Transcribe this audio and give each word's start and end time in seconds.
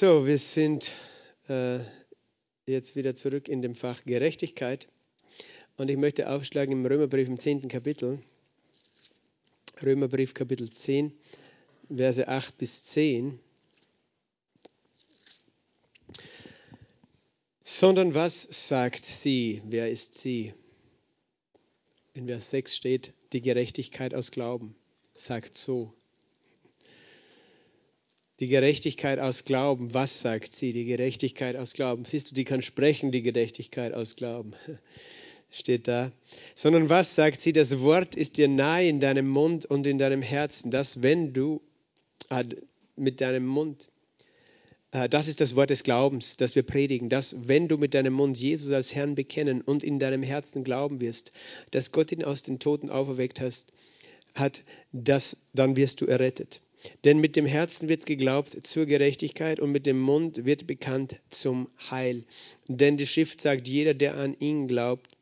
So, 0.00 0.24
wir 0.24 0.38
sind 0.38 0.92
äh, 1.50 1.80
jetzt 2.64 2.96
wieder 2.96 3.14
zurück 3.14 3.48
in 3.48 3.60
dem 3.60 3.74
Fach 3.74 4.02
Gerechtigkeit. 4.06 4.88
Und 5.76 5.90
ich 5.90 5.98
möchte 5.98 6.30
aufschlagen 6.30 6.72
im 6.72 6.86
Römerbrief 6.86 7.28
im 7.28 7.38
10. 7.38 7.68
Kapitel. 7.68 8.22
Römerbrief 9.82 10.32
Kapitel 10.32 10.70
10, 10.70 11.12
Verse 11.94 12.26
8 12.26 12.56
bis 12.56 12.84
10. 12.84 13.40
Sondern 17.62 18.14
was 18.14 18.68
sagt 18.68 19.04
sie? 19.04 19.60
Wer 19.66 19.90
ist 19.90 20.14
sie? 20.14 20.54
In 22.14 22.26
Vers 22.26 22.48
6 22.48 22.74
steht, 22.74 23.12
die 23.34 23.42
Gerechtigkeit 23.42 24.14
aus 24.14 24.30
Glauben 24.30 24.74
sagt 25.12 25.54
so. 25.56 25.92
Die 28.40 28.48
Gerechtigkeit 28.48 29.18
aus 29.18 29.44
Glauben, 29.44 29.92
was 29.92 30.20
sagt 30.20 30.54
sie? 30.54 30.72
Die 30.72 30.86
Gerechtigkeit 30.86 31.56
aus 31.56 31.74
Glauben. 31.74 32.06
Siehst 32.06 32.30
du, 32.30 32.34
die 32.34 32.46
kann 32.46 32.62
sprechen, 32.62 33.12
die 33.12 33.20
Gerechtigkeit 33.20 33.92
aus 33.92 34.16
Glauben. 34.16 34.54
Steht 35.50 35.86
da. 35.88 36.10
Sondern 36.54 36.88
was 36.88 37.14
sagt 37.14 37.36
sie? 37.36 37.52
Das 37.52 37.80
Wort 37.80 38.14
ist 38.14 38.38
dir 38.38 38.48
nahe 38.48 38.88
in 38.88 38.98
deinem 38.98 39.28
Mund 39.28 39.66
und 39.66 39.86
in 39.86 39.98
deinem 39.98 40.22
Herzen, 40.22 40.70
dass 40.70 41.02
wenn 41.02 41.34
du 41.34 41.60
äh, 42.30 42.44
mit 42.96 43.20
deinem 43.20 43.44
Mund, 43.44 43.90
äh, 44.92 45.06
das 45.06 45.28
ist 45.28 45.42
das 45.42 45.54
Wort 45.54 45.68
des 45.68 45.82
Glaubens, 45.84 46.38
das 46.38 46.54
wir 46.54 46.62
predigen, 46.62 47.10
dass 47.10 47.46
wenn 47.46 47.68
du 47.68 47.76
mit 47.76 47.92
deinem 47.92 48.14
Mund 48.14 48.38
Jesus 48.38 48.72
als 48.72 48.94
Herrn 48.94 49.16
bekennen 49.16 49.60
und 49.60 49.84
in 49.84 49.98
deinem 49.98 50.22
Herzen 50.22 50.64
glauben 50.64 51.02
wirst, 51.02 51.32
dass 51.72 51.92
Gott 51.92 52.10
ihn 52.10 52.24
aus 52.24 52.42
den 52.42 52.58
Toten 52.58 52.88
auferweckt 52.88 53.38
hast, 53.38 53.74
hat, 54.34 54.62
das, 54.92 55.36
dann 55.52 55.76
wirst 55.76 56.00
du 56.00 56.06
errettet. 56.06 56.62
Denn 57.04 57.18
mit 57.18 57.36
dem 57.36 57.46
Herzen 57.46 57.88
wird 57.88 58.06
geglaubt 58.06 58.66
zur 58.66 58.86
Gerechtigkeit 58.86 59.60
und 59.60 59.70
mit 59.70 59.86
dem 59.86 60.00
Mund 60.00 60.44
wird 60.44 60.66
bekannt 60.66 61.20
zum 61.28 61.68
Heil. 61.90 62.24
Denn 62.68 62.96
die 62.96 63.06
Schrift 63.06 63.40
sagt, 63.40 63.68
jeder, 63.68 63.94
der 63.94 64.16
an 64.16 64.36
ihn 64.38 64.68
glaubt, 64.68 65.16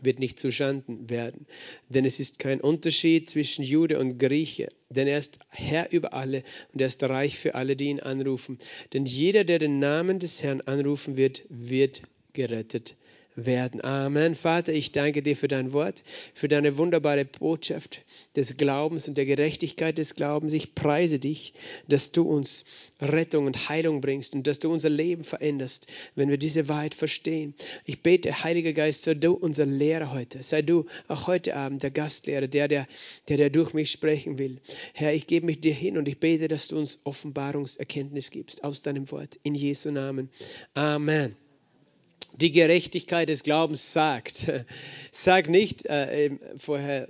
wird 0.00 0.18
nicht 0.18 0.38
zu 0.38 0.50
Schanden 0.50 1.08
werden. 1.08 1.46
Denn 1.88 2.04
es 2.04 2.18
ist 2.18 2.38
kein 2.38 2.60
Unterschied 2.60 3.28
zwischen 3.30 3.64
Jude 3.64 3.98
und 3.98 4.18
Grieche, 4.18 4.68
denn 4.88 5.06
er 5.06 5.18
ist 5.18 5.38
Herr 5.48 5.92
über 5.92 6.14
alle 6.14 6.42
und 6.72 6.80
er 6.80 6.88
ist 6.88 7.02
reich 7.02 7.38
für 7.38 7.54
alle, 7.54 7.76
die 7.76 7.86
ihn 7.86 8.00
anrufen. 8.00 8.58
Denn 8.92 9.06
jeder, 9.06 9.44
der 9.44 9.58
den 9.58 9.78
Namen 9.78 10.18
des 10.18 10.42
Herrn 10.42 10.60
anrufen 10.62 11.16
wird, 11.16 11.44
wird 11.48 12.02
gerettet 12.32 12.96
werden. 13.36 13.82
Amen. 13.82 14.34
Vater, 14.34 14.72
ich 14.72 14.92
danke 14.92 15.22
dir 15.22 15.36
für 15.36 15.48
dein 15.48 15.72
Wort, 15.72 16.04
für 16.34 16.48
deine 16.48 16.76
wunderbare 16.76 17.24
Botschaft 17.24 18.02
des 18.36 18.56
Glaubens 18.56 19.08
und 19.08 19.16
der 19.16 19.26
Gerechtigkeit 19.26 19.98
des 19.98 20.14
Glaubens. 20.14 20.52
Ich 20.52 20.74
preise 20.74 21.18
dich, 21.18 21.54
dass 21.88 22.12
du 22.12 22.22
uns 22.22 22.64
Rettung 23.00 23.46
und 23.46 23.68
Heilung 23.68 24.00
bringst 24.00 24.34
und 24.34 24.46
dass 24.46 24.58
du 24.58 24.70
unser 24.70 24.90
Leben 24.90 25.24
veränderst, 25.24 25.86
wenn 26.14 26.30
wir 26.30 26.38
diese 26.38 26.68
Wahrheit 26.68 26.94
verstehen. 26.94 27.54
Ich 27.84 28.02
bete, 28.02 28.44
Heiliger 28.44 28.72
Geist, 28.72 29.02
sei 29.02 29.14
du 29.14 29.32
unser 29.32 29.66
Lehrer 29.66 30.12
heute. 30.12 30.42
Sei 30.42 30.62
du 30.62 30.86
auch 31.08 31.26
heute 31.26 31.56
Abend 31.56 31.82
der 31.82 31.90
Gastlehrer, 31.90 32.46
der, 32.46 32.68
der, 32.68 32.86
der, 33.28 33.36
der 33.36 33.50
durch 33.50 33.74
mich 33.74 33.90
sprechen 33.90 34.38
will. 34.38 34.60
Herr, 34.92 35.12
ich 35.12 35.26
gebe 35.26 35.46
mich 35.46 35.60
dir 35.60 35.74
hin 35.74 35.98
und 35.98 36.08
ich 36.08 36.18
bete, 36.18 36.48
dass 36.48 36.68
du 36.68 36.78
uns 36.78 37.00
Offenbarungserkenntnis 37.04 38.30
gibst 38.30 38.64
aus 38.64 38.80
deinem 38.80 39.10
Wort. 39.10 39.38
In 39.42 39.54
Jesu 39.54 39.90
Namen. 39.90 40.30
Amen 40.74 41.43
die 42.36 42.52
Gerechtigkeit 42.52 43.28
des 43.28 43.42
Glaubens 43.42 43.92
sagt. 43.92 44.50
Sag 45.10 45.48
nicht 45.48 45.86
äh, 45.86 46.30
vorher, 46.56 47.08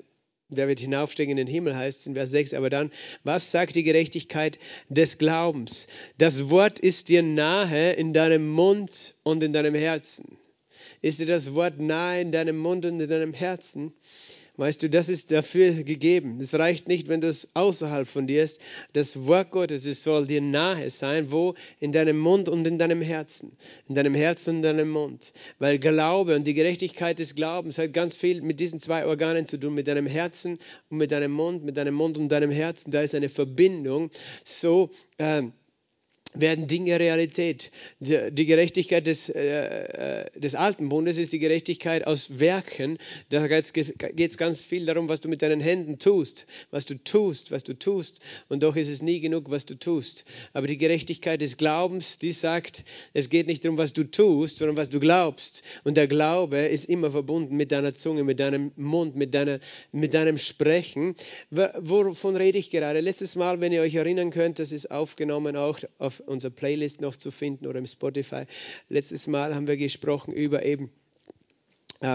der 0.48 0.68
wird 0.68 0.80
hinaufsteigen 0.80 1.32
in 1.32 1.36
den 1.36 1.52
Himmel, 1.52 1.76
heißt 1.76 2.00
es 2.00 2.06
in 2.06 2.14
Vers 2.14 2.30
6, 2.30 2.54
aber 2.54 2.70
dann, 2.70 2.90
was 3.22 3.50
sagt 3.50 3.74
die 3.76 3.82
Gerechtigkeit 3.82 4.58
des 4.88 5.18
Glaubens? 5.18 5.88
Das 6.18 6.50
Wort 6.50 6.78
ist 6.78 7.08
dir 7.08 7.22
nahe 7.22 7.92
in 7.92 8.12
deinem 8.12 8.48
Mund 8.48 9.14
und 9.22 9.42
in 9.42 9.52
deinem 9.52 9.74
Herzen. 9.74 10.38
Ist 11.00 11.18
dir 11.18 11.26
das 11.26 11.54
Wort 11.54 11.80
nahe 11.80 12.20
in 12.20 12.32
deinem 12.32 12.56
Mund 12.58 12.84
und 12.84 13.00
in 13.00 13.08
deinem 13.08 13.34
Herzen? 13.34 13.92
Weißt 14.56 14.84
du, 14.84 14.88
das 14.88 15.08
ist 15.08 15.32
dafür 15.32 15.72
gegeben. 15.82 16.38
Es 16.40 16.54
reicht 16.54 16.86
nicht, 16.86 17.08
wenn 17.08 17.20
du 17.20 17.28
es 17.28 17.48
außerhalb 17.54 18.06
von 18.06 18.28
dir 18.28 18.44
ist. 18.44 18.60
Das 18.92 19.26
Wort 19.26 19.50
Gottes, 19.50 19.84
es 19.84 20.04
soll 20.04 20.28
dir 20.28 20.40
nahe 20.40 20.90
sein. 20.90 21.32
Wo? 21.32 21.54
In 21.80 21.90
deinem 21.90 22.18
Mund 22.18 22.48
und 22.48 22.64
in 22.64 22.78
deinem 22.78 23.02
Herzen. 23.02 23.56
In 23.88 23.96
deinem 23.96 24.14
Herzen 24.14 24.50
und 24.50 24.56
in 24.58 24.62
deinem 24.62 24.90
Mund. 24.90 25.32
Weil 25.58 25.80
Glaube 25.80 26.36
und 26.36 26.46
die 26.46 26.54
Gerechtigkeit 26.54 27.18
des 27.18 27.34
Glaubens 27.34 27.78
hat 27.78 27.92
ganz 27.92 28.14
viel 28.14 28.42
mit 28.42 28.60
diesen 28.60 28.78
zwei 28.78 29.06
Organen 29.06 29.48
zu 29.48 29.58
tun. 29.58 29.74
Mit 29.74 29.88
deinem 29.88 30.06
Herzen 30.06 30.60
und 30.88 30.98
mit 30.98 31.10
deinem 31.10 31.32
Mund, 31.32 31.64
mit 31.64 31.76
deinem 31.76 31.94
Mund 31.94 32.16
und 32.16 32.28
deinem 32.28 32.52
Herzen. 32.52 32.92
Da 32.92 33.00
ist 33.00 33.16
eine 33.16 33.28
Verbindung. 33.28 34.10
So, 34.44 34.90
ähm, 35.18 35.52
werden 36.34 36.66
Dinge 36.66 36.98
Realität. 36.98 37.70
Die 38.00 38.46
Gerechtigkeit 38.46 39.06
des, 39.06 39.28
äh, 39.28 40.24
äh, 40.24 40.40
des 40.40 40.54
alten 40.54 40.88
Bundes 40.88 41.16
ist 41.16 41.32
die 41.32 41.38
Gerechtigkeit 41.38 42.06
aus 42.06 42.38
Werken. 42.40 42.98
Da 43.30 43.46
geht 43.46 44.30
es 44.30 44.38
ganz 44.38 44.62
viel 44.62 44.84
darum, 44.84 45.08
was 45.08 45.20
du 45.20 45.28
mit 45.28 45.42
deinen 45.42 45.60
Händen 45.60 45.98
tust, 45.98 46.46
was 46.70 46.86
du 46.86 46.96
tust, 46.96 47.50
was 47.50 47.64
du 47.64 47.74
tust. 47.78 48.18
Und 48.48 48.62
doch 48.62 48.76
ist 48.76 48.88
es 48.88 49.00
nie 49.00 49.20
genug, 49.20 49.50
was 49.50 49.66
du 49.66 49.76
tust. 49.76 50.24
Aber 50.52 50.66
die 50.66 50.78
Gerechtigkeit 50.78 51.40
des 51.40 51.56
Glaubens, 51.56 52.18
die 52.18 52.32
sagt, 52.32 52.84
es 53.12 53.30
geht 53.30 53.46
nicht 53.46 53.64
darum, 53.64 53.78
was 53.78 53.92
du 53.92 54.04
tust, 54.04 54.56
sondern 54.56 54.76
was 54.76 54.90
du 54.90 54.98
glaubst. 54.98 55.62
Und 55.84 55.96
der 55.96 56.08
Glaube 56.08 56.58
ist 56.58 56.86
immer 56.86 57.10
verbunden 57.10 57.56
mit 57.56 57.70
deiner 57.70 57.94
Zunge, 57.94 58.24
mit 58.24 58.40
deinem 58.40 58.72
Mund, 58.76 59.14
mit, 59.14 59.34
deiner, 59.34 59.60
mit 59.92 60.14
deinem 60.14 60.38
Sprechen. 60.38 61.14
Wovon 61.50 62.36
rede 62.36 62.58
ich 62.58 62.70
gerade? 62.70 63.00
Letztes 63.00 63.36
Mal, 63.36 63.60
wenn 63.60 63.72
ihr 63.72 63.82
euch 63.82 63.94
erinnern 63.94 64.30
könnt, 64.30 64.58
das 64.58 64.72
ist 64.72 64.90
aufgenommen 64.90 65.56
auch 65.56 65.78
auf 65.98 66.23
unserer 66.26 66.52
Playlist 66.52 67.00
noch 67.00 67.16
zu 67.16 67.30
finden 67.30 67.66
oder 67.66 67.78
im 67.78 67.86
Spotify. 67.86 68.44
Letztes 68.88 69.26
Mal 69.26 69.54
haben 69.54 69.66
wir 69.66 69.76
gesprochen 69.76 70.32
über 70.32 70.64
eben 70.64 70.90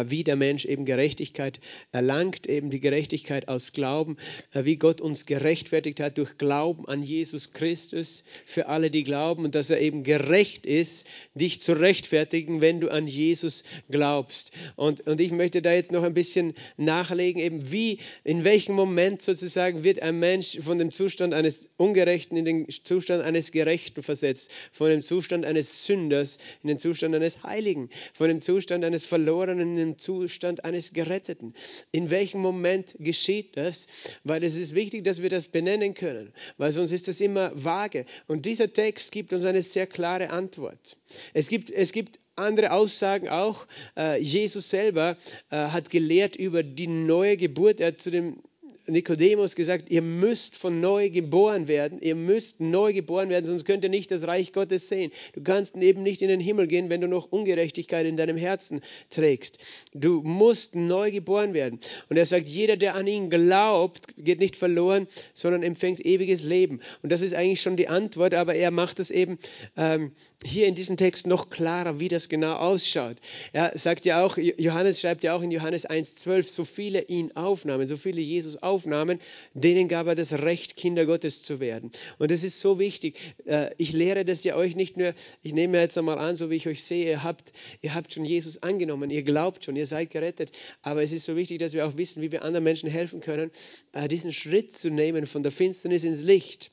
wie 0.08 0.24
der 0.24 0.36
Mensch 0.36 0.66
eben 0.66 0.86
Gerechtigkeit 0.86 1.60
erlangt, 1.92 2.48
eben 2.48 2.70
die 2.70 2.80
Gerechtigkeit 2.80 3.48
aus 3.48 3.74
Glauben, 3.74 4.18
äh, 4.54 4.66
wie 4.66 4.78
Gott 4.78 5.02
uns 5.02 5.26
gerechtfertigt 5.26 6.00
hat 6.00 6.18
durch 6.18 6.38
Glauben 6.38 6.88
an 6.88 7.04
Jesus 7.04 7.54
Christus 7.54 8.24
für 8.46 8.68
alle, 8.68 8.92
die 8.92 9.04
glauben 9.04 9.46
und 9.46 9.56
dass 9.56 9.70
er 9.70 9.80
eben 9.80 10.04
gerecht 10.04 10.66
ist, 10.66 11.06
dich 11.34 11.62
zu 11.62 11.74
rechtfertigen, 11.74 12.62
wenn 12.62 12.80
du 12.80 12.90
an 12.90 13.08
Jesus 13.08 13.64
glaubst. 13.90 14.52
Und, 14.76 15.08
und 15.08 15.20
ich 15.20 15.32
möchte 15.32 15.62
da 15.62 15.74
jetzt 15.74 15.92
noch 15.92 16.04
ein 16.04 16.14
bisschen 16.14 16.54
nachlegen, 16.78 17.42
eben 17.42 17.72
wie, 17.72 18.00
in 18.24 18.44
welchem 18.44 18.76
Moment 18.76 19.22
sozusagen 19.22 19.84
wird 19.84 20.02
ein 20.02 20.20
Mensch 20.20 20.60
von 20.62 20.78
dem 20.78 20.92
Zustand 20.92 21.34
eines 21.34 21.70
Ungerechten 21.78 22.38
in 22.38 22.46
den 22.46 22.68
Zustand 22.70 23.24
eines 23.24 23.52
Gerechten 23.52 24.04
versetzt, 24.04 24.52
von 24.72 24.90
dem 24.90 25.02
Zustand 25.02 25.46
eines 25.46 25.86
Sünders 25.86 26.38
in 26.64 26.68
den 26.68 26.80
Zustand 26.80 27.16
eines 27.16 27.44
Heiligen, 27.44 27.90
von 28.14 28.28
dem 28.28 28.42
Zustand 28.42 28.84
eines 28.86 29.06
Verlorenen 29.06 29.79
dem 29.80 29.98
Zustand 29.98 30.66
eines 30.66 30.94
Geretteten. 30.94 31.54
In 31.92 32.10
welchem 32.10 32.42
Moment 32.42 32.96
geschieht 33.00 33.58
das? 33.58 33.88
Weil 34.24 34.44
es 34.44 34.56
ist 34.56 34.76
wichtig, 34.76 35.04
dass 35.04 35.22
wir 35.22 35.30
das 35.30 35.48
benennen 35.48 35.94
können, 35.94 36.34
weil 36.58 36.72
sonst 36.72 36.92
ist 36.92 37.08
das 37.08 37.20
immer 37.22 37.52
vage. 37.54 38.06
Und 38.28 38.46
dieser 38.46 38.72
Text 38.72 39.12
gibt 39.12 39.34
uns 39.34 39.46
eine 39.46 39.62
sehr 39.62 39.88
klare 39.88 40.30
Antwort. 40.30 40.98
Es 41.34 41.50
gibt, 41.50 41.70
es 41.72 41.92
gibt 41.92 42.20
andere 42.36 42.72
Aussagen 42.72 43.30
auch. 43.30 43.68
Äh, 43.98 44.22
Jesus 44.22 44.70
selber 44.70 45.18
äh, 45.50 45.56
hat 45.56 45.90
gelehrt 45.90 46.36
über 46.36 46.64
die 46.64 46.88
neue 46.88 47.38
Geburt. 47.38 47.80
Er 47.80 47.88
hat 47.88 48.02
zu 48.02 48.12
dem 48.12 48.42
Nikodemus 48.90 49.56
gesagt, 49.56 49.90
ihr 49.90 50.02
müsst 50.02 50.56
von 50.56 50.80
neu 50.80 51.10
geboren 51.10 51.68
werden, 51.68 52.00
ihr 52.02 52.16
müsst 52.16 52.60
neu 52.60 52.94
geboren 52.94 53.30
werden, 53.30 53.46
sonst 53.46 53.66
könnt 53.66 53.84
ihr 53.84 53.90
nicht 53.90 54.12
das 54.12 54.28
Reich 54.28 54.54
Gottes 54.54 54.90
sehen. 54.90 55.12
Du 55.34 55.42
kannst 55.42 55.76
eben 55.78 56.04
nicht 56.04 56.22
in 56.22 56.28
den 56.28 56.40
Himmel 56.40 56.68
gehen, 56.68 56.90
wenn 56.90 57.02
du 57.02 57.08
noch 57.08 57.32
Ungerechtigkeit 57.32 58.06
in 58.06 58.18
deinem 58.18 58.38
Herzen 58.38 58.82
trägst. 59.10 59.60
Du 59.94 60.22
musst 60.22 60.76
neu 60.76 61.12
geboren 61.12 61.54
werden. 61.54 61.80
Und 62.10 62.18
er 62.18 62.26
sagt, 62.26 62.48
jeder, 62.48 62.78
der 62.78 62.96
an 62.96 63.08
ihn 63.08 63.30
glaubt, 63.30 64.08
geht 64.18 64.40
nicht 64.40 64.56
verloren, 64.56 65.08
sondern 65.34 65.64
empfängt 65.64 66.06
ewiges 66.06 66.44
Leben. 66.44 66.80
Und 67.02 67.12
das 67.12 67.22
ist 67.22 67.34
eigentlich 67.34 67.62
schon 67.62 67.78
die 67.78 67.88
Antwort, 67.88 68.34
aber 68.34 68.56
er 68.56 68.72
macht 68.72 69.00
es 69.00 69.12
eben 69.12 69.38
ähm, 69.78 70.12
hier 70.44 70.68
in 70.68 70.76
diesem 70.76 70.98
Text 70.98 71.28
noch 71.28 71.50
klarer, 71.50 72.00
wie 72.00 72.08
das 72.08 72.30
genau 72.30 72.54
ausschaut. 72.54 73.18
Er 73.52 73.78
sagt 73.78 74.06
ja 74.06 74.24
auch, 74.24 74.38
Johannes 74.38 75.02
schreibt 75.02 75.24
ja 75.24 75.36
auch 75.36 75.42
in 75.42 75.52
Johannes 75.52 75.90
1,12, 75.90 76.44
so 76.44 76.66
viele 76.66 77.02
ihn 77.04 77.32
aufnahmen, 77.36 77.88
so 77.88 77.98
viele 77.98 78.22
Jesus 78.22 78.56
aufnahmen, 78.56 78.79
aufnahmen, 78.80 79.20
denen 79.54 79.90
gab 79.90 80.08
er 80.08 80.16
das 80.16 80.34
Recht, 80.34 80.78
Kinder 80.78 81.06
Gottes 81.06 81.44
zu 81.44 81.60
werden. 81.60 81.92
Und 82.18 82.32
das 82.32 82.44
ist 82.44 82.62
so 82.62 82.80
wichtig. 82.80 83.18
Äh, 83.46 83.72
ich 83.78 83.92
lehre 83.92 84.24
das 84.24 84.44
ja 84.44 84.56
euch 84.56 84.76
nicht 84.76 84.96
nur, 84.96 85.14
ich 85.44 85.54
nehme 85.54 85.80
jetzt 85.80 85.98
einmal 85.98 86.18
an, 86.18 86.36
so 86.36 86.50
wie 86.50 86.56
ich 86.56 86.68
euch 86.68 86.84
sehe, 86.84 87.10
ihr 87.10 87.24
habt, 87.24 87.52
ihr 87.82 87.94
habt 87.94 88.14
schon 88.14 88.24
Jesus 88.24 88.64
angenommen, 88.64 89.10
ihr 89.10 89.24
glaubt 89.24 89.66
schon, 89.66 89.76
ihr 89.76 89.88
seid 89.88 90.12
gerettet. 90.12 90.52
Aber 90.82 91.04
es 91.04 91.12
ist 91.12 91.26
so 91.26 91.36
wichtig, 91.36 91.60
dass 91.60 91.74
wir 91.74 91.86
auch 91.86 91.98
wissen, 91.98 92.22
wie 92.22 92.32
wir 92.32 92.44
anderen 92.44 92.64
Menschen 92.64 92.90
helfen 92.90 93.20
können, 93.20 93.52
äh, 93.92 94.08
diesen 94.08 94.32
Schritt 94.32 94.74
zu 94.74 94.90
nehmen 94.90 95.28
von 95.28 95.44
der 95.44 95.52
Finsternis 95.52 96.04
ins 96.04 96.24
Licht 96.24 96.72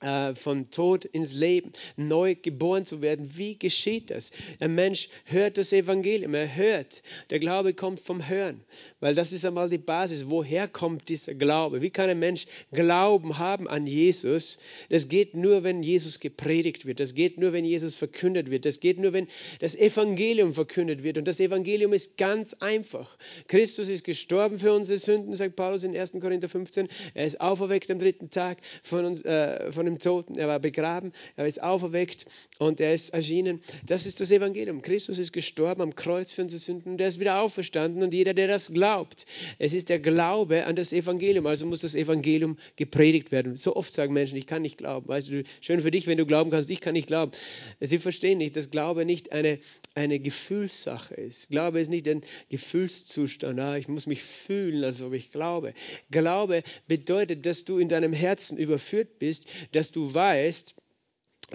äh, 0.00 0.34
von 0.34 0.70
Tod 0.70 1.04
ins 1.04 1.34
Leben, 1.34 1.72
neu 1.96 2.34
geboren 2.34 2.84
zu 2.84 3.02
werden. 3.02 3.30
Wie 3.36 3.58
geschieht 3.58 4.10
das? 4.10 4.32
Ein 4.58 4.74
Mensch 4.74 5.08
hört 5.24 5.58
das 5.58 5.72
Evangelium, 5.72 6.34
er 6.34 6.54
hört. 6.54 7.02
Der 7.30 7.38
Glaube 7.38 7.74
kommt 7.74 8.00
vom 8.00 8.28
Hören, 8.28 8.60
weil 9.00 9.14
das 9.14 9.32
ist 9.32 9.44
einmal 9.44 9.68
die 9.68 9.78
Basis. 9.78 10.28
Woher 10.28 10.68
kommt 10.68 11.08
dieser 11.08 11.34
Glaube? 11.34 11.82
Wie 11.82 11.90
kann 11.90 12.08
ein 12.08 12.18
Mensch 12.18 12.46
Glauben 12.72 13.38
haben 13.38 13.68
an 13.68 13.86
Jesus? 13.86 14.58
Das 14.88 15.08
geht 15.08 15.34
nur, 15.34 15.62
wenn 15.64 15.82
Jesus 15.82 16.20
gepredigt 16.20 16.86
wird. 16.86 17.00
Das 17.00 17.14
geht 17.14 17.38
nur, 17.38 17.52
wenn 17.52 17.64
Jesus 17.64 17.96
verkündet 17.96 18.50
wird. 18.50 18.64
Das 18.64 18.80
geht 18.80 18.98
nur, 18.98 19.12
wenn 19.12 19.28
das 19.60 19.74
Evangelium 19.74 20.52
verkündet 20.52 21.02
wird. 21.02 21.18
Und 21.18 21.28
das 21.28 21.40
Evangelium 21.40 21.92
ist 21.92 22.16
ganz 22.16 22.54
einfach. 22.54 23.16
Christus 23.48 23.88
ist 23.88 24.04
gestorben 24.04 24.58
für 24.58 24.72
unsere 24.72 24.98
Sünden, 24.98 25.34
sagt 25.34 25.56
Paulus 25.56 25.82
in 25.82 25.96
1. 25.96 26.12
Korinther 26.20 26.48
15. 26.48 26.88
Er 27.14 27.26
ist 27.26 27.40
auferweckt 27.40 27.90
am 27.90 27.98
dritten 27.98 28.30
Tag 28.30 28.58
von 28.82 29.04
uns. 29.04 29.20
Äh, 29.22 29.72
von 29.72 29.89
dem 29.90 29.98
Toten, 29.98 30.36
er 30.36 30.48
war 30.48 30.58
begraben, 30.58 31.12
er 31.36 31.46
ist 31.46 31.62
auferweckt 31.62 32.26
und 32.58 32.80
er 32.80 32.94
ist 32.94 33.10
erschienen. 33.10 33.60
Das 33.86 34.06
ist 34.06 34.20
das 34.20 34.30
Evangelium. 34.30 34.82
Christus 34.82 35.18
ist 35.18 35.32
gestorben 35.32 35.82
am 35.82 35.94
Kreuz 35.94 36.32
für 36.32 36.42
unsere 36.42 36.60
Sünden 36.60 36.92
und 36.92 37.00
er 37.00 37.08
ist 37.08 37.20
wieder 37.20 37.40
auferstanden 37.40 38.02
und 38.02 38.14
jeder, 38.14 38.34
der 38.34 38.48
das 38.48 38.72
glaubt, 38.72 39.26
es 39.58 39.72
ist 39.72 39.88
der 39.88 39.98
Glaube 39.98 40.66
an 40.66 40.76
das 40.76 40.92
Evangelium. 40.92 41.46
Also 41.46 41.66
muss 41.66 41.80
das 41.80 41.94
Evangelium 41.94 42.58
gepredigt 42.76 43.32
werden. 43.32 43.56
So 43.56 43.76
oft 43.76 43.92
sagen 43.92 44.12
Menschen, 44.12 44.36
ich 44.36 44.46
kann 44.46 44.62
nicht 44.62 44.78
glauben. 44.78 45.08
Weißt 45.08 45.30
du, 45.30 45.42
schön 45.60 45.80
für 45.80 45.90
dich, 45.90 46.06
wenn 46.06 46.18
du 46.18 46.26
glauben 46.26 46.50
kannst, 46.50 46.70
ich 46.70 46.80
kann 46.80 46.92
nicht 46.92 47.06
glauben. 47.06 47.32
Sie 47.80 47.98
verstehen 47.98 48.38
nicht, 48.38 48.56
dass 48.56 48.70
Glaube 48.70 49.04
nicht 49.04 49.32
eine, 49.32 49.58
eine 49.94 50.20
Gefühlssache 50.20 51.14
ist. 51.14 51.48
Glaube 51.48 51.80
ist 51.80 51.88
nicht 51.88 52.06
ein 52.08 52.22
Gefühlszustand. 52.48 53.58
Ah, 53.58 53.76
ich 53.76 53.88
muss 53.88 54.06
mich 54.06 54.22
fühlen, 54.22 54.84
als 54.84 55.02
ob 55.02 55.12
ich 55.14 55.32
glaube. 55.32 55.74
Glaube 56.10 56.62
bedeutet, 56.86 57.46
dass 57.46 57.64
du 57.64 57.78
in 57.78 57.88
deinem 57.88 58.12
Herzen 58.12 58.58
überführt 58.58 59.18
bist, 59.18 59.46
dass 59.72 59.79
du 59.90 60.12
weißt, 60.12 60.74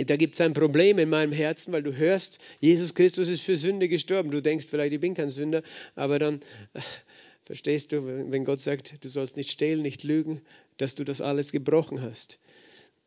da 0.08 0.18
gibt 0.18 0.36
es 0.36 0.42
ein 0.42 0.54
Problem 0.54 1.00
in 1.00 1.10
meinem 1.10 1.32
Herzen, 1.32 1.72
weil 1.72 1.84
du 1.84 1.96
hörst, 1.96 2.40
Jesus 2.60 2.96
Christus 2.96 3.30
ist 3.30 3.44
für 3.44 3.56
Sünde 3.56 3.88
gestorben. 3.88 4.30
Du 4.30 4.42
denkst 4.42 4.66
vielleicht, 4.70 4.94
ich 4.94 5.00
bin 5.00 5.14
kein 5.14 5.30
Sünder, 5.30 5.64
aber 5.96 6.20
dann 6.20 6.42
äh, 6.74 6.82
verstehst 7.46 7.92
du, 7.92 8.06
wenn 8.06 8.44
Gott 8.44 8.60
sagt, 8.60 9.04
du 9.04 9.10
sollst 9.10 9.38
nicht 9.38 9.52
stehlen, 9.52 9.82
nicht 9.82 10.04
lügen, 10.04 10.42
dass 10.78 10.96
du 10.96 11.04
das 11.06 11.22
alles 11.22 11.52
gebrochen 11.52 12.02
hast. 12.02 12.40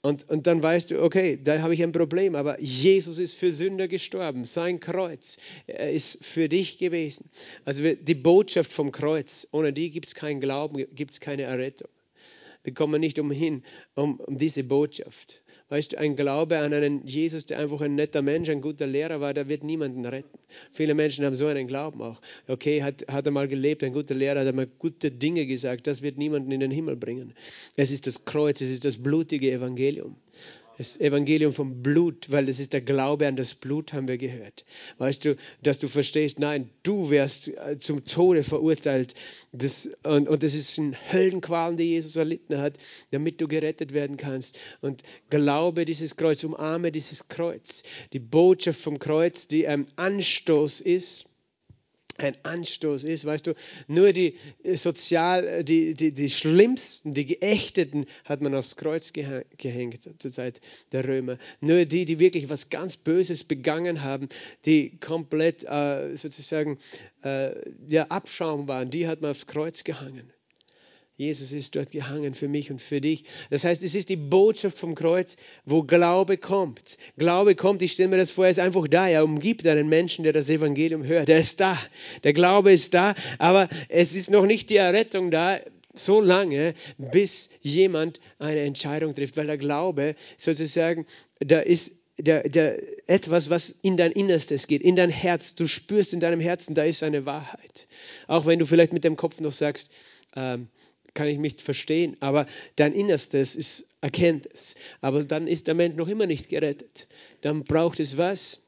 Und, 0.00 0.28
und 0.30 0.46
dann 0.46 0.62
weißt 0.62 0.92
du, 0.92 1.02
okay, 1.02 1.38
da 1.42 1.60
habe 1.60 1.74
ich 1.74 1.82
ein 1.82 1.92
Problem, 1.92 2.36
aber 2.36 2.60
Jesus 2.60 3.18
ist 3.18 3.34
für 3.34 3.52
Sünder 3.52 3.88
gestorben. 3.88 4.44
Sein 4.44 4.78
Kreuz 4.78 5.38
ist 5.66 6.24
für 6.24 6.48
dich 6.48 6.78
gewesen. 6.78 7.28
Also 7.64 7.82
die 7.82 8.14
Botschaft 8.14 8.70
vom 8.70 8.92
Kreuz, 8.92 9.48
ohne 9.50 9.72
die 9.72 9.90
gibt 9.90 10.06
es 10.06 10.14
keinen 10.14 10.40
Glauben, 10.40 10.86
gibt 10.94 11.10
es 11.10 11.20
keine 11.20 11.42
Errettung. 11.42 11.88
Wir 12.68 12.74
kommen 12.74 13.00
nicht 13.00 13.18
umhin, 13.18 13.62
um, 13.94 14.20
um 14.20 14.36
diese 14.36 14.62
Botschaft. 14.62 15.40
Weißt 15.70 15.92
du, 15.92 15.98
ein 15.98 16.16
Glaube 16.16 16.58
an 16.58 16.74
einen 16.74 17.06
Jesus, 17.06 17.46
der 17.46 17.58
einfach 17.60 17.80
ein 17.80 17.94
netter 17.94 18.20
Mensch, 18.20 18.50
ein 18.50 18.60
guter 18.60 18.86
Lehrer 18.86 19.22
war, 19.22 19.32
der 19.32 19.48
wird 19.48 19.64
niemanden 19.64 20.04
retten. 20.04 20.38
Viele 20.70 20.92
Menschen 20.92 21.24
haben 21.24 21.34
so 21.34 21.46
einen 21.46 21.66
Glauben 21.66 22.02
auch. 22.02 22.20
Okay, 22.46 22.82
hat, 22.82 23.06
hat 23.08 23.24
er 23.24 23.32
mal 23.32 23.48
gelebt, 23.48 23.82
ein 23.82 23.94
guter 23.94 24.14
Lehrer, 24.14 24.40
hat 24.40 24.46
er 24.46 24.52
mal 24.52 24.66
gute 24.66 25.10
Dinge 25.10 25.46
gesagt, 25.46 25.86
das 25.86 26.02
wird 26.02 26.18
niemanden 26.18 26.52
in 26.52 26.60
den 26.60 26.70
Himmel 26.70 26.96
bringen. 26.96 27.32
Es 27.76 27.90
ist 27.90 28.06
das 28.06 28.26
Kreuz, 28.26 28.60
es 28.60 28.68
ist 28.68 28.84
das 28.84 28.98
blutige 28.98 29.50
Evangelium 29.50 30.16
das 30.78 30.98
Evangelium 31.00 31.52
vom 31.52 31.82
Blut, 31.82 32.30
weil 32.30 32.46
das 32.46 32.60
ist 32.60 32.72
der 32.72 32.80
Glaube 32.80 33.26
an 33.26 33.34
das 33.34 33.54
Blut, 33.54 33.92
haben 33.92 34.06
wir 34.06 34.16
gehört. 34.16 34.64
Weißt 34.98 35.24
du, 35.24 35.36
dass 35.62 35.80
du 35.80 35.88
verstehst, 35.88 36.38
nein, 36.38 36.70
du 36.84 37.10
wirst 37.10 37.48
äh, 37.48 37.76
zum 37.78 38.04
Tode 38.04 38.44
verurteilt. 38.44 39.14
Das, 39.52 39.90
und, 40.04 40.28
und 40.28 40.42
das 40.42 40.54
ist 40.54 40.78
ein 40.78 40.96
Höllenqualen, 41.12 41.76
die 41.76 41.84
Jesus 41.84 42.14
erlitten 42.16 42.58
hat, 42.58 42.78
damit 43.10 43.40
du 43.40 43.48
gerettet 43.48 43.92
werden 43.92 44.16
kannst. 44.16 44.56
Und 44.80 45.02
glaube 45.30 45.84
dieses 45.84 46.16
Kreuz, 46.16 46.44
umarme 46.44 46.92
dieses 46.92 47.26
Kreuz. 47.28 47.82
Die 48.12 48.20
Botschaft 48.20 48.80
vom 48.80 49.00
Kreuz, 49.00 49.48
die 49.48 49.66
ein 49.66 49.86
Anstoß 49.96 50.80
ist 50.80 51.27
ein 52.18 52.36
Anstoß 52.42 53.04
ist. 53.04 53.24
Weißt 53.24 53.46
du, 53.46 53.54
nur 53.86 54.12
die 54.12 54.34
äh, 54.62 54.76
sozial, 54.76 55.46
äh, 55.46 55.64
die, 55.64 55.94
die, 55.94 56.12
die 56.12 56.30
schlimmsten, 56.30 57.14
die 57.14 57.26
Geächteten 57.26 58.06
hat 58.24 58.42
man 58.42 58.54
aufs 58.54 58.76
Kreuz 58.76 59.12
gehängt 59.12 60.08
zur 60.18 60.30
Zeit 60.30 60.60
der 60.92 61.06
Römer. 61.06 61.38
Nur 61.60 61.84
die, 61.84 62.04
die 62.04 62.18
wirklich 62.18 62.48
was 62.48 62.70
ganz 62.70 62.96
Böses 62.96 63.44
begangen 63.44 64.02
haben, 64.02 64.28
die 64.66 64.98
komplett 64.98 65.64
äh, 65.64 66.14
sozusagen 66.16 66.78
äh, 67.22 67.52
ja, 67.88 68.06
Abschaum 68.08 68.68
waren, 68.68 68.90
die 68.90 69.06
hat 69.06 69.22
man 69.22 69.30
aufs 69.30 69.46
Kreuz 69.46 69.84
gehangen. 69.84 70.32
Jesus 71.18 71.50
ist 71.50 71.74
dort 71.74 71.90
gehangen 71.90 72.32
für 72.32 72.46
mich 72.46 72.70
und 72.70 72.80
für 72.80 73.00
dich. 73.00 73.24
Das 73.50 73.64
heißt, 73.64 73.82
es 73.82 73.96
ist 73.96 74.08
die 74.08 74.14
Botschaft 74.14 74.78
vom 74.78 74.94
Kreuz, 74.94 75.36
wo 75.64 75.82
Glaube 75.82 76.36
kommt. 76.36 76.96
Glaube 77.16 77.56
kommt, 77.56 77.82
ich 77.82 77.90
stelle 77.90 78.10
mir 78.10 78.18
das 78.18 78.30
vor, 78.30 78.44
er 78.44 78.52
ist 78.52 78.60
einfach 78.60 78.86
da. 78.86 79.08
Er 79.08 79.24
umgibt 79.24 79.66
einen 79.66 79.88
Menschen, 79.88 80.22
der 80.22 80.32
das 80.32 80.48
Evangelium 80.48 81.02
hört. 81.02 81.28
Er 81.28 81.40
ist 81.40 81.58
da. 81.58 81.76
Der 82.22 82.34
Glaube 82.34 82.70
ist 82.72 82.94
da, 82.94 83.16
aber 83.38 83.68
es 83.88 84.14
ist 84.14 84.30
noch 84.30 84.46
nicht 84.46 84.70
die 84.70 84.76
Errettung 84.76 85.32
da 85.32 85.58
so 85.92 86.20
lange, 86.20 86.74
bis 86.98 87.48
jemand 87.62 88.20
eine 88.38 88.60
Entscheidung 88.60 89.16
trifft, 89.16 89.36
weil 89.36 89.48
der 89.48 89.58
Glaube 89.58 90.14
sozusagen, 90.36 91.04
da 91.40 91.58
ist 91.58 91.96
der, 92.16 92.48
der, 92.48 92.80
etwas, 93.08 93.50
was 93.50 93.74
in 93.82 93.96
dein 93.96 94.12
Innerstes 94.12 94.68
geht, 94.68 94.82
in 94.82 94.94
dein 94.94 95.10
Herz. 95.10 95.56
Du 95.56 95.66
spürst 95.66 96.12
in 96.12 96.20
deinem 96.20 96.38
Herzen, 96.38 96.76
da 96.76 96.84
ist 96.84 97.02
eine 97.02 97.26
Wahrheit. 97.26 97.88
Auch 98.28 98.46
wenn 98.46 98.60
du 98.60 98.66
vielleicht 98.66 98.92
mit 98.92 99.02
dem 99.02 99.16
Kopf 99.16 99.40
noch 99.40 99.52
sagst, 99.52 99.90
ähm, 100.36 100.68
kann 101.18 101.26
ich 101.26 101.38
mich 101.38 101.56
verstehen, 101.60 102.16
aber 102.20 102.46
dein 102.76 102.92
Innerstes 102.92 103.56
ist, 103.56 103.88
erkennt 104.00 104.46
es. 104.46 104.76
Aber 105.00 105.24
dann 105.24 105.48
ist 105.48 105.66
der 105.66 105.74
Mensch 105.74 105.96
noch 105.96 106.06
immer 106.06 106.26
nicht 106.26 106.48
gerettet. 106.48 107.08
Dann 107.40 107.64
braucht 107.64 107.98
es 107.98 108.16
was? 108.16 108.62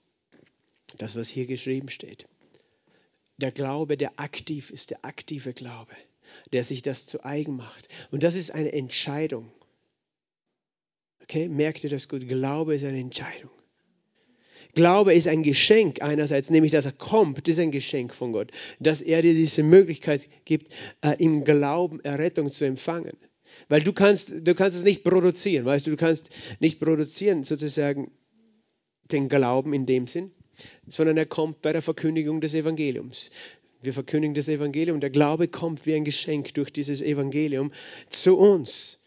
Das, 0.98 1.14
was 1.14 1.28
hier 1.28 1.46
geschrieben 1.46 1.90
steht. 1.90 2.26
Der 3.36 3.52
Glaube, 3.52 3.96
der 3.96 4.18
aktiv 4.18 4.70
ist, 4.70 4.90
der 4.90 5.04
aktive 5.04 5.52
Glaube, 5.52 5.92
der 6.52 6.64
sich 6.64 6.82
das 6.82 7.06
zu 7.06 7.24
eigen 7.24 7.54
macht. 7.54 7.88
Und 8.10 8.24
das 8.24 8.34
ist 8.34 8.50
eine 8.50 8.72
Entscheidung. 8.72 9.52
Okay, 11.22 11.46
merkt 11.46 11.84
ihr 11.84 11.90
das 11.90 12.08
gut? 12.08 12.26
Glaube 12.26 12.74
ist 12.74 12.84
eine 12.84 12.98
Entscheidung. 12.98 13.52
Glaube 14.74 15.14
ist 15.14 15.28
ein 15.28 15.42
Geschenk 15.42 16.02
einerseits, 16.02 16.50
nämlich 16.50 16.72
dass 16.72 16.86
er 16.86 16.92
kommt, 16.92 17.46
ist 17.48 17.58
ein 17.58 17.70
Geschenk 17.70 18.14
von 18.14 18.32
Gott, 18.32 18.50
dass 18.78 19.02
er 19.02 19.22
dir 19.22 19.34
diese 19.34 19.62
Möglichkeit 19.62 20.28
gibt, 20.44 20.72
äh, 21.02 21.16
im 21.18 21.44
Glauben 21.44 22.00
Errettung 22.00 22.50
zu 22.50 22.64
empfangen. 22.64 23.16
Weil 23.68 23.82
du 23.82 23.92
kannst, 23.92 24.32
du 24.46 24.54
kannst 24.54 24.76
es 24.76 24.84
nicht 24.84 25.02
produzieren, 25.02 25.64
weißt 25.64 25.86
du, 25.86 25.90
du 25.90 25.96
kannst 25.96 26.30
nicht 26.60 26.78
produzieren 26.78 27.44
sozusagen 27.44 28.10
den 29.10 29.28
Glauben 29.28 29.74
in 29.74 29.86
dem 29.86 30.06
Sinn, 30.06 30.30
sondern 30.86 31.16
er 31.16 31.26
kommt 31.26 31.62
bei 31.62 31.72
der 31.72 31.82
Verkündigung 31.82 32.40
des 32.40 32.54
Evangeliums. 32.54 33.30
Wir 33.82 33.92
verkündigen 33.92 34.34
das 34.34 34.48
Evangelium, 34.48 35.00
der 35.00 35.10
Glaube 35.10 35.48
kommt 35.48 35.86
wie 35.86 35.94
ein 35.94 36.04
Geschenk 36.04 36.54
durch 36.54 36.70
dieses 36.70 37.00
Evangelium 37.00 37.72
zu 38.10 38.36
uns. 38.36 38.99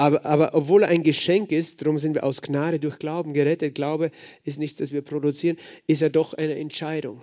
Aber, 0.00 0.24
aber 0.24 0.54
obwohl 0.54 0.84
er 0.84 0.88
ein 0.88 1.02
Geschenk 1.02 1.52
ist, 1.52 1.82
darum 1.82 1.98
sind 1.98 2.14
wir 2.14 2.24
aus 2.24 2.40
Gnade 2.40 2.80
durch 2.80 2.98
Glauben 2.98 3.34
gerettet. 3.34 3.74
Glaube 3.74 4.10
ist 4.44 4.58
nichts, 4.58 4.78
das 4.78 4.92
wir 4.92 5.02
produzieren, 5.02 5.58
ist 5.86 6.00
er 6.00 6.08
doch 6.08 6.32
eine 6.32 6.54
Entscheidung. 6.54 7.20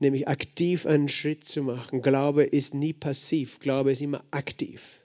Nämlich 0.00 0.26
aktiv 0.26 0.86
einen 0.86 1.08
Schritt 1.08 1.44
zu 1.44 1.62
machen. 1.62 2.02
Glaube 2.02 2.42
ist 2.42 2.74
nie 2.74 2.92
passiv, 2.92 3.60
Glaube 3.60 3.92
ist 3.92 4.02
immer 4.02 4.24
aktiv. 4.32 5.00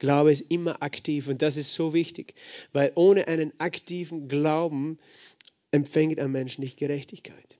Glaube 0.00 0.30
ist 0.30 0.50
immer 0.50 0.82
aktiv 0.82 1.28
und 1.28 1.40
das 1.40 1.56
ist 1.56 1.72
so 1.72 1.94
wichtig, 1.94 2.34
weil 2.74 2.92
ohne 2.94 3.26
einen 3.26 3.58
aktiven 3.58 4.28
Glauben 4.28 4.98
empfängt 5.70 6.18
ein 6.18 6.30
Mensch 6.30 6.58
nicht 6.58 6.76
Gerechtigkeit. 6.76 7.56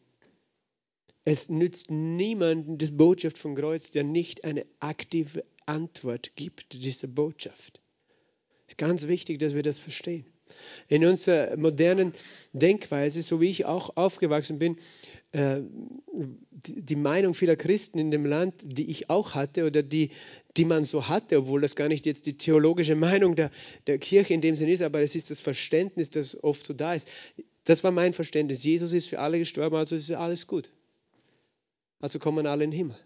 Es 1.25 1.49
nützt 1.49 1.91
niemanden 1.91 2.77
das 2.77 2.95
Botschaft 2.95 3.39
vom 3.39 3.55
Kreuz, 3.55 3.93
der 3.93 4.05
nicht 4.05 4.45
eine 4.45 4.67
aktive 4.79 5.43
Antwort 5.67 6.33
gibt, 6.37 6.73
diese 6.73 7.09
Botschaft. 7.09 7.81
Es 8.67 8.75
ist 8.75 8.79
ganz 8.79 9.07
wichtig, 9.09 9.39
dass 9.39 9.55
wir 9.55 9.63
das 9.63 9.79
verstehen. 9.79 10.25
In 10.89 11.05
unserer 11.05 11.57
modernen 11.57 12.13
Denkweise, 12.53 13.23
so 13.23 13.41
wie 13.41 13.49
ich 13.49 13.65
auch 13.65 13.97
aufgewachsen 13.97 14.59
bin, 14.59 14.77
äh, 15.33 15.61
die 16.53 16.97
Meinung 16.97 17.35
vieler 17.35 17.57
Christen 17.57 17.99
in 17.99 18.11
dem 18.11 18.25
Land, 18.25 18.55
die 18.63 18.91
ich 18.91 19.11
auch 19.11 19.35
hatte 19.35 19.67
oder 19.67 19.83
die, 19.83 20.11
die 20.57 20.65
man 20.65 20.85
so 20.85 21.09
hatte, 21.09 21.39
obwohl 21.39 21.61
das 21.61 21.77
gar 21.77 21.89
nicht 21.89 22.07
jetzt 22.07 22.27
die 22.27 22.37
theologische 22.37 22.95
Meinung 22.95 23.35
der, 23.35 23.51
der 23.87 23.99
Kirche 23.99 24.35
in 24.35 24.41
dem 24.41 24.55
Sinne 24.57 24.73
ist, 24.73 24.83
aber 24.83 25.01
es 25.01 25.15
ist 25.15 25.31
das 25.31 25.41
Verständnis, 25.41 26.11
das 26.11 26.43
oft 26.43 26.65
so 26.65 26.75
da 26.75 26.95
ist. 26.95 27.09
Das 27.65 27.83
war 27.83 27.91
mein 27.91 28.13
Verständnis. 28.13 28.63
Jesus 28.63 28.93
ist 28.93 29.09
für 29.09 29.19
alle 29.19 29.39
gestorben, 29.39 29.77
also 29.77 29.97
ist 29.97 30.11
alles 30.13 30.47
gut. 30.47 30.71
Also 32.01 32.19
kommen 32.19 32.47
alle 32.47 32.65
in 32.65 32.71
den 32.71 32.77
Himmel. 32.77 32.97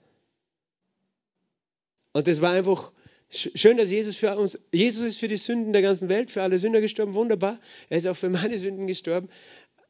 Und 2.12 2.26
das 2.26 2.40
war 2.40 2.52
einfach 2.52 2.92
schön, 3.30 3.76
dass 3.76 3.90
Jesus 3.90 4.16
für 4.16 4.36
uns, 4.36 4.58
Jesus 4.72 5.04
ist 5.04 5.18
für 5.18 5.28
die 5.28 5.36
Sünden 5.36 5.72
der 5.72 5.82
ganzen 5.82 6.08
Welt, 6.08 6.30
für 6.30 6.42
alle 6.42 6.58
Sünder 6.58 6.80
gestorben, 6.80 7.14
wunderbar. 7.14 7.58
Er 7.88 7.98
ist 7.98 8.06
auch 8.06 8.16
für 8.16 8.30
meine 8.30 8.58
Sünden 8.58 8.86
gestorben. 8.86 9.28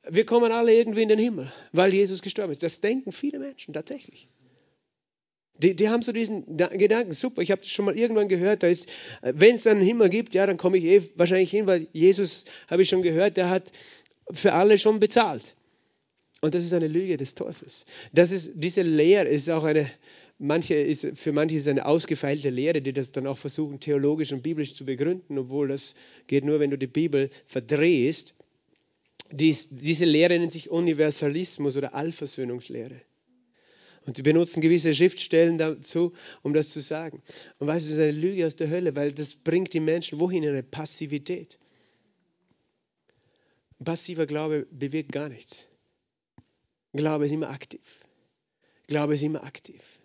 Wir 0.09 0.25
kommen 0.25 0.53
alle 0.53 0.75
irgendwie 0.75 1.03
in 1.03 1.09
den 1.09 1.19
Himmel, 1.19 1.53
weil 1.73 1.93
Jesus 1.93 2.23
gestorben 2.23 2.53
ist. 2.53 2.63
Das 2.63 2.81
denken 2.81 3.13
viele 3.13 3.39
Menschen 3.39 3.75
tatsächlich. 3.75 4.29
Die, 5.59 5.75
die 5.75 5.89
haben 5.89 6.03
so 6.03 6.13
diesen 6.13 6.57
Gedanken, 6.57 7.13
super, 7.13 7.43
ich 7.43 7.51
habe 7.51 7.61
das 7.61 7.71
schon 7.71 7.85
mal 7.85 7.99
irgendwann 7.99 8.29
gehört, 8.29 8.63
wenn 8.63 9.57
es 9.57 9.67
einen 9.67 9.81
Himmel 9.81 10.09
gibt, 10.09 10.35
ja, 10.35 10.47
dann 10.47 10.57
komme 10.57 10.79
ich 10.79 10.85
eh 10.85 11.03
wahrscheinlich 11.17 11.51
hin, 11.51 11.67
weil 11.67 11.89
Jesus, 11.93 12.45
habe 12.69 12.83
ich 12.83 12.89
schon 12.89 13.03
gehört, 13.03 13.37
der 13.37 13.51
hat 13.51 13.73
für 14.31 14.53
alle 14.53 14.79
schon 14.79 15.01
bezahlt. 15.01 15.57
Und 16.41 16.55
das 16.55 16.65
ist 16.65 16.73
eine 16.73 16.87
Lüge 16.87 17.17
des 17.17 17.35
Teufels. 17.35 17.87
Das 18.13 18.31
ist, 18.31 18.53
diese 18.55 18.83
Lehre 18.83 19.27
ist 19.27 19.51
auch 19.51 19.65
eine, 19.65 19.91
manche 20.39 20.75
ist, 20.75 21.07
für 21.15 21.33
manche 21.33 21.57
ist 21.57 21.63
es 21.63 21.69
eine 21.69 21.87
ausgefeilte 21.87 22.51
Lehre, 22.51 22.81
die 22.81 22.93
das 22.93 23.13
dann 23.13 23.27
auch 23.27 23.39
versuchen, 23.39 23.81
theologisch 23.81 24.33
und 24.33 24.43
biblisch 24.43 24.75
zu 24.75 24.85
begründen, 24.85 25.39
obwohl 25.39 25.69
das 25.69 25.95
geht 26.27 26.45
nur, 26.45 26.61
wenn 26.61 26.71
du 26.71 26.79
die 26.79 26.87
Bibel 26.87 27.31
verdrehst. 27.47 28.35
Dies, 29.31 29.69
diese 29.71 30.05
Lehre 30.05 30.39
nennt 30.39 30.53
sich 30.53 30.71
Universalismus 30.71 31.77
oder 31.77 31.95
Allversöhnungslehre. 31.95 33.03
Und 34.07 34.17
sie 34.17 34.23
benutzen 34.23 34.63
gewisse 34.63 34.95
Schriftstellen 34.95 35.59
dazu, 35.59 36.15
um 36.43 36.55
das 36.55 36.71
zu 36.71 36.81
sagen. 36.81 37.23
Und 37.59 37.67
weißt 37.67 37.85
du, 37.85 37.91
das 37.91 37.99
ist 37.99 38.03
eine 38.03 38.13
Lüge 38.13 38.47
aus 38.47 38.57
der 38.57 38.71
Hölle, 38.71 38.97
weil 38.97 39.13
das 39.13 39.35
bringt 39.35 39.75
die 39.75 39.81
Menschen 39.81 40.19
wohin? 40.19 40.45
In 40.45 40.51
eine 40.51 40.63
Passivität. 40.63 41.59
Passiver 43.85 44.25
Glaube 44.25 44.67
bewirkt 44.71 45.13
gar 45.13 45.29
nichts. 45.29 45.67
Glaube 46.95 47.27
ist 47.27 47.33
immer 47.33 47.51
aktiv. 47.51 47.83
Glaube 48.87 49.15
ist 49.15 49.23
immer 49.23 49.45
aktiv. 49.45 49.98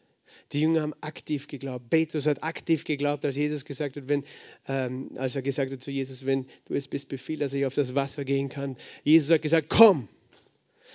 Die 0.52 0.62
Jünger 0.62 0.82
haben 0.82 0.94
aktiv 1.02 1.48
geglaubt. 1.48 1.90
Petrus 1.90 2.28
hat 2.28 2.44
aktiv 2.44 2.84
geglaubt, 2.86 3.26
als 3.26 3.36
Jesus 3.36 3.66
gesagt 3.66 3.96
hat, 3.96 4.08
wenn, 4.08 4.24
ähm, 4.68 5.12
als 5.16 5.36
er 5.36 5.42
gesagt 5.42 5.72
hat 5.72 5.82
zu 5.82 5.92
Jesus, 5.92 6.26
wenn 6.26 6.46
du 6.66 6.76
es 6.76 6.88
bist, 6.88 7.10
befiehl, 7.10 7.40
dass 7.40 7.54
ich 7.54 7.66
auf 7.66 7.74
das 7.74 7.96
Wasser 7.96 8.26
gehen 8.26 8.50
kann. 8.50 8.76
Jesus 9.04 9.32
hat 9.32 9.42
gesagt, 9.42 9.70
komm. 9.70 10.08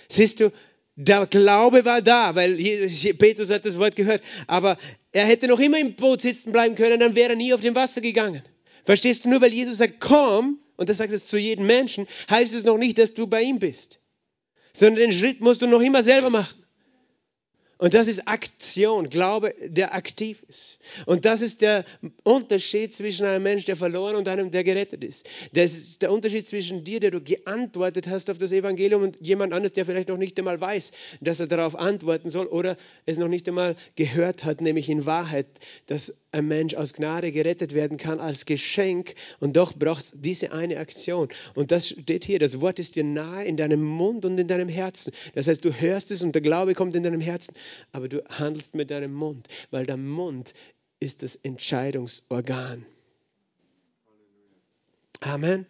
Siehst 0.09 0.40
du, 0.40 0.52
der 0.97 1.26
Glaube 1.26 1.85
war 1.85 2.02
da, 2.02 2.35
weil 2.35 2.57
Petrus 2.57 3.50
hat 3.50 3.64
das 3.64 3.78
Wort 3.78 3.95
gehört. 3.95 4.23
Aber 4.47 4.76
er 5.12 5.26
hätte 5.26 5.47
noch 5.47 5.61
immer 5.61 5.78
im 5.78 5.95
Boot 5.95 6.21
sitzen 6.21 6.52
bleiben 6.52 6.75
können, 6.75 6.99
dann 6.99 7.14
wäre 7.14 7.31
er 7.31 7.37
nie 7.37 7.55
auf 7.55 7.61
dem 7.61 7.75
Wasser 7.75 8.00
gegangen. 8.00 8.43
Verstehst 8.85 9.25
du? 9.25 9.28
Nur 9.28 9.40
weil 9.40 9.52
Jesus 9.52 9.78
sagt, 9.78 10.00
komm, 10.00 10.59
und 10.76 10.88
das 10.88 10.97
sagt 10.97 11.12
es 11.12 11.26
zu 11.26 11.37
jedem 11.38 11.67
Menschen, 11.67 12.07
heißt 12.31 12.55
es 12.55 12.64
noch 12.64 12.78
nicht, 12.78 12.99
dass 12.99 13.14
du 13.14 13.26
bei 13.26 13.43
ihm 13.43 13.59
bist. 13.59 14.00
Sondern 14.73 15.11
den 15.11 15.12
Schritt 15.12 15.40
musst 15.40 15.62
du 15.62 15.67
noch 15.67 15.81
immer 15.81 16.02
selber 16.02 16.31
machen. 16.31 16.62
Und 17.79 17.95
das 17.95 18.09
ist 18.09 18.27
Aktion, 18.27 19.09
Glaube, 19.09 19.55
der 19.65 19.95
aktiv 19.95 20.45
ist. 20.49 20.81
Und 21.07 21.25
das 21.25 21.41
ist 21.41 21.63
der 21.63 21.85
Unterschied 22.25 22.93
zwischen 22.93 23.25
einem 23.25 23.45
Menschen, 23.45 23.67
der 23.67 23.77
verloren 23.77 24.17
und 24.17 24.27
einem, 24.27 24.51
der 24.51 24.65
gerettet 24.65 25.05
ist. 25.05 25.29
Das 25.53 25.73
ist 25.73 26.03
der 26.03 26.11
Unterschied 26.11 26.45
zwischen 26.45 26.83
dir, 26.83 26.99
der 26.99 27.13
du 27.13 27.21
geantwortet 27.21 28.09
hast 28.09 28.31
auf 28.31 28.39
das 28.39 28.51
Evangelium 28.51 29.03
und 29.03 29.21
jemand 29.21 29.53
anderes, 29.53 29.75
der 29.75 29.87
vielleicht 29.87 30.09
noch 30.09 30.17
nicht 30.17 30.37
einmal 30.41 30.61
weiß, 30.61 30.91
dass 31.21 31.39
er 31.39 31.47
darauf 31.47 31.77
antworten 31.77 32.31
soll 32.31 32.47
oder 32.47 32.77
es 33.07 33.17
noch 33.17 33.29
nicht 33.29 33.47
einmal 33.47 33.77
gehört 33.95 34.45
hat, 34.45 34.61
nämlich 34.61 34.89
in 34.89 35.07
Wahrheit, 35.07 35.47
dass 35.87 36.15
ein 36.33 36.47
Mensch 36.47 36.75
aus 36.75 36.93
Gnade 36.93 37.33
gerettet 37.33 37.75
werden 37.75 37.97
kann 37.97 38.21
als 38.21 38.45
Geschenk 38.45 39.15
und 39.41 39.57
doch 39.57 39.73
braucht 39.73 40.03
es 40.03 40.13
diese 40.17 40.53
eine 40.53 40.79
Aktion. 40.79 41.29
Und 41.55 41.71
das 41.73 41.89
steht 41.89 42.25
hier, 42.25 42.39
das 42.39 42.61
Wort 42.61 42.79
ist 42.79 42.97
dir 42.97 43.05
nahe 43.05 43.45
in 43.45 43.57
deinem 43.57 43.83
Mund 43.83 44.25
und 44.25 44.39
in 44.39 44.47
deinem 44.47 44.69
Herzen. 44.69 45.13
Das 45.35 45.49
heißt, 45.49 45.65
du 45.65 45.73
hörst 45.73 46.11
es 46.11 46.23
und 46.23 46.35
der 46.35 46.43
Glaube 46.43 46.75
kommt 46.75 46.95
in 46.97 47.03
deinem 47.03 47.21
Herzen, 47.21 47.55
aber 47.93 48.09
du 48.09 48.25
handelst 48.29 48.75
mit 48.75 48.91
deinem 48.91 49.15
Mund, 49.15 49.49
weil 49.71 49.87
der 49.87 49.97
Mund 49.97 50.55
ist 51.01 51.23
das 51.23 51.37
Entscheidungsorgan. 51.37 52.85
Amen. 55.21 55.67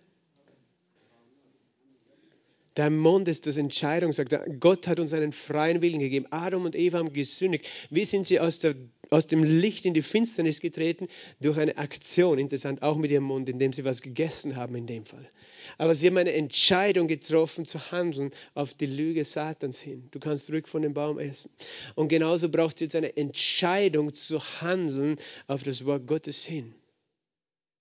Dein 2.78 2.96
Mund 2.96 3.26
ist 3.26 3.48
das 3.48 3.56
Entscheidung, 3.56 4.12
sagt 4.12 4.32
er. 4.32 4.48
Gott 4.48 4.86
hat 4.86 5.00
uns 5.00 5.12
einen 5.12 5.32
freien 5.32 5.82
Willen 5.82 5.98
gegeben. 5.98 6.26
Adam 6.30 6.64
und 6.64 6.76
Eva 6.76 6.98
haben 6.98 7.12
gesündigt. 7.12 7.66
Wie 7.90 8.04
sind 8.04 8.28
sie 8.28 8.38
aus, 8.38 8.60
der, 8.60 8.76
aus 9.10 9.26
dem 9.26 9.42
Licht 9.42 9.84
in 9.84 9.94
die 9.94 10.00
Finsternis 10.00 10.60
getreten? 10.60 11.08
Durch 11.40 11.58
eine 11.58 11.76
Aktion, 11.76 12.38
interessant, 12.38 12.82
auch 12.82 12.96
mit 12.96 13.10
ihrem 13.10 13.24
Mund, 13.24 13.48
indem 13.48 13.72
sie 13.72 13.84
was 13.84 14.00
gegessen 14.00 14.54
haben 14.54 14.76
in 14.76 14.86
dem 14.86 15.04
Fall. 15.04 15.28
Aber 15.76 15.96
sie 15.96 16.06
haben 16.06 16.18
eine 16.18 16.34
Entscheidung 16.34 17.08
getroffen 17.08 17.66
zu 17.66 17.80
handeln 17.90 18.30
auf 18.54 18.74
die 18.74 18.86
Lüge 18.86 19.24
Satans 19.24 19.80
hin. 19.80 20.06
Du 20.12 20.20
kannst 20.20 20.48
ruhig 20.48 20.68
von 20.68 20.82
dem 20.82 20.94
Baum 20.94 21.18
essen. 21.18 21.50
Und 21.96 22.06
genauso 22.06 22.48
braucht 22.48 22.76
es 22.76 22.82
jetzt 22.82 22.94
eine 22.94 23.16
Entscheidung 23.16 24.12
zu 24.12 24.38
handeln 24.60 25.16
auf 25.48 25.64
das 25.64 25.84
Wort 25.84 26.06
Gottes 26.06 26.44
hin. 26.44 26.74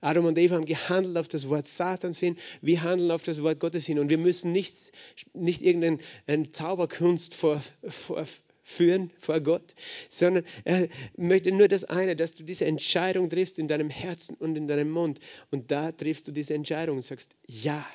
Adam 0.01 0.25
und 0.25 0.37
Eva 0.37 0.55
haben 0.55 0.65
gehandelt 0.65 1.17
auf 1.17 1.27
das 1.27 1.49
Wort 1.49 1.65
Satans 1.65 2.19
hin, 2.19 2.37
wir 2.61 2.83
handeln 2.83 3.11
auf 3.11 3.23
das 3.23 3.41
Wort 3.41 3.59
Gottes 3.59 3.85
hin. 3.85 3.99
Und 3.99 4.09
wir 4.09 4.17
müssen 4.17 4.51
nicht, 4.51 4.91
nicht 5.33 5.63
irgendeine 5.63 6.51
Zauberkunst 6.51 7.33
vorführen 7.33 9.11
vor 9.17 9.39
Gott, 9.41 9.73
sondern 10.09 10.45
er 10.65 10.87
möchte 11.15 11.51
nur 11.51 11.67
das 11.67 11.83
eine, 11.83 12.15
dass 12.15 12.35
du 12.35 12.43
diese 12.43 12.65
Entscheidung 12.65 13.29
triffst 13.29 13.57
in 13.57 13.67
deinem 13.67 13.89
Herzen 13.89 14.35
und 14.35 14.55
in 14.55 14.67
deinem 14.67 14.91
Mund. 14.91 15.19
Und 15.49 15.71
da 15.71 15.91
triffst 15.91 16.27
du 16.27 16.31
diese 16.31 16.53
Entscheidung 16.53 16.97
und 16.97 17.03
sagst 17.03 17.35
Ja 17.47 17.85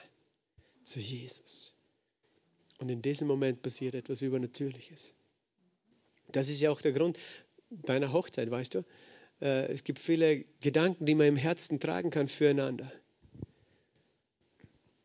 zu 0.83 0.99
Jesus. 0.99 1.75
Und 2.79 2.89
in 2.89 3.01
diesem 3.01 3.29
Moment 3.29 3.63
passiert 3.63 3.95
etwas 3.95 4.23
Übernatürliches. 4.23 5.15
Das 6.33 6.49
ist 6.49 6.61
ja 6.61 6.73
auch 6.73 6.81
der 6.81 6.93
Grund 6.93 7.17
deiner 7.71 8.13
Hochzeit, 8.13 8.51
weißt 8.51 8.75
du? 8.75 8.85
Äh, 9.43 9.67
es 9.73 9.85
gibt 9.85 9.99
viele 9.99 10.45
Gedanken, 10.61 11.05
die 11.05 11.15
man 11.15 11.27
im 11.27 11.37
Herzen 11.37 11.81
tragen 11.81 12.11
kann 12.11 12.29
füreinander. 12.29 12.91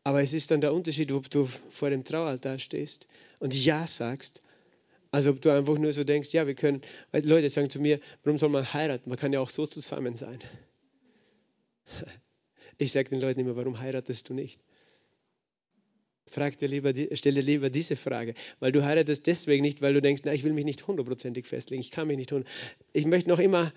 Aber 0.04 0.22
es 0.22 0.32
ist 0.32 0.50
dann 0.50 0.60
der 0.62 0.72
Unterschied, 0.72 1.12
ob 1.12 1.28
du 1.28 1.44
vor 1.68 1.90
dem 1.90 2.04
Traualtar 2.04 2.58
stehst 2.58 3.06
und 3.40 3.52
Ja 3.52 3.86
sagst, 3.86 4.40
als 5.10 5.26
ob 5.26 5.42
du 5.42 5.50
einfach 5.50 5.76
nur 5.76 5.92
so 5.92 6.04
denkst, 6.04 6.32
ja, 6.32 6.46
wir 6.46 6.54
können, 6.54 6.82
weil 7.10 7.26
Leute 7.26 7.50
sagen 7.50 7.68
zu 7.68 7.80
mir, 7.80 7.98
warum 8.22 8.38
soll 8.38 8.48
man 8.48 8.72
heiraten? 8.72 9.10
Man 9.10 9.18
kann 9.18 9.32
ja 9.32 9.40
auch 9.40 9.50
so 9.50 9.66
zusammen 9.66 10.16
sein. 10.16 10.38
Ich 12.80 12.92
sage 12.92 13.10
den 13.10 13.20
Leuten 13.20 13.40
immer, 13.40 13.56
warum 13.56 13.80
heiratest 13.80 14.28
du 14.28 14.34
nicht? 14.34 14.60
Frag 16.28 16.58
dir 16.58 16.68
lieber, 16.68 16.92
stell 17.12 17.34
dir 17.34 17.42
lieber 17.42 17.70
diese 17.70 17.96
Frage, 17.96 18.34
weil 18.60 18.70
du 18.70 18.84
heiratest 18.84 19.26
deswegen 19.26 19.62
nicht, 19.62 19.82
weil 19.82 19.94
du 19.94 20.00
denkst, 20.00 20.22
na, 20.24 20.32
ich 20.32 20.44
will 20.44 20.52
mich 20.52 20.64
nicht 20.64 20.86
hundertprozentig 20.86 21.46
festlegen, 21.46 21.80
ich 21.80 21.90
kann 21.90 22.06
mich 22.06 22.18
nicht 22.18 22.30
hundertprozentig. 22.30 22.92
Ich 22.92 23.06
möchte 23.06 23.30
noch 23.30 23.40
immer 23.40 23.72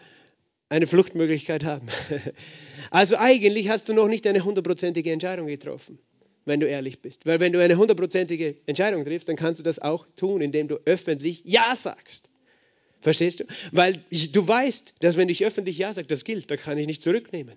eine 0.71 0.87
Fluchtmöglichkeit 0.87 1.63
haben. 1.63 1.87
Also 2.89 3.15
eigentlich 3.15 3.69
hast 3.69 3.87
du 3.87 3.93
noch 3.93 4.09
nicht 4.09 4.27
eine 4.27 4.43
hundertprozentige 4.43 5.13
Entscheidung 5.13 5.47
getroffen, 5.47 5.97
wenn 6.43 6.59
du 6.59 6.67
ehrlich 6.67 7.01
bist. 7.01 7.25
Weil 7.25 7.39
wenn 7.39 7.53
du 7.53 7.63
eine 7.63 7.77
hundertprozentige 7.77 8.57
Entscheidung 8.65 9.05
triffst, 9.05 9.29
dann 9.29 9.37
kannst 9.37 9.59
du 9.59 9.63
das 9.63 9.79
auch 9.79 10.07
tun, 10.17 10.41
indem 10.41 10.67
du 10.67 10.77
öffentlich 10.83 11.41
Ja 11.45 11.73
sagst. 11.77 12.27
Verstehst 12.99 13.39
du? 13.39 13.45
Weil 13.71 14.03
du 14.09 14.45
weißt, 14.45 14.95
dass 14.99 15.15
wenn 15.15 15.29
ich 15.29 15.45
öffentlich 15.45 15.77
Ja 15.77 15.93
sage, 15.93 16.07
das 16.07 16.25
gilt, 16.25 16.51
da 16.51 16.57
kann 16.57 16.77
ich 16.77 16.87
nicht 16.87 17.01
zurücknehmen. 17.01 17.55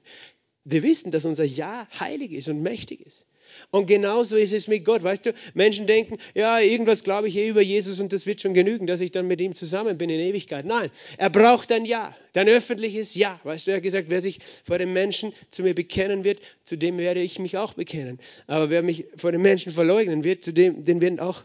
Wir 0.64 0.84
wissen, 0.84 1.10
dass 1.10 1.24
unser 1.24 1.44
Ja 1.44 1.88
heilig 1.98 2.30
ist 2.30 2.48
und 2.48 2.62
mächtig 2.62 3.04
ist. 3.04 3.26
Und 3.70 3.86
genauso 3.86 4.36
ist 4.36 4.52
es 4.52 4.68
mit 4.68 4.84
Gott. 4.84 5.02
Weißt 5.02 5.26
du, 5.26 5.34
Menschen 5.54 5.86
denken, 5.86 6.18
ja, 6.34 6.60
irgendwas 6.60 7.04
glaube 7.04 7.28
ich 7.28 7.36
eh 7.36 7.48
über 7.48 7.62
Jesus 7.62 8.00
und 8.00 8.12
das 8.12 8.26
wird 8.26 8.40
schon 8.40 8.54
genügen, 8.54 8.86
dass 8.86 9.00
ich 9.00 9.10
dann 9.10 9.26
mit 9.26 9.40
ihm 9.40 9.54
zusammen 9.54 9.98
bin 9.98 10.10
in 10.10 10.20
Ewigkeit. 10.20 10.64
Nein, 10.64 10.90
er 11.18 11.30
braucht 11.30 11.72
ein 11.72 11.84
Ja, 11.84 12.14
dein 12.32 12.48
öffentliches 12.48 13.14
Ja. 13.14 13.40
Weißt 13.44 13.66
du, 13.66 13.72
er 13.72 13.78
hat 13.78 13.82
gesagt, 13.82 14.10
wer 14.10 14.20
sich 14.20 14.38
vor 14.64 14.78
den 14.78 14.92
Menschen 14.92 15.32
zu 15.50 15.62
mir 15.62 15.74
bekennen 15.74 16.24
wird, 16.24 16.40
zu 16.64 16.76
dem 16.76 16.98
werde 16.98 17.20
ich 17.20 17.38
mich 17.38 17.56
auch 17.56 17.74
bekennen. 17.74 18.18
Aber 18.46 18.70
wer 18.70 18.82
mich 18.82 19.06
vor 19.16 19.32
den 19.32 19.42
Menschen 19.42 19.72
verleugnen 19.72 20.24
wird, 20.24 20.44
zu 20.44 20.52
dem, 20.52 20.84
den 20.84 21.00
werden 21.00 21.20
auch 21.20 21.44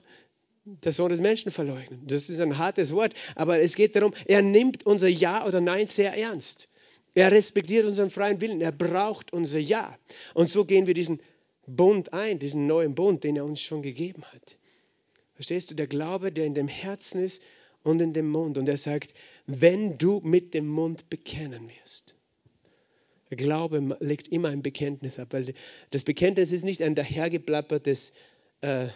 der 0.66 0.92
Sohn 0.92 1.10
des 1.10 1.20
Menschen 1.20 1.52
verleugnen. 1.52 2.02
Das 2.06 2.30
ist 2.30 2.40
ein 2.40 2.58
hartes 2.58 2.94
Wort, 2.94 3.14
aber 3.36 3.60
es 3.60 3.76
geht 3.76 3.96
darum, 3.96 4.14
er 4.26 4.42
nimmt 4.42 4.86
unser 4.86 5.08
Ja 5.08 5.46
oder 5.46 5.62
Nein 5.62 5.88
sehr 5.88 6.16
ernst. 6.16 6.68
Er 7.16 7.32
respektiert 7.32 7.86
unseren 7.86 8.12
freien 8.12 8.40
Willen. 8.40 8.62
Er 8.62 8.72
braucht 8.72 9.34
unser 9.34 9.60
Ja. 9.60 9.98
Und 10.34 10.48
so 10.48 10.66
gehen 10.66 10.88
wir 10.88 10.94
diesen 10.94 11.20
Bund 11.76 12.14
ein, 12.14 12.40
diesen 12.40 12.68
neuen 12.68 12.96
Bund, 12.96 13.24
den 13.24 13.36
er 13.36 13.46
uns 13.46 13.62
schon 13.62 13.82
gegeben 13.82 14.24
hat. 14.24 14.58
Verstehst 15.34 15.72
du, 15.72 15.76
der 15.76 15.88
Glaube, 15.88 16.32
der 16.32 16.46
in 16.46 16.54
dem 16.54 16.68
Herzen 16.68 17.24
ist 17.24 17.42
und 17.84 18.02
in 18.02 18.14
dem 18.14 18.30
Mund. 18.30 18.58
Und 18.58 18.68
er 18.68 18.78
sagt, 18.78 19.14
wenn 19.46 19.98
du 19.98 20.20
mit 20.22 20.54
dem 20.54 20.68
Mund 20.68 21.10
bekennen 21.10 21.70
wirst. 21.70 22.16
Der 23.30 23.38
Glaube 23.38 23.98
legt 24.00 24.28
immer 24.28 24.50
ein 24.50 24.64
Bekenntnis 24.64 25.20
ab, 25.20 25.30
weil 25.32 25.54
das 25.92 26.04
Bekenntnis 26.04 26.52
ist 26.52 26.66
nicht 26.66 26.82
ein 26.82 26.96
dahergeplappertes, 26.96 28.12
äh, 28.62 28.88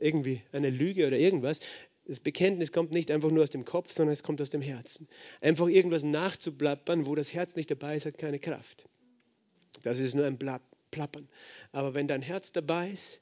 irgendwie 0.00 0.40
eine 0.52 0.70
Lüge 0.70 1.06
oder 1.06 1.18
irgendwas. 1.18 1.60
Das 2.06 2.20
Bekenntnis 2.20 2.72
kommt 2.72 2.92
nicht 2.92 3.10
einfach 3.10 3.30
nur 3.30 3.42
aus 3.42 3.50
dem 3.50 3.66
Kopf, 3.66 3.92
sondern 3.92 4.14
es 4.14 4.22
kommt 4.22 4.40
aus 4.40 4.48
dem 4.48 4.62
Herzen. 4.62 5.06
Einfach 5.42 5.68
irgendwas 5.68 6.02
nachzuplappern, 6.02 7.06
wo 7.06 7.14
das 7.14 7.34
Herz 7.34 7.56
nicht 7.56 7.70
dabei 7.70 7.96
ist, 7.96 8.06
hat 8.06 8.16
keine 8.16 8.38
Kraft. 8.38 8.86
Das 9.82 9.98
ist 9.98 10.14
nur 10.14 10.24
ein 10.24 10.38
Blapp 10.38 10.62
plappern. 10.90 11.28
Aber 11.72 11.94
wenn 11.94 12.08
dein 12.08 12.22
Herz 12.22 12.52
dabei 12.52 12.90
ist, 12.90 13.20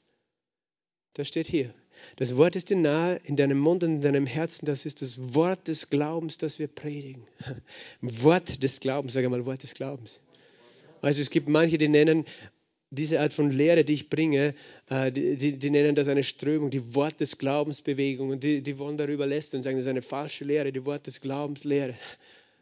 das 1.13 1.27
steht 1.27 1.47
hier. 1.47 1.73
Das 2.17 2.37
Wort 2.37 2.55
ist 2.55 2.69
dir 2.69 2.77
nahe, 2.77 3.19
in 3.23 3.35
deinem 3.35 3.57
Mund 3.57 3.83
und 3.83 3.95
in 3.95 4.01
deinem 4.01 4.27
Herzen. 4.27 4.67
Das 4.67 4.85
ist 4.85 5.01
das 5.01 5.33
Wort 5.33 5.67
des 5.67 5.89
Glaubens, 5.89 6.37
das 6.37 6.59
wir 6.59 6.67
predigen. 6.67 7.25
Wort 8.01 8.61
des 8.61 8.79
Glaubens, 8.79 9.13
sage 9.13 9.27
mal 9.29 9.45
Wort 9.45 9.63
des 9.63 9.73
Glaubens. 9.73 10.21
Also 11.01 11.21
es 11.21 11.29
gibt 11.29 11.49
manche, 11.49 11.77
die 11.77 11.87
nennen 11.87 12.25
diese 12.89 13.19
Art 13.19 13.33
von 13.33 13.51
Lehre, 13.51 13.83
die 13.83 13.93
ich 13.93 14.09
bringe, 14.09 14.53
äh, 14.89 15.11
die, 15.11 15.35
die, 15.35 15.57
die, 15.57 15.69
nennen 15.69 15.95
das 15.95 16.07
eine 16.07 16.23
Strömung, 16.23 16.69
die 16.69 16.95
Wort 16.95 17.19
des 17.19 17.37
Glaubens 17.37 17.81
Bewegung 17.81 18.29
und 18.29 18.43
die, 18.43 18.61
die 18.61 18.77
wollen 18.79 18.97
darüber 18.97 19.27
lästern 19.27 19.59
und 19.59 19.63
sagen, 19.63 19.75
das 19.75 19.85
ist 19.85 19.89
eine 19.89 20.01
falsche 20.01 20.45
Lehre, 20.45 20.71
die 20.71 20.85
Wort 20.85 21.07
des 21.07 21.19
Glaubens 21.19 21.63
Lehre. 21.63 21.95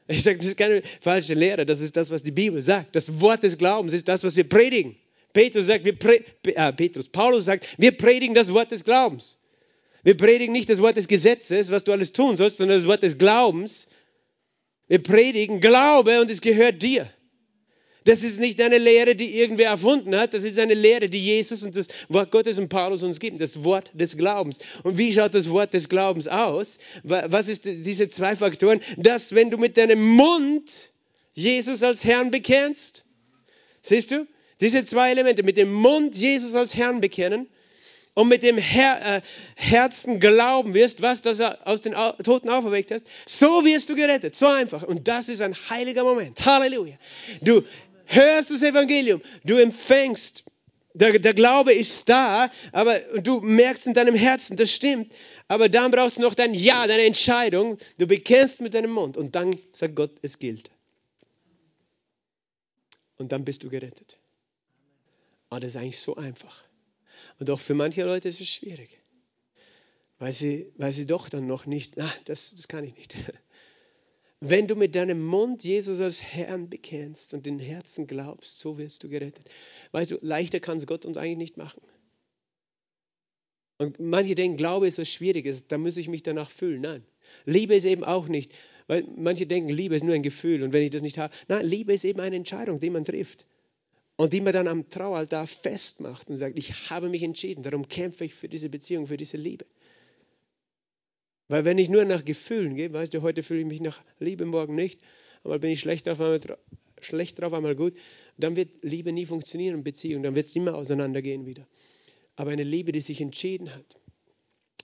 Ich 0.07 0.23
sage, 0.23 0.37
das 0.37 0.47
ist 0.47 0.57
keine 0.57 0.81
falsche 1.01 1.33
Lehre, 1.33 1.65
das 1.65 1.81
ist 1.81 1.97
das, 1.97 2.11
was 2.11 2.21
die 2.21 2.31
Bibel 2.31 2.61
sagt. 2.61 2.95
Das 2.95 3.19
Wort 3.21 3.43
des 3.43 3.57
Glaubens 3.57 3.93
ist 3.93 4.07
das, 4.07 4.23
was 4.23 4.35
wir 4.35 4.47
predigen. 4.47 4.95
Petrus 5.33 5.65
sagt, 5.65 5.83
wir 5.83 5.97
pre 5.97 6.23
äh, 6.43 6.73
Petrus, 6.73 7.09
Paulus 7.09 7.45
sagt, 7.45 7.67
wir 7.77 7.91
predigen 7.91 8.35
das 8.35 8.53
Wort 8.53 8.71
des 8.71 8.83
Glaubens. 8.83 9.37
Wir 10.03 10.15
predigen 10.15 10.53
nicht 10.53 10.69
das 10.69 10.81
Wort 10.81 10.97
des 10.97 11.07
Gesetzes, 11.07 11.71
was 11.71 11.83
du 11.83 11.91
alles 11.91 12.13
tun 12.13 12.37
sollst, 12.37 12.57
sondern 12.57 12.77
das 12.77 12.87
Wort 12.87 13.01
des 13.01 13.17
Glaubens. 13.17 13.87
Wir 14.87 15.01
predigen 15.01 15.59
Glaube 15.59 16.21
und 16.21 16.29
es 16.29 16.41
gehört 16.41 16.83
dir. 16.83 17.09
Das 18.05 18.21
ist 18.21 18.39
nicht 18.39 18.61
eine 18.61 18.77
Lehre, 18.77 19.15
die 19.15 19.39
irgendwer 19.39 19.69
erfunden 19.69 20.15
hat. 20.15 20.33
Das 20.33 20.43
ist 20.43 20.59
eine 20.59 20.75
Lehre, 20.75 21.09
die 21.09 21.23
Jesus 21.23 21.63
und 21.63 21.75
das 21.75 21.87
Wort 22.07 22.31
Gottes 22.31 22.57
und 22.59 22.69
Paulus 22.69 23.03
uns 23.03 23.19
geben. 23.19 23.39
Das 23.39 23.63
Wort 23.63 23.89
des 23.93 24.15
Glaubens. 24.15 24.59
Und 24.83 24.97
wie 24.97 25.11
schaut 25.11 25.33
das 25.33 25.49
Wort 25.49 25.73
des 25.73 25.89
Glaubens 25.89 26.27
aus? 26.27 26.77
Was 27.03 27.47
ist 27.47 27.65
diese 27.65 28.07
zwei 28.07 28.35
Faktoren? 28.35 28.79
Dass, 28.97 29.33
wenn 29.33 29.49
du 29.49 29.57
mit 29.57 29.77
deinem 29.77 30.01
Mund 30.01 30.91
Jesus 31.33 31.81
als 31.83 32.05
Herrn 32.05 32.31
bekennst, 32.31 33.05
siehst 33.81 34.11
du? 34.11 34.27
Diese 34.61 34.85
zwei 34.85 35.11
Elemente, 35.11 35.43
mit 35.43 35.57
dem 35.57 35.73
Mund 35.73 36.15
Jesus 36.15 36.55
als 36.55 36.75
Herrn 36.75 37.01
bekennen 37.01 37.47
und 38.15 38.29
mit 38.29 38.43
dem 38.43 38.57
Her 38.57 39.17
äh, 39.17 39.21
Herzen 39.55 40.19
glauben 40.19 40.73
wirst, 40.73 41.01
was 41.01 41.21
das 41.21 41.41
aus 41.41 41.81
den 41.81 41.93
Toten 42.23 42.49
auferweckt 42.49 42.91
hast, 42.91 43.05
so 43.25 43.65
wirst 43.65 43.89
du 43.89 43.95
gerettet. 43.95 44.35
So 44.35 44.47
einfach. 44.47 44.83
Und 44.83 45.07
das 45.07 45.27
ist 45.29 45.41
ein 45.41 45.53
heiliger 45.69 46.03
Moment. 46.03 46.43
Halleluja. 46.45 46.95
Du 47.41 47.63
hörst 48.05 48.51
das 48.51 48.61
Evangelium, 48.61 49.21
du 49.43 49.57
empfängst, 49.57 50.43
der, 50.93 51.19
der 51.19 51.33
Glaube 51.33 51.73
ist 51.73 52.07
da, 52.07 52.49
aber 52.71 52.99
du 52.99 53.41
merkst 53.41 53.85
in 53.87 53.93
deinem 53.93 54.15
Herzen, 54.15 54.55
das 54.55 54.71
stimmt, 54.71 55.11
aber 55.47 55.67
dann 55.67 55.91
brauchst 55.91 56.17
du 56.17 56.21
noch 56.21 56.33
dein 56.33 56.53
Ja, 56.53 56.87
deine 56.87 57.03
Entscheidung. 57.03 57.77
Du 57.97 58.07
bekennst 58.07 58.61
mit 58.61 58.73
deinem 58.73 58.91
Mund 58.91 59.17
und 59.17 59.35
dann 59.35 59.55
sagt 59.73 59.95
Gott, 59.95 60.11
es 60.21 60.39
gilt. 60.39 60.71
Und 63.17 63.31
dann 63.31 63.45
bist 63.45 63.63
du 63.63 63.69
gerettet. 63.69 64.17
Aber 65.49 65.59
das 65.59 65.71
ist 65.71 65.75
eigentlich 65.75 65.99
so 65.99 66.15
einfach. 66.15 66.63
Und 67.39 67.49
auch 67.49 67.59
für 67.59 67.73
manche 67.73 68.03
Leute 68.03 68.29
ist 68.29 68.41
es 68.41 68.49
schwierig, 68.49 69.01
weil 70.17 70.31
sie, 70.31 70.71
weil 70.77 70.91
sie 70.91 71.05
doch 71.05 71.29
dann 71.29 71.45
noch 71.45 71.65
nicht, 71.65 71.93
na, 71.97 72.09
das, 72.25 72.53
das 72.55 72.67
kann 72.67 72.83
ich 72.83 72.95
nicht. 72.95 73.15
Wenn 74.41 74.67
du 74.67 74.75
mit 74.75 74.95
deinem 74.95 75.25
Mund 75.25 75.63
Jesus 75.63 76.01
als 76.01 76.21
Herrn 76.21 76.69
bekennst 76.69 77.33
und 77.33 77.45
den 77.45 77.59
Herzen 77.59 78.05
glaubst, 78.05 78.59
so 78.59 78.77
wirst 78.77 79.03
du 79.03 79.09
gerettet. 79.09 79.49
Weißt 79.91 80.11
du, 80.11 80.17
leichter 80.21 80.59
kann 80.59 80.77
es 80.77 80.87
Gott 80.87 81.05
uns 81.05 81.17
eigentlich 81.17 81.37
nicht 81.37 81.57
machen. 81.57 81.81
Und 83.77 83.99
manche 83.99 84.35
denken, 84.35 84.57
Glaube 84.57 84.87
ist 84.87 84.99
was 84.99 85.09
Schwieriges, 85.09 85.67
da 85.67 85.77
muss 85.77 85.97
ich 85.97 86.07
mich 86.07 86.23
danach 86.23 86.49
fühlen. 86.49 86.81
Nein, 86.81 87.03
Liebe 87.45 87.75
ist 87.75 87.85
eben 87.85 88.03
auch 88.03 88.27
nicht, 88.27 88.53
weil 88.87 89.05
manche 89.17 89.47
denken, 89.47 89.69
Liebe 89.69 89.95
ist 89.95 90.03
nur 90.03 90.15
ein 90.15 90.23
Gefühl 90.23 90.63
und 90.63 90.71
wenn 90.71 90.83
ich 90.83 90.91
das 90.91 91.01
nicht 91.01 91.17
habe, 91.17 91.33
nein, 91.47 91.65
Liebe 91.65 91.93
ist 91.93 92.05
eben 92.05 92.19
eine 92.21 92.35
Entscheidung, 92.35 92.79
die 92.79 92.89
man 92.89 93.03
trifft 93.03 93.45
und 94.15 94.31
die 94.31 94.41
man 94.41 94.53
dann 94.53 94.67
am 94.67 94.89
Traualtar 94.89 95.47
festmacht 95.47 96.29
und 96.29 96.37
sagt, 96.37 96.57
ich 96.57 96.89
habe 96.89 97.09
mich 97.09 97.23
entschieden, 97.23 97.63
darum 97.63 97.87
kämpfe 97.87 98.25
ich 98.25 98.33
für 98.33 98.47
diese 98.47 98.69
Beziehung, 98.69 99.07
für 99.07 99.17
diese 99.17 99.37
Liebe. 99.37 99.65
Weil 101.47 101.65
wenn 101.65 101.77
ich 101.77 101.89
nur 101.89 102.05
nach 102.05 102.25
Gefühlen 102.25 102.75
gehe, 102.75 102.91
weißt 102.91 103.13
du, 103.13 103.21
heute 103.21 103.43
fühle 103.43 103.61
ich 103.61 103.65
mich 103.67 103.81
nach 103.81 104.01
Liebe, 104.19 104.45
morgen 104.45 104.75
nicht, 104.75 105.01
einmal 105.43 105.59
bin 105.59 105.71
ich 105.71 105.79
schlecht 105.79 106.07
drauf, 106.07 106.19
einmal, 106.19 106.41
schlecht 107.01 107.39
drauf, 107.39 107.53
einmal 107.53 107.75
gut, 107.75 107.93
dann 108.37 108.55
wird 108.55 108.69
Liebe 108.81 109.11
nie 109.11 109.25
funktionieren 109.25 109.83
Beziehung, 109.83 110.23
dann 110.23 110.35
wird 110.35 110.47
es 110.47 110.55
immer 110.55 110.75
auseinandergehen 110.75 111.45
wieder. 111.45 111.67
Aber 112.35 112.51
eine 112.51 112.63
Liebe, 112.63 112.91
die 112.91 113.01
sich 113.01 113.21
entschieden 113.21 113.73
hat, 113.73 113.99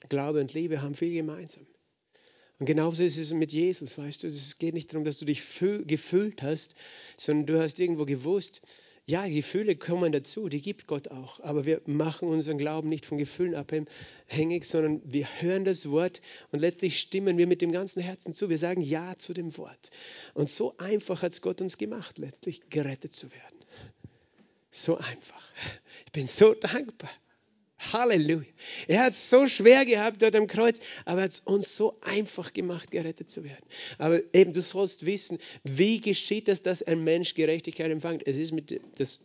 Glaube 0.09 0.41
und 0.41 0.53
Liebe 0.53 0.81
haben 0.81 0.95
viel 0.95 1.13
gemeinsam. 1.13 1.65
Und 2.59 2.65
genauso 2.67 3.03
ist 3.03 3.17
es 3.17 3.33
mit 3.33 3.51
Jesus, 3.51 3.97
weißt 3.97 4.23
du, 4.23 4.27
es 4.27 4.59
geht 4.59 4.75
nicht 4.75 4.93
darum, 4.93 5.03
dass 5.03 5.17
du 5.17 5.25
dich 5.25 5.41
gefühlt 5.87 6.43
hast, 6.43 6.75
sondern 7.17 7.47
du 7.47 7.59
hast 7.59 7.79
irgendwo 7.79 8.05
gewusst, 8.05 8.61
ja, 9.05 9.27
Gefühle 9.27 9.75
kommen 9.75 10.11
dazu, 10.11 10.47
die 10.47 10.61
gibt 10.61 10.87
Gott 10.87 11.09
auch. 11.09 11.39
Aber 11.39 11.65
wir 11.65 11.81
machen 11.85 12.27
unseren 12.27 12.57
Glauben 12.57 12.89
nicht 12.89 13.05
von 13.05 13.17
Gefühlen 13.17 13.55
abhängig, 13.55 14.65
sondern 14.65 15.01
wir 15.03 15.27
hören 15.41 15.65
das 15.65 15.89
Wort 15.89 16.21
und 16.51 16.59
letztlich 16.59 16.99
stimmen 16.99 17.37
wir 17.37 17.47
mit 17.47 17.61
dem 17.61 17.71
ganzen 17.71 18.01
Herzen 18.01 18.33
zu. 18.33 18.49
Wir 18.49 18.57
sagen 18.57 18.81
Ja 18.81 19.17
zu 19.17 19.33
dem 19.33 19.57
Wort. 19.57 19.91
Und 20.33 20.49
so 20.49 20.77
einfach 20.77 21.23
hat 21.23 21.31
es 21.31 21.41
Gott 21.41 21.61
uns 21.61 21.77
gemacht, 21.77 22.19
letztlich 22.19 22.69
gerettet 22.69 23.13
zu 23.13 23.31
werden. 23.31 23.59
So 24.69 24.97
einfach. 24.97 25.49
Ich 26.05 26.11
bin 26.11 26.27
so 26.27 26.53
dankbar. 26.53 27.11
Halleluja. 27.93 28.45
Er 28.87 29.03
hat 29.03 29.11
es 29.13 29.29
so 29.29 29.47
schwer 29.47 29.85
gehabt 29.85 30.21
dort 30.21 30.35
am 30.35 30.47
Kreuz, 30.47 30.81
aber 31.05 31.21
er 31.21 31.23
hat 31.25 31.31
es 31.31 31.39
uns 31.41 31.75
so 31.75 31.97
einfach 32.01 32.53
gemacht, 32.53 32.91
gerettet 32.91 33.29
zu 33.29 33.43
werden. 33.43 33.65
Aber 33.97 34.21
eben, 34.33 34.53
du 34.53 34.61
sollst 34.61 35.05
wissen, 35.05 35.39
wie 35.63 35.99
geschieht 35.99 36.47
das, 36.47 36.61
dass 36.61 36.83
ein 36.83 37.03
Mensch 37.03 37.33
Gerechtigkeit 37.33 37.91
empfängt? 37.91 38.25
Es 38.25 38.37
ist 38.37 38.51
mit 38.51 38.79
das 38.97 39.21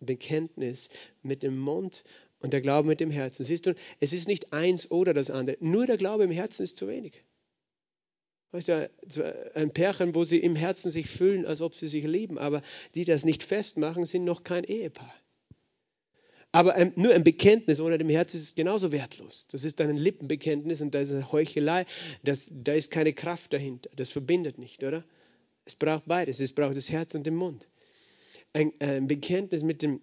Bekenntnis 0.00 0.90
mit 1.22 1.42
dem 1.42 1.58
Mund 1.58 2.04
und 2.40 2.52
der 2.52 2.60
Glaube 2.60 2.88
mit 2.88 3.00
dem 3.00 3.10
Herzen. 3.10 3.44
Siehst 3.44 3.66
du, 3.66 3.74
es 4.00 4.12
ist 4.12 4.28
nicht 4.28 4.52
eins 4.52 4.90
oder 4.90 5.14
das 5.14 5.30
andere. 5.30 5.56
Nur 5.60 5.86
der 5.86 5.96
Glaube 5.96 6.24
im 6.24 6.30
Herzen 6.30 6.64
ist 6.64 6.76
zu 6.76 6.88
wenig. 6.88 7.22
Weißt 8.50 8.68
du, 8.68 8.90
ein 9.54 9.72
Pärchen, 9.72 10.14
wo 10.14 10.24
sie 10.24 10.38
im 10.38 10.56
Herzen 10.56 10.90
sich 10.90 11.08
fühlen, 11.08 11.46
als 11.46 11.62
ob 11.62 11.74
sie 11.74 11.88
sich 11.88 12.04
lieben, 12.04 12.36
aber 12.36 12.60
die 12.94 13.06
das 13.06 13.24
nicht 13.24 13.42
festmachen, 13.42 14.04
sind 14.04 14.24
noch 14.24 14.44
kein 14.44 14.64
Ehepaar. 14.64 15.14
Aber 16.52 16.74
ein, 16.74 16.92
nur 16.96 17.14
ein 17.14 17.24
Bekenntnis 17.24 17.80
ohne 17.80 17.96
dem 17.96 18.10
Herz 18.10 18.34
ist 18.34 18.54
genauso 18.56 18.92
wertlos. 18.92 19.46
Das 19.50 19.64
ist 19.64 19.80
ein 19.80 19.96
Lippenbekenntnis 19.96 20.82
und 20.82 20.94
da 20.94 21.00
ist 21.00 21.12
eine 21.12 21.32
Heuchelei. 21.32 21.86
Das, 22.22 22.50
da 22.52 22.74
ist 22.74 22.90
keine 22.90 23.14
Kraft 23.14 23.54
dahinter. 23.54 23.88
Das 23.96 24.10
verbindet 24.10 24.58
nicht, 24.58 24.84
oder? 24.84 25.02
Es 25.64 25.74
braucht 25.74 26.06
beides. 26.06 26.40
Es 26.40 26.52
braucht 26.52 26.76
das 26.76 26.90
Herz 26.90 27.14
und 27.14 27.26
den 27.26 27.36
Mund. 27.36 27.68
Ein, 28.52 28.72
ein 28.80 29.08
Bekenntnis 29.08 29.62
mit 29.62 29.80
dem 29.80 30.02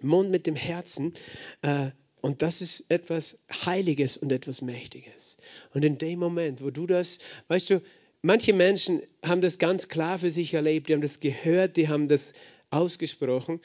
Mund, 0.00 0.30
mit 0.30 0.48
dem 0.48 0.56
Herzen. 0.56 1.14
Äh, 1.62 1.90
und 2.20 2.42
das 2.42 2.60
ist 2.60 2.84
etwas 2.88 3.44
Heiliges 3.64 4.16
und 4.16 4.32
etwas 4.32 4.62
Mächtiges. 4.62 5.38
Und 5.74 5.84
in 5.84 5.98
dem 5.98 6.18
Moment, 6.18 6.62
wo 6.62 6.70
du 6.70 6.86
das, 6.86 7.18
weißt 7.48 7.70
du, 7.70 7.82
manche 8.22 8.52
Menschen 8.52 9.02
haben 9.24 9.40
das 9.40 9.58
ganz 9.58 9.88
klar 9.88 10.18
für 10.18 10.32
sich 10.32 10.54
erlebt, 10.54 10.88
die 10.88 10.94
haben 10.94 11.02
das 11.02 11.20
gehört, 11.20 11.76
die 11.76 11.88
haben 11.88 12.08
das 12.08 12.34
ausgesprochen. 12.70 13.60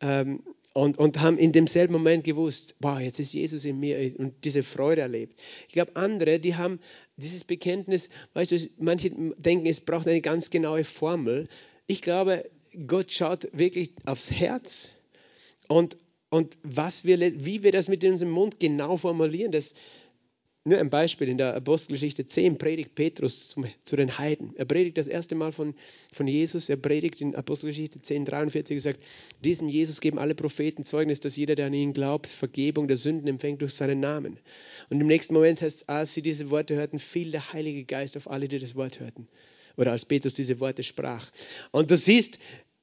Ähm, 0.00 0.42
und, 0.74 0.98
und 0.98 1.20
haben 1.20 1.38
in 1.38 1.52
demselben 1.52 1.92
Moment 1.92 2.24
gewusst, 2.24 2.74
wow, 2.80 2.98
jetzt 2.98 3.20
ist 3.20 3.32
Jesus 3.32 3.64
in 3.64 3.78
mir 3.78 4.14
und 4.18 4.44
diese 4.44 4.62
Freude 4.62 5.02
erlebt. 5.02 5.38
Ich 5.68 5.74
glaube, 5.74 5.96
andere, 5.96 6.40
die 6.40 6.56
haben 6.56 6.80
dieses 7.16 7.44
Bekenntnis, 7.44 8.08
weißt 8.34 8.52
du, 8.52 8.56
manche 8.78 9.10
denken, 9.10 9.66
es 9.66 9.80
braucht 9.80 10.08
eine 10.08 10.20
ganz 10.20 10.50
genaue 10.50 10.84
Formel. 10.84 11.48
Ich 11.86 12.00
glaube, 12.00 12.48
Gott 12.86 13.12
schaut 13.12 13.48
wirklich 13.52 13.92
aufs 14.06 14.30
Herz 14.30 14.90
und, 15.68 15.98
und 16.30 16.56
was 16.62 17.04
wir, 17.04 17.18
wie 17.44 17.62
wir 17.62 17.72
das 17.72 17.88
mit 17.88 18.02
unserem 18.04 18.32
Mund 18.32 18.58
genau 18.58 18.96
formulieren, 18.96 19.52
das, 19.52 19.74
nur 20.64 20.78
ein 20.78 20.90
Beispiel, 20.90 21.28
in 21.28 21.38
der 21.38 21.56
Apostelgeschichte 21.56 22.24
10 22.24 22.56
predigt 22.56 22.94
Petrus 22.94 23.48
zum, 23.48 23.66
zu 23.82 23.96
den 23.96 24.18
Heiden. 24.18 24.54
Er 24.56 24.64
predigt 24.64 24.96
das 24.96 25.08
erste 25.08 25.34
Mal 25.34 25.50
von, 25.50 25.74
von 26.12 26.28
Jesus. 26.28 26.68
Er 26.68 26.76
predigt 26.76 27.20
in 27.20 27.34
Apostelgeschichte 27.34 28.00
10, 28.00 28.26
43 28.26 28.76
gesagt, 28.76 29.00
diesem 29.42 29.68
Jesus 29.68 30.00
geben 30.00 30.20
alle 30.20 30.36
Propheten 30.36 30.84
Zeugnis, 30.84 31.18
dass 31.18 31.36
jeder, 31.36 31.56
der 31.56 31.66
an 31.66 31.74
ihn 31.74 31.92
glaubt, 31.92 32.28
Vergebung 32.28 32.86
der 32.86 32.96
Sünden 32.96 33.26
empfängt 33.26 33.60
durch 33.60 33.74
seinen 33.74 33.98
Namen. 33.98 34.38
Und 34.88 35.00
im 35.00 35.08
nächsten 35.08 35.34
Moment 35.34 35.60
heißt 35.60 35.82
es, 35.82 35.88
als 35.88 36.14
sie 36.14 36.22
diese 36.22 36.50
Worte 36.50 36.76
hörten, 36.76 37.00
fiel 37.00 37.32
der 37.32 37.52
Heilige 37.52 37.84
Geist 37.84 38.16
auf 38.16 38.30
alle, 38.30 38.46
die 38.46 38.60
das 38.60 38.76
Wort 38.76 39.00
hörten. 39.00 39.26
Oder 39.76 39.90
als 39.90 40.04
Petrus 40.04 40.34
diese 40.34 40.60
Worte 40.60 40.84
sprach. 40.84 41.28
Und 41.72 41.90
du 41.90 41.96
siehst, 41.96 42.38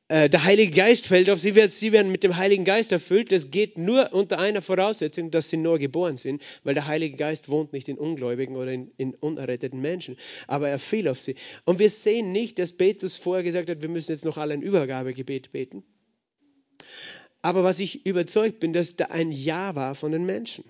äh, 0.10 0.28
der 0.28 0.44
Heilige 0.44 0.76
Geist 0.76 1.06
fällt 1.06 1.30
auf 1.30 1.40
sie, 1.40 1.54
sie 1.68 1.92
werden 1.92 2.12
mit 2.12 2.24
dem 2.24 2.36
Heiligen 2.36 2.66
Geist 2.66 2.92
erfüllt. 2.92 3.32
Das 3.32 3.52
geht 3.52 3.78
nur 3.78 4.12
unter 4.12 4.40
einer 4.40 4.64
Voraussetzung, 4.64 5.30
dass 5.30 5.50
sie 5.50 5.58
neu 5.58 5.78
geboren 5.78 6.18
sind, 6.18 6.42
weil 6.64 6.74
der 6.74 6.88
Heilige 6.88 7.16
Geist 7.16 7.48
wohnt 7.48 7.74
nicht 7.74 7.88
in 7.88 7.98
Ungläubigen 7.98 8.56
oder 8.56 8.72
in, 8.72 8.92
in 8.98 9.14
unerretteten 9.14 9.80
Menschen, 9.80 10.18
aber 10.48 10.68
er 10.68 10.80
fiel 10.80 11.08
auf 11.08 11.22
sie. 11.22 11.36
Und 11.64 11.78
wir 11.78 11.92
sehen 11.92 12.32
nicht, 12.32 12.58
dass 12.58 12.72
Petrus 12.72 13.18
vorher 13.18 13.44
gesagt 13.44 13.70
hat, 13.70 13.84
wir 13.84 13.90
müssen 13.90 14.12
jetzt 14.12 14.26
noch 14.26 14.38
alle 14.38 14.56
ein 14.56 14.64
Übergabegebet 14.64 15.52
beten. 15.52 15.84
Aber 17.44 17.64
was 17.64 17.80
ich 17.80 18.06
überzeugt 18.08 18.60
bin, 18.60 18.74
dass 18.74 18.96
da 18.96 19.06
ein 19.06 19.32
Ja 19.32 19.76
war 19.76 19.94
von 19.94 20.12
den 20.12 20.26
Menschen. 20.26 20.66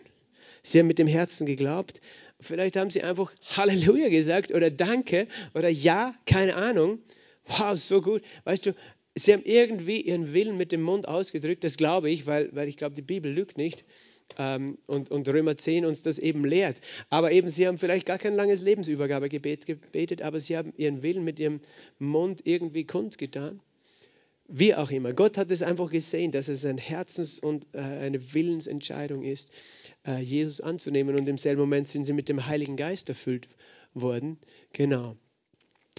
Sie 0.63 0.80
haben 0.80 0.88
mit 0.88 0.99
dem 0.99 1.08
Herzen 1.08 1.45
geglaubt. 1.45 2.02
Vielleicht 2.41 2.75
haben 2.75 2.89
sie 2.89 3.04
einfach 3.04 3.34
Halleluja 3.56 4.10
gesagt 4.10 4.52
oder 4.52 4.69
Danke 4.69 5.28
oder 5.54 5.69
Ja, 5.69 6.13
keine 6.25 6.56
Ahnung. 6.56 6.99
Wow, 7.45 7.78
so 7.80 8.02
gut. 8.02 8.21
Weißt 8.43 8.65
du, 8.65 8.75
sie 9.15 9.34
haben 9.34 9.43
irgendwie 9.43 10.02
ihren 10.02 10.34
Willen 10.34 10.58
mit 10.58 10.72
dem 10.72 10.82
Mund 10.82 11.08
ausgedrückt, 11.08 11.63
das 11.63 11.78
glaube 11.78 12.10
ich, 12.10 12.28
weil, 12.28 12.50
weil 12.54 12.67
ich 12.67 12.78
glaube, 12.78 12.95
die 12.95 13.02
Bibel 13.02 13.32
lügt 13.32 13.58
nicht. 13.58 13.84
Ähm, 14.38 14.78
und, 14.86 15.10
und 15.10 15.28
Römer 15.28 15.58
10 15.58 15.86
uns 15.86 16.04
das 16.04 16.19
eben 16.19 16.45
lehrt. 16.45 16.82
Aber 17.10 17.32
eben, 17.32 17.50
sie 17.50 17.67
haben 17.67 17.78
vielleicht 17.78 18.06
gar 18.06 18.17
kein 18.17 18.36
langes 18.36 18.62
Lebensübergabegebet 18.62 19.65
gebetet, 19.65 20.22
aber 20.22 20.39
sie 20.39 20.58
haben 20.58 20.74
ihren 20.78 21.02
Willen 21.02 21.24
mit 21.24 21.39
ihrem 21.39 21.62
Mund 21.98 22.41
irgendwie 22.43 22.86
kundgetan. 22.86 23.62
Wie 24.52 24.74
auch 24.74 24.89
immer. 24.89 25.13
Gott 25.13 25.38
hat 25.38 25.52
es 25.52 25.62
einfach 25.62 25.91
gesehen, 25.91 26.32
dass 26.32 26.48
es 26.48 26.65
ein 26.65 26.80
Herzens- 26.80 27.38
und 27.38 27.67
äh, 27.74 27.80
eine 27.80 28.34
Willensentscheidung 28.34 29.24
ist, 29.24 29.52
äh, 30.08 30.19
Jesus 30.19 30.60
anzunehmen. 30.60 31.19
Und 31.19 31.30
im 31.30 31.38
selben 31.38 31.62
Moment 31.62 31.88
sind 31.88 32.06
sie 32.06 32.13
mit 32.13 32.30
dem 32.30 32.48
Heiligen 32.48 32.76
Geist 32.76 33.10
erfüllt 33.10 33.48
worden. 33.93 34.39
Genau. 34.74 35.17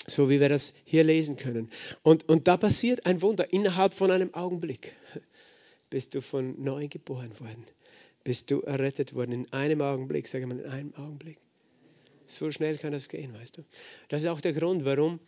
So 0.07 0.31
wie 0.31 0.41
wir 0.41 0.49
das 0.49 0.75
hier 0.85 1.05
lesen 1.05 1.37
können. 1.37 1.71
Und, 2.03 2.29
und 2.29 2.49
da 2.49 2.57
passiert 2.57 3.07
ein 3.07 3.23
Wunder. 3.23 3.53
Innerhalb 3.53 3.93
von 3.93 4.11
einem 4.11 4.33
Augenblick 4.35 4.93
bist 5.91 6.15
du 6.15 6.23
von 6.23 6.61
neu 6.63 6.89
geboren 6.89 7.39
worden. 7.39 7.67
Bist 8.25 8.51
du 8.51 8.61
errettet 8.61 9.15
worden. 9.15 9.33
In 9.33 9.53
einem 9.53 9.83
Augenblick, 9.83 10.27
sage 10.29 10.47
mal, 10.47 10.59
in 10.59 10.67
einem 10.67 10.95
Augenblick. 10.95 11.39
So 12.27 12.51
schnell 12.51 12.79
kann 12.79 12.93
das 12.93 13.09
gehen, 13.09 13.35
weißt 13.35 13.59
du. 13.59 13.65
Das 14.09 14.23
ist 14.23 14.29
auch 14.29 14.41
der 14.41 14.53
Grund, 14.53 14.85
warum, 14.85 15.19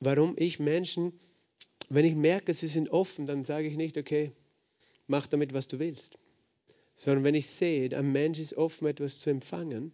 warum 0.00 0.34
ich 0.38 0.60
Menschen, 0.60 1.12
wenn 1.88 2.04
ich 2.04 2.14
merke, 2.14 2.54
sie 2.54 2.68
sind 2.68 2.90
offen, 2.90 3.26
dann 3.26 3.44
sage 3.44 3.66
ich 3.66 3.76
nicht, 3.76 3.98
okay, 3.98 4.32
mach 5.06 5.26
damit, 5.26 5.52
was 5.52 5.68
du 5.68 5.78
willst. 5.78 6.18
Sondern 6.94 7.24
wenn 7.24 7.34
ich 7.34 7.48
sehe, 7.48 7.96
ein 7.96 8.12
Mensch 8.12 8.38
ist 8.38 8.54
offen, 8.54 8.86
etwas 8.86 9.20
zu 9.20 9.30
empfangen, 9.30 9.92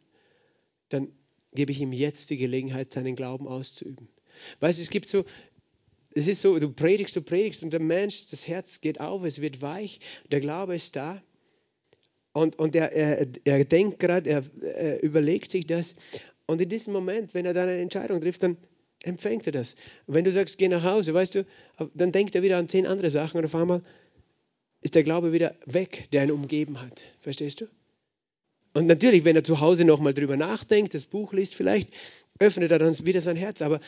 dann 0.91 1.11
gebe 1.55 1.73
ich 1.73 1.81
ihm 1.81 1.93
jetzt 1.93 2.31
die 2.31 2.37
Gelegenheit, 2.37 2.93
seinen 2.93 3.17
Glauben 3.17 3.47
auszuüben. 3.47 4.09
Weißt 4.61 4.79
du, 4.79 4.83
es 4.83 4.91
gibt 4.91 5.09
so, 5.09 5.25
es 6.15 6.27
ist 6.27 6.43
so, 6.43 6.59
du 6.59 6.71
predigst, 6.71 7.17
du 7.17 7.23
predigst 7.23 7.63
und 7.63 7.73
der 7.73 7.81
Mensch, 7.81 8.27
das 8.27 8.47
Herz 8.49 8.81
geht 8.81 9.01
auf, 9.01 9.25
es 9.25 9.41
wird 9.41 9.63
weich, 9.63 10.01
der 10.31 10.41
Glaube 10.41 10.75
ist 10.75 10.97
da. 10.97 11.23
Und, 12.33 12.59
und 12.59 12.75
er, 12.75 12.93
er, 12.93 13.27
er 13.45 13.65
denkt 13.65 13.99
gerade, 13.99 14.31
er, 14.31 14.45
er 14.63 15.03
überlegt 15.03 15.51
sich 15.51 15.67
das. 15.67 15.97
Und 16.47 16.61
in 16.61 16.69
diesem 16.69 16.93
Moment, 16.93 17.35
wenn 17.35 17.45
er 17.45 17.55
dann 17.55 17.69
eine 17.69 17.81
Entscheidung 17.81 18.21
trifft, 18.21 18.43
dann 18.43 18.57
empfängt 19.03 19.47
er 19.47 19.53
das. 19.53 19.77
Wenn 20.07 20.25
du 20.25 20.33
sagst, 20.33 20.59
geh 20.59 20.69
nach 20.69 20.85
Hause, 20.85 21.13
weißt 21.13 21.35
du, 21.35 21.47
dann 21.95 22.13
denkt 22.13 22.35
er 22.35 22.43
wieder 22.43 22.57
an 22.57 22.69
zehn 22.69 22.87
andere 22.87 23.11
Sachen 23.11 23.39
und 23.39 23.45
auf 23.45 23.55
einmal 23.55 23.83
ist 24.81 24.95
der 24.95 25.03
Glaube 25.03 25.33
wieder 25.33 25.55
weg, 25.67 26.09
der 26.13 26.25
ihn 26.25 26.31
umgeben 26.31 26.81
hat. 26.81 27.07
Verstehst 27.21 27.61
du? 27.61 27.67
Und 28.75 28.87
natürlich, 28.87 29.25
wenn 29.25 29.37
er 29.37 29.45
zu 29.45 29.61
Hause 29.61 29.85
nochmal 29.85 30.15
drüber 30.15 30.37
nachdenkt, 30.37 30.95
das 30.95 31.05
Buch 31.05 31.33
liest 31.33 31.55
vielleicht, 31.55 31.91
öffnet 32.39 32.71
er 32.71 32.79
dann 32.79 33.07
wieder 33.07 33.21
sein 33.21 33.37
Herz. 33.37 33.63
Aber 33.63 33.81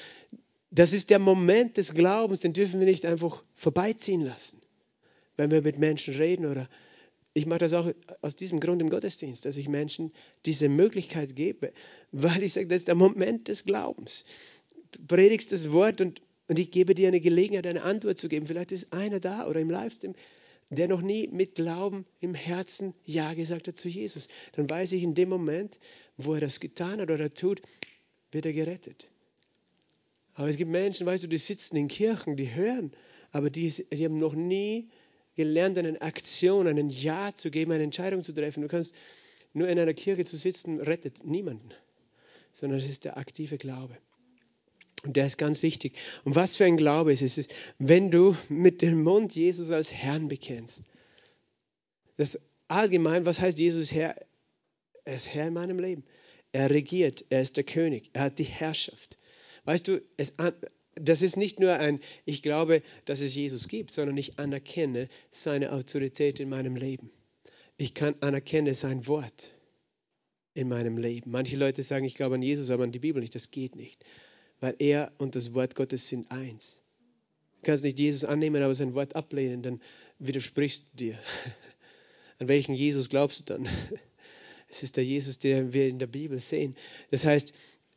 das 0.70 0.92
ist 0.92 1.10
der 1.10 1.18
Moment 1.18 1.76
des 1.76 1.94
Glaubens, 1.94 2.40
den 2.40 2.52
dürfen 2.52 2.80
wir 2.80 2.86
nicht 2.86 3.06
einfach 3.06 3.42
vorbeiziehen 3.54 4.20
lassen. 4.20 4.60
Wenn 5.36 5.50
wir 5.50 5.62
mit 5.62 5.78
Menschen 5.78 6.14
reden 6.14 6.46
oder 6.46 6.68
ich 7.32 7.46
mache 7.46 7.60
das 7.60 7.72
auch 7.72 7.90
aus 8.22 8.36
diesem 8.36 8.60
Grund 8.60 8.80
im 8.80 8.90
Gottesdienst, 8.90 9.44
dass 9.44 9.56
ich 9.56 9.68
Menschen 9.68 10.12
diese 10.46 10.68
Möglichkeit 10.68 11.34
gebe, 11.34 11.72
weil 12.12 12.44
ich 12.44 12.52
sage, 12.52 12.68
das 12.68 12.78
ist 12.78 12.88
der 12.88 12.94
Moment 12.94 13.48
des 13.48 13.64
Glaubens. 13.64 14.24
Du 14.92 15.00
predigst 15.04 15.50
das 15.50 15.72
Wort 15.72 16.00
und, 16.00 16.22
und 16.46 16.60
ich 16.60 16.70
gebe 16.70 16.94
dir 16.94 17.08
eine 17.08 17.20
Gelegenheit, 17.20 17.66
eine 17.66 17.82
Antwort 17.82 18.18
zu 18.18 18.28
geben. 18.28 18.46
Vielleicht 18.46 18.70
ist 18.70 18.92
einer 18.92 19.18
da 19.18 19.48
oder 19.48 19.58
im 19.58 19.70
Livestream, 19.70 20.14
der 20.70 20.88
noch 20.88 21.02
nie 21.02 21.28
mit 21.28 21.54
Glauben 21.54 22.06
im 22.20 22.34
Herzen 22.34 22.94
Ja 23.04 23.34
gesagt 23.34 23.68
hat 23.68 23.76
zu 23.76 23.88
Jesus. 23.88 24.28
Dann 24.52 24.68
weiß 24.68 24.92
ich 24.92 25.02
in 25.02 25.14
dem 25.14 25.28
Moment, 25.28 25.78
wo 26.16 26.34
er 26.34 26.40
das 26.40 26.60
getan 26.60 27.00
hat 27.00 27.10
oder 27.10 27.30
tut, 27.30 27.60
wird 28.32 28.46
er 28.46 28.52
gerettet. 28.52 29.08
Aber 30.34 30.48
es 30.48 30.56
gibt 30.56 30.70
Menschen, 30.70 31.06
weißt 31.06 31.24
du, 31.24 31.28
die 31.28 31.38
sitzen 31.38 31.76
in 31.76 31.88
Kirchen, 31.88 32.36
die 32.36 32.52
hören, 32.52 32.92
aber 33.30 33.50
die, 33.50 33.70
die 33.70 34.04
haben 34.04 34.18
noch 34.18 34.34
nie 34.34 34.88
gelernt, 35.36 35.78
eine 35.78 36.00
Aktion, 36.02 36.66
einen 36.66 36.88
Ja 36.88 37.34
zu 37.34 37.50
geben, 37.50 37.72
eine 37.72 37.84
Entscheidung 37.84 38.22
zu 38.22 38.32
treffen. 38.32 38.62
Du 38.62 38.68
kannst 38.68 38.94
nur 39.52 39.68
in 39.68 39.78
einer 39.78 39.94
Kirche 39.94 40.24
zu 40.24 40.36
sitzen, 40.36 40.80
rettet 40.80 41.24
niemanden, 41.24 41.70
sondern 42.52 42.80
es 42.80 42.88
ist 42.88 43.04
der 43.04 43.16
aktive 43.16 43.58
Glaube. 43.58 43.96
Und 45.04 45.16
der 45.16 45.26
ist 45.26 45.36
ganz 45.36 45.62
wichtig. 45.62 45.94
Und 46.24 46.34
was 46.34 46.56
für 46.56 46.64
ein 46.64 46.78
Glaube 46.78 47.12
ist 47.12 47.22
es, 47.22 47.48
wenn 47.78 48.10
du 48.10 48.36
mit 48.48 48.80
dem 48.80 49.02
Mund 49.02 49.34
Jesus 49.34 49.70
als 49.70 49.92
Herrn 49.92 50.28
bekennst. 50.28 50.84
Das 52.16 52.40
allgemein, 52.68 53.26
was 53.26 53.40
heißt 53.40 53.58
Jesus 53.58 53.92
Herr? 53.92 54.16
Er 55.04 55.16
ist 55.16 55.28
Herr 55.28 55.48
in 55.48 55.54
meinem 55.54 55.78
Leben. 55.78 56.04
Er 56.52 56.70
regiert, 56.70 57.24
er 57.28 57.42
ist 57.42 57.56
der 57.56 57.64
König, 57.64 58.10
er 58.14 58.22
hat 58.22 58.38
die 58.38 58.44
Herrschaft. 58.44 59.18
Weißt 59.64 59.88
du, 59.88 60.00
es, 60.16 60.34
das 60.94 61.20
ist 61.20 61.36
nicht 61.36 61.60
nur 61.60 61.74
ein, 61.74 62.00
ich 62.24 62.42
glaube, 62.42 62.82
dass 63.04 63.20
es 63.20 63.34
Jesus 63.34 63.68
gibt, 63.68 63.92
sondern 63.92 64.16
ich 64.16 64.38
anerkenne 64.38 65.08
seine 65.30 65.72
Autorität 65.72 66.40
in 66.40 66.48
meinem 66.48 66.76
Leben. 66.76 67.10
Ich 67.76 67.92
kann 67.92 68.14
anerkenne 68.20 68.72
sein 68.72 69.06
Wort 69.06 69.50
in 70.54 70.68
meinem 70.68 70.96
Leben. 70.96 71.32
Manche 71.32 71.56
Leute 71.56 71.82
sagen, 71.82 72.04
ich 72.04 72.14
glaube 72.14 72.36
an 72.36 72.42
Jesus, 72.42 72.70
aber 72.70 72.84
an 72.84 72.92
die 72.92 73.00
Bibel 73.00 73.20
nicht. 73.20 73.34
Das 73.34 73.50
geht 73.50 73.74
nicht 73.74 74.04
weil 74.64 74.76
er 74.78 75.12
und 75.18 75.34
das 75.34 75.52
Wort 75.52 75.74
Gottes 75.74 76.08
sind 76.08 76.30
eins. 76.30 76.80
Du 77.60 77.66
kannst 77.66 77.84
nicht 77.84 77.98
Jesus 77.98 78.24
annehmen, 78.24 78.62
aber 78.62 78.74
sein 78.74 78.94
Wort 78.94 79.14
ablehnen, 79.14 79.62
dann 79.62 79.78
widersprichst 80.18 80.86
du 80.92 80.96
dir. 80.96 81.18
An 82.38 82.48
welchen 82.48 82.74
Jesus 82.74 83.10
glaubst 83.10 83.40
du 83.40 83.44
dann? 83.44 83.68
Es 84.66 84.82
ist 84.82 84.96
der 84.96 85.04
Jesus, 85.04 85.38
den 85.38 85.74
wir 85.74 85.86
in 85.86 85.98
der 85.98 86.06
Bibel 86.06 86.38
sehen. 86.38 86.74
Das 87.10 87.26
heißt, 87.26 87.52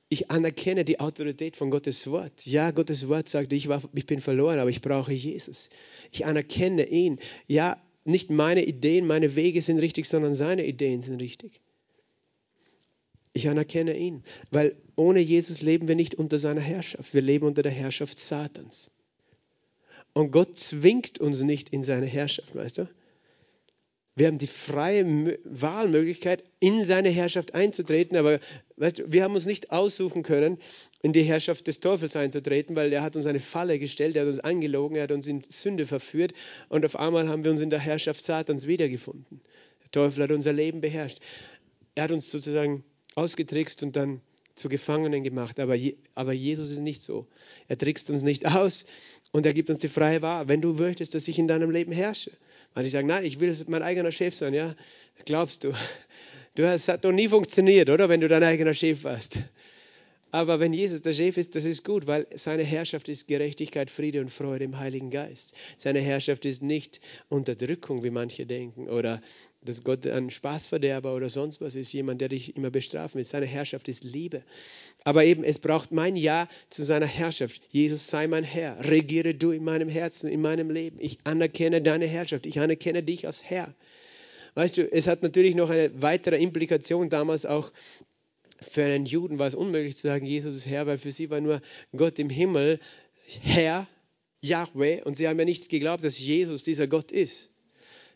ich 0.10 0.30
anerkenne 0.30 0.84
die 0.84 1.00
Autorität 1.00 1.56
von 1.56 1.72
Gottes 1.72 2.06
Wort. 2.08 2.46
Ja, 2.46 2.70
Gottes 2.72 3.08
Wort 3.08 3.30
sagt, 3.30 3.54
ich, 3.54 3.70
war, 3.70 3.82
ich 3.96 4.06
bin 4.06 4.20
verloren, 4.20 4.60
aber 4.60 4.70
ich 4.70 4.82
brauche 4.82 5.14
Jesus. 5.14 5.70
Ich 6.12 6.26
anerkenne 6.26 6.86
ihn. 6.88 7.18
Ja, 7.48 7.82
nicht 8.04 8.30
meine 8.30 8.66
Ideen, 8.66 9.08
meine 9.08 9.38
Wege 9.38 9.62
sind 9.62 9.80
richtig, 9.80 10.06
sondern 10.08 10.34
seine 10.34 10.68
Ideen 10.68 11.02
sind 11.02 11.22
richtig. 11.22 11.62
Ich 13.38 13.48
anerkenne 13.48 13.96
ihn, 13.96 14.24
weil 14.50 14.76
ohne 14.96 15.20
Jesus 15.20 15.62
leben 15.62 15.88
wir 15.88 15.94
nicht 15.94 16.16
unter 16.16 16.40
seiner 16.40 16.60
Herrschaft. 16.60 17.14
Wir 17.14 17.22
leben 17.22 17.46
unter 17.46 17.62
der 17.62 17.72
Herrschaft 17.72 18.18
Satans. 18.18 18.90
Und 20.14 20.32
Gott 20.32 20.58
zwingt 20.58 21.20
uns 21.20 21.42
nicht 21.42 21.70
in 21.70 21.84
seine 21.84 22.08
Herrschaft, 22.08 22.56
weißt 22.56 22.80
du? 22.80 22.90
Wir 24.16 24.26
haben 24.26 24.40
die 24.40 24.48
freie 24.48 25.38
Wahlmöglichkeit, 25.44 26.44
in 26.60 26.84
seine 26.84 27.10
Herrschaft 27.10 27.54
einzutreten, 27.54 28.18
aber 28.18 28.40
weißt 28.78 28.98
du, 28.98 29.12
wir 29.12 29.24
haben 29.24 29.36
uns 29.36 29.46
nicht 29.46 29.70
aussuchen 29.70 30.24
können, 30.24 30.58
in 31.04 31.14
die 31.14 31.22
Herrschaft 31.22 31.68
des 31.68 31.80
Teufels 31.80 32.16
einzutreten, 32.16 32.76
weil 32.76 32.92
er 32.92 33.04
hat 33.04 33.16
uns 33.16 33.28
eine 33.28 33.40
Falle 33.40 33.78
gestellt, 33.78 34.16
er 34.16 34.24
hat 34.24 34.30
uns 34.30 34.40
angelogen, 34.40 34.96
er 34.96 35.04
hat 35.04 35.12
uns 35.12 35.28
in 35.28 35.44
Sünde 35.48 35.86
verführt 35.86 36.34
und 36.70 36.84
auf 36.86 36.96
einmal 36.96 37.28
haben 37.28 37.44
wir 37.44 37.52
uns 37.52 37.62
in 37.62 37.70
der 37.70 37.78
Herrschaft 37.78 38.24
Satans 38.24 38.66
wiedergefunden. 38.66 39.42
Der 39.84 39.92
Teufel 39.92 40.24
hat 40.24 40.32
unser 40.32 40.54
Leben 40.54 40.82
beherrscht. 40.82 41.20
Er 41.94 42.06
hat 42.06 42.12
uns 42.12 42.32
sozusagen 42.32 42.84
ausgetrickst 43.18 43.84
und 43.84 43.96
dann 43.96 44.22
zu 44.56 44.70
Gefangenen 44.70 45.24
gemacht. 45.24 45.60
Aber, 45.60 45.76
Je 45.76 45.98
aber 46.16 46.34
Jesus 46.34 46.72
ist 46.72 46.80
nicht 46.80 47.02
so. 47.02 47.28
Er 47.68 47.78
trickst 47.78 48.10
uns 48.10 48.24
nicht 48.24 48.46
aus 48.56 48.86
und 49.32 49.46
er 49.46 49.54
gibt 49.54 49.70
uns 49.70 49.80
die 49.80 49.88
freie 49.88 50.22
Wahl. 50.22 50.48
Wenn 50.48 50.62
du 50.62 50.74
möchtest, 50.74 51.16
dass 51.16 51.28
ich 51.28 51.40
in 51.40 51.48
deinem 51.48 51.72
Leben 51.72 51.92
herrsche. 51.92 52.32
Weil 52.74 52.86
ich 52.86 52.92
sage, 52.92 53.08
nein, 53.08 53.26
ich 53.26 53.40
will 53.40 53.56
mein 53.68 53.82
eigener 53.82 54.12
Chef 54.12 54.36
sein. 54.36 54.54
Ja, 54.54 54.76
glaubst 55.26 55.64
du? 55.64 55.74
Du 56.56 56.68
hast, 56.68 56.88
hat 56.88 57.04
noch 57.04 57.12
nie 57.12 57.28
funktioniert, 57.28 57.90
oder? 57.90 58.10
Wenn 58.10 58.22
du 58.22 58.28
dein 58.28 58.44
eigener 58.44 58.74
Chef 58.74 59.04
warst. 59.04 59.40
Aber 60.32 60.60
wenn 60.60 60.74
Jesus 60.74 61.02
der 61.02 61.14
Chef 61.14 61.38
ist, 61.38 61.56
das 61.56 61.64
ist 61.64 61.86
gut, 61.86 62.06
weil 62.06 62.28
seine 62.36 62.64
Herrschaft 62.64 63.08
ist 63.08 63.28
Gerechtigkeit, 63.28 63.90
Friede 63.90 64.20
und 64.20 64.30
Freude 64.30 64.66
im 64.66 64.78
Heiligen 64.78 65.10
Geist. 65.10 65.54
Seine 65.78 66.00
Herrschaft 66.00 66.46
ist 66.46 66.62
nicht 66.62 67.00
Unterdrückung, 67.30 68.04
wie 68.04 68.10
manche 68.10 68.46
denken, 68.46 68.90
oder 68.90 69.22
dass 69.64 69.84
Gott 69.84 70.06
ein 70.06 70.30
Spaßverderber 70.30 71.16
oder 71.16 71.30
sonst 71.30 71.62
was 71.62 71.76
ist, 71.76 71.94
jemand, 71.94 72.20
der 72.20 72.30
dich 72.30 72.56
immer 72.58 72.70
bestrafen 72.70 73.20
will. 73.20 73.26
Seine 73.26 73.46
Herrschaft 73.46 73.88
ist 73.88 74.04
Liebe. 74.04 74.44
Aber 75.06 75.24
eben, 75.24 75.44
es 75.44 75.60
braucht 75.60 75.92
mein 75.92 76.18
Ja 76.18 76.48
zu 76.70 76.84
seiner 76.84 77.06
Herrschaft. 77.06 77.62
Jesus 77.70 78.08
sei 78.08 78.28
mein 78.28 78.44
Herr. 78.44 78.90
Regiere 78.90 79.34
du 79.34 79.52
in 79.52 79.64
meinem 79.64 79.90
Herzen, 79.90 80.30
in 80.30 80.42
meinem 80.42 80.70
Leben. 80.70 80.98
Ich 81.00 81.20
anerkenne 81.24 81.82
deine 81.82 82.06
Herrschaft. 82.06 82.46
Ich 82.46 82.60
anerkenne 82.60 83.02
dich 83.02 83.26
als 83.26 83.44
Herr. 83.44 83.74
Weißt 84.56 84.78
du, 84.78 84.92
es 84.92 85.08
hat 85.08 85.22
natürlich 85.22 85.56
noch 85.56 85.70
eine 85.70 86.02
weitere 86.02 86.38
Implikation 86.38 87.10
damals 87.10 87.46
auch 87.46 87.72
für 88.60 88.84
einen 88.84 89.06
Juden 89.06 89.40
war 89.40 89.48
es 89.48 89.56
unmöglich 89.56 89.98
zu 89.98 90.08
sagen, 90.08 90.26
Jesus 90.26 90.56
ist 90.56 90.68
Herr, 90.68 90.88
weil 90.88 90.98
für 90.98 91.12
sie 91.12 91.30
war 91.30 91.42
nur 91.42 91.62
Gott 91.96 92.20
im 92.20 92.30
Himmel 92.30 92.80
Herr, 93.42 93.88
Yahweh, 94.42 95.02
und 95.04 95.16
sie 95.16 95.28
haben 95.28 95.40
ja 95.40 95.46
nicht 95.46 95.70
geglaubt, 95.70 96.04
dass 96.04 96.20
Jesus 96.20 96.64
dieser 96.64 96.88
Gott 96.88 97.12
ist. 97.12 97.50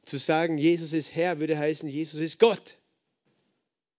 Zu 0.04 0.18
sagen, 0.18 0.58
Jesus 0.58 0.94
ist 0.94 1.14
Herr, 1.16 1.40
würde 1.40 1.58
heißen, 1.58 1.90
Jesus 1.90 2.20
ist 2.20 2.40
Gott. 2.40 2.78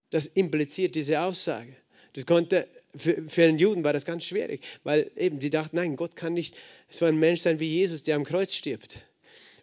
Das 0.09 0.25
impliziert 0.25 0.95
diese 0.95 1.21
Aussage. 1.21 1.75
Das 2.13 2.25
konnte, 2.25 2.67
für, 2.95 3.23
für 3.27 3.43
einen 3.43 3.57
Juden 3.57 3.83
war 3.83 3.93
das 3.93 4.05
ganz 4.05 4.23
schwierig, 4.23 4.61
weil 4.83 5.09
eben 5.15 5.39
die 5.39 5.49
dachten, 5.49 5.75
nein, 5.75 5.95
Gott 5.95 6.15
kann 6.15 6.33
nicht 6.33 6.55
so 6.89 7.05
ein 7.05 7.17
Mensch 7.17 7.41
sein 7.41 7.59
wie 7.59 7.67
Jesus, 7.67 8.03
der 8.03 8.15
am 8.15 8.23
Kreuz 8.23 8.53
stirbt. 8.53 9.01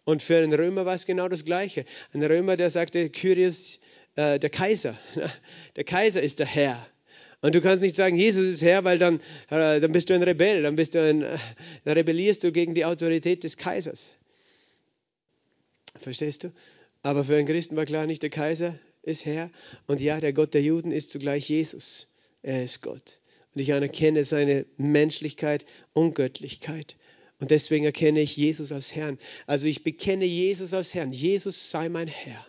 Und 0.05 0.23
für 0.23 0.38
einen 0.38 0.53
Römer 0.53 0.87
war 0.87 0.95
es 0.95 1.07
genau 1.07 1.29
das 1.29 1.45
Gleiche. 1.45 1.85
Ein 2.12 2.25
Römer, 2.25 2.57
der 2.57 2.71
sagte, 2.71 3.11
Kyrios 3.11 3.79
äh, 4.16 4.38
der 4.38 4.51
Kaiser. 4.51 4.99
Der 5.77 5.85
Kaiser 5.85 6.23
ist 6.23 6.40
der 6.40 6.46
Herr. 6.46 6.87
Und 7.42 7.55
du 7.55 7.61
kannst 7.61 7.83
nicht 7.83 7.96
sagen, 7.96 8.16
Jesus 8.16 8.44
ist 8.44 8.62
Herr, 8.62 8.85
weil 8.85 8.99
dann, 8.99 9.20
äh, 9.49 9.81
dann 9.81 9.92
bist 9.92 10.11
du 10.11 10.14
ein 10.14 10.23
Rebell, 10.23 10.62
dann, 10.62 10.77
bist 10.77 10.94
du 10.94 11.03
ein, 11.03 11.23
äh, 11.23 11.38
dann 11.85 11.94
rebellierst 11.94 12.44
du 12.44 12.53
gegen 12.53 12.75
die 12.75 12.85
Autorität 12.85 13.44
des 13.44 13.57
Kaisers. 13.57 14.12
Verstehst 15.99 16.44
du? 16.44 16.53
Aber 17.03 17.25
für 17.25 17.37
einen 17.37 17.46
Christen 17.46 17.77
war 17.77 17.87
klar, 17.87 18.07
nicht 18.07 18.23
der 18.23 18.31
Kaiser 18.31 18.79
ist 19.03 19.25
Herr. 19.25 19.51
Und 19.87 20.01
ja, 20.01 20.20
der 20.20 20.33
Gott 20.33 20.53
der 20.53 20.62
Juden 20.62 20.92
ist 20.92 21.11
zugleich 21.11 21.49
Jesus. 21.49 22.09
Er 22.42 22.62
ist 22.62 22.83
Gott. 22.83 23.18
Und 23.55 23.62
ich 23.62 23.73
anerkenne 23.73 24.25
seine 24.25 24.66
Menschlichkeit 24.77 25.64
und 25.94 26.14
Göttlichkeit. 26.14 26.96
Und 27.40 27.51
deswegen 27.51 27.87
erkenne 27.87 28.20
ich 28.20 28.37
Jesus 28.37 28.70
als 28.70 28.94
Herrn. 28.94 29.18
Also 29.46 29.66
ich 29.66 29.83
bekenne 29.83 30.27
Jesus 30.27 30.75
als 30.75 30.94
Herrn. 30.94 31.12
Jesus 31.12 31.70
sei 31.70 31.88
mein 31.88 32.09
Herr. 32.09 32.46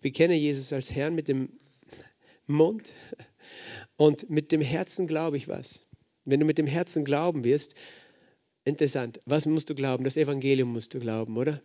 Ich 0.00 0.02
bekenne 0.02 0.34
Jesus 0.34 0.72
als 0.72 0.90
Herrn 0.90 1.14
mit 1.14 1.28
dem 1.28 1.50
Mund 2.46 2.90
und 3.98 4.30
mit 4.30 4.50
dem 4.50 4.62
Herzen 4.62 5.06
glaube 5.06 5.36
ich 5.36 5.46
was. 5.46 5.84
wenn 6.24 6.40
du 6.40 6.46
mit 6.46 6.56
dem 6.56 6.66
Herzen 6.66 7.04
glauben 7.04 7.44
wirst, 7.44 7.74
interessant, 8.64 9.20
was 9.26 9.44
musst 9.44 9.68
du 9.68 9.74
glauben? 9.74 10.04
Das 10.04 10.16
Evangelium 10.16 10.72
musst 10.72 10.94
du 10.94 11.00
glauben, 11.00 11.36
oder? 11.36 11.60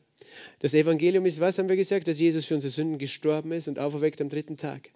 Das 0.60 0.74
Evangelium 0.74 1.26
ist, 1.26 1.40
was 1.40 1.58
haben 1.58 1.70
wir 1.70 1.78
gesagt? 1.78 2.10
Dass 2.10 2.20
Jesus 2.20 2.44
für 2.44 2.56
unsere 2.56 2.72
Sünden 2.72 2.98
gestorben 2.98 3.54
ist 3.54 3.70
und 3.70 3.80
auferweckt 3.80 4.20
am 4.20 4.28
dritten 4.28 4.58
Tag. 4.58 4.90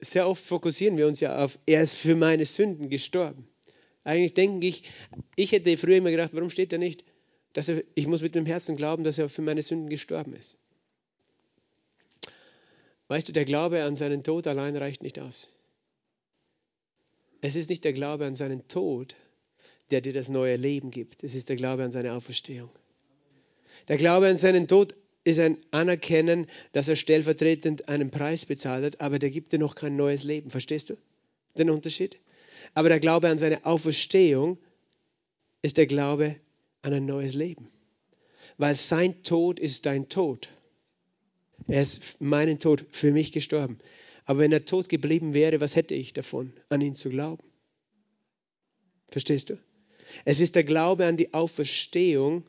Sehr 0.00 0.28
oft 0.28 0.44
fokussieren 0.44 0.98
wir 0.98 1.06
uns 1.06 1.20
ja 1.20 1.44
auf, 1.44 1.56
er 1.66 1.84
ist 1.84 1.94
für 1.94 2.16
meine 2.16 2.46
Sünden 2.46 2.88
gestorben. 2.88 3.46
Eigentlich 4.02 4.34
denke 4.34 4.66
ich, 4.66 4.82
ich 5.36 5.52
hätte 5.52 5.76
früher 5.76 5.98
immer 5.98 6.10
gedacht, 6.10 6.30
warum 6.32 6.50
steht 6.50 6.72
da 6.72 6.78
nicht, 6.78 7.04
dass 7.52 7.68
er, 7.68 7.84
ich 7.94 8.08
muss 8.08 8.22
mit 8.22 8.34
dem 8.34 8.44
Herzen 8.44 8.74
glauben, 8.74 9.04
dass 9.04 9.18
er 9.18 9.28
für 9.28 9.42
meine 9.42 9.62
Sünden 9.62 9.88
gestorben 9.88 10.34
ist. 10.34 10.58
Weißt 13.08 13.28
du, 13.28 13.32
der 13.32 13.44
Glaube 13.44 13.82
an 13.82 13.96
seinen 13.96 14.22
Tod 14.22 14.46
allein 14.46 14.76
reicht 14.76 15.02
nicht 15.02 15.18
aus. 15.18 15.48
Es 17.40 17.56
ist 17.56 17.70
nicht 17.70 17.84
der 17.84 17.92
Glaube 17.92 18.26
an 18.26 18.34
seinen 18.34 18.68
Tod, 18.68 19.16
der 19.90 20.00
dir 20.00 20.12
das 20.12 20.28
neue 20.28 20.56
Leben 20.56 20.90
gibt. 20.90 21.24
Es 21.24 21.34
ist 21.34 21.48
der 21.48 21.56
Glaube 21.56 21.84
an 21.84 21.92
seine 21.92 22.12
Auferstehung. 22.12 22.70
Der 23.88 23.96
Glaube 23.96 24.28
an 24.28 24.36
seinen 24.36 24.68
Tod 24.68 24.94
ist 25.24 25.38
ein 25.40 25.58
Anerkennen, 25.70 26.46
dass 26.72 26.88
er 26.88 26.96
stellvertretend 26.96 27.88
einen 27.88 28.10
Preis 28.10 28.44
bezahlt 28.44 28.84
hat, 28.84 29.00
aber 29.00 29.18
der 29.18 29.30
gibt 29.30 29.52
dir 29.52 29.58
noch 29.58 29.74
kein 29.74 29.96
neues 29.96 30.24
Leben. 30.24 30.50
Verstehst 30.50 30.90
du 30.90 30.96
den 31.56 31.70
Unterschied? 31.70 32.18
Aber 32.74 32.88
der 32.88 33.00
Glaube 33.00 33.28
an 33.28 33.38
seine 33.38 33.64
Auferstehung 33.64 34.58
ist 35.62 35.76
der 35.76 35.86
Glaube 35.86 36.36
an 36.82 36.92
ein 36.92 37.06
neues 37.06 37.34
Leben. 37.34 37.70
Weil 38.58 38.74
sein 38.74 39.22
Tod 39.22 39.60
ist 39.60 39.86
dein 39.86 40.08
Tod. 40.08 40.48
Er 41.68 41.82
ist 41.82 42.20
meinen 42.20 42.58
Tod 42.58 42.84
für 42.90 43.12
mich 43.12 43.30
gestorben. 43.30 43.78
Aber 44.24 44.40
wenn 44.40 44.52
er 44.52 44.64
tot 44.64 44.88
geblieben 44.88 45.34
wäre, 45.34 45.60
was 45.60 45.76
hätte 45.76 45.94
ich 45.94 46.12
davon, 46.12 46.52
an 46.68 46.80
ihn 46.80 46.94
zu 46.94 47.10
glauben? 47.10 47.44
Verstehst 49.10 49.50
du? 49.50 49.58
Es 50.24 50.40
ist 50.40 50.56
der 50.56 50.64
Glaube 50.64 51.06
an 51.06 51.16
die 51.16 51.34
Auferstehung, 51.34 52.44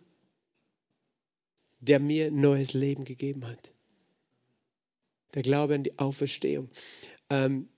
der 1.80 2.00
mir 2.00 2.32
neues 2.32 2.74
Leben 2.74 3.06
gegeben 3.06 3.46
hat. 3.46 3.74
Der 5.34 5.42
Glaube 5.42 5.76
an 5.76 5.84
die 5.84 6.00
Auferstehung. 6.00 6.70
Ähm, 7.30 7.70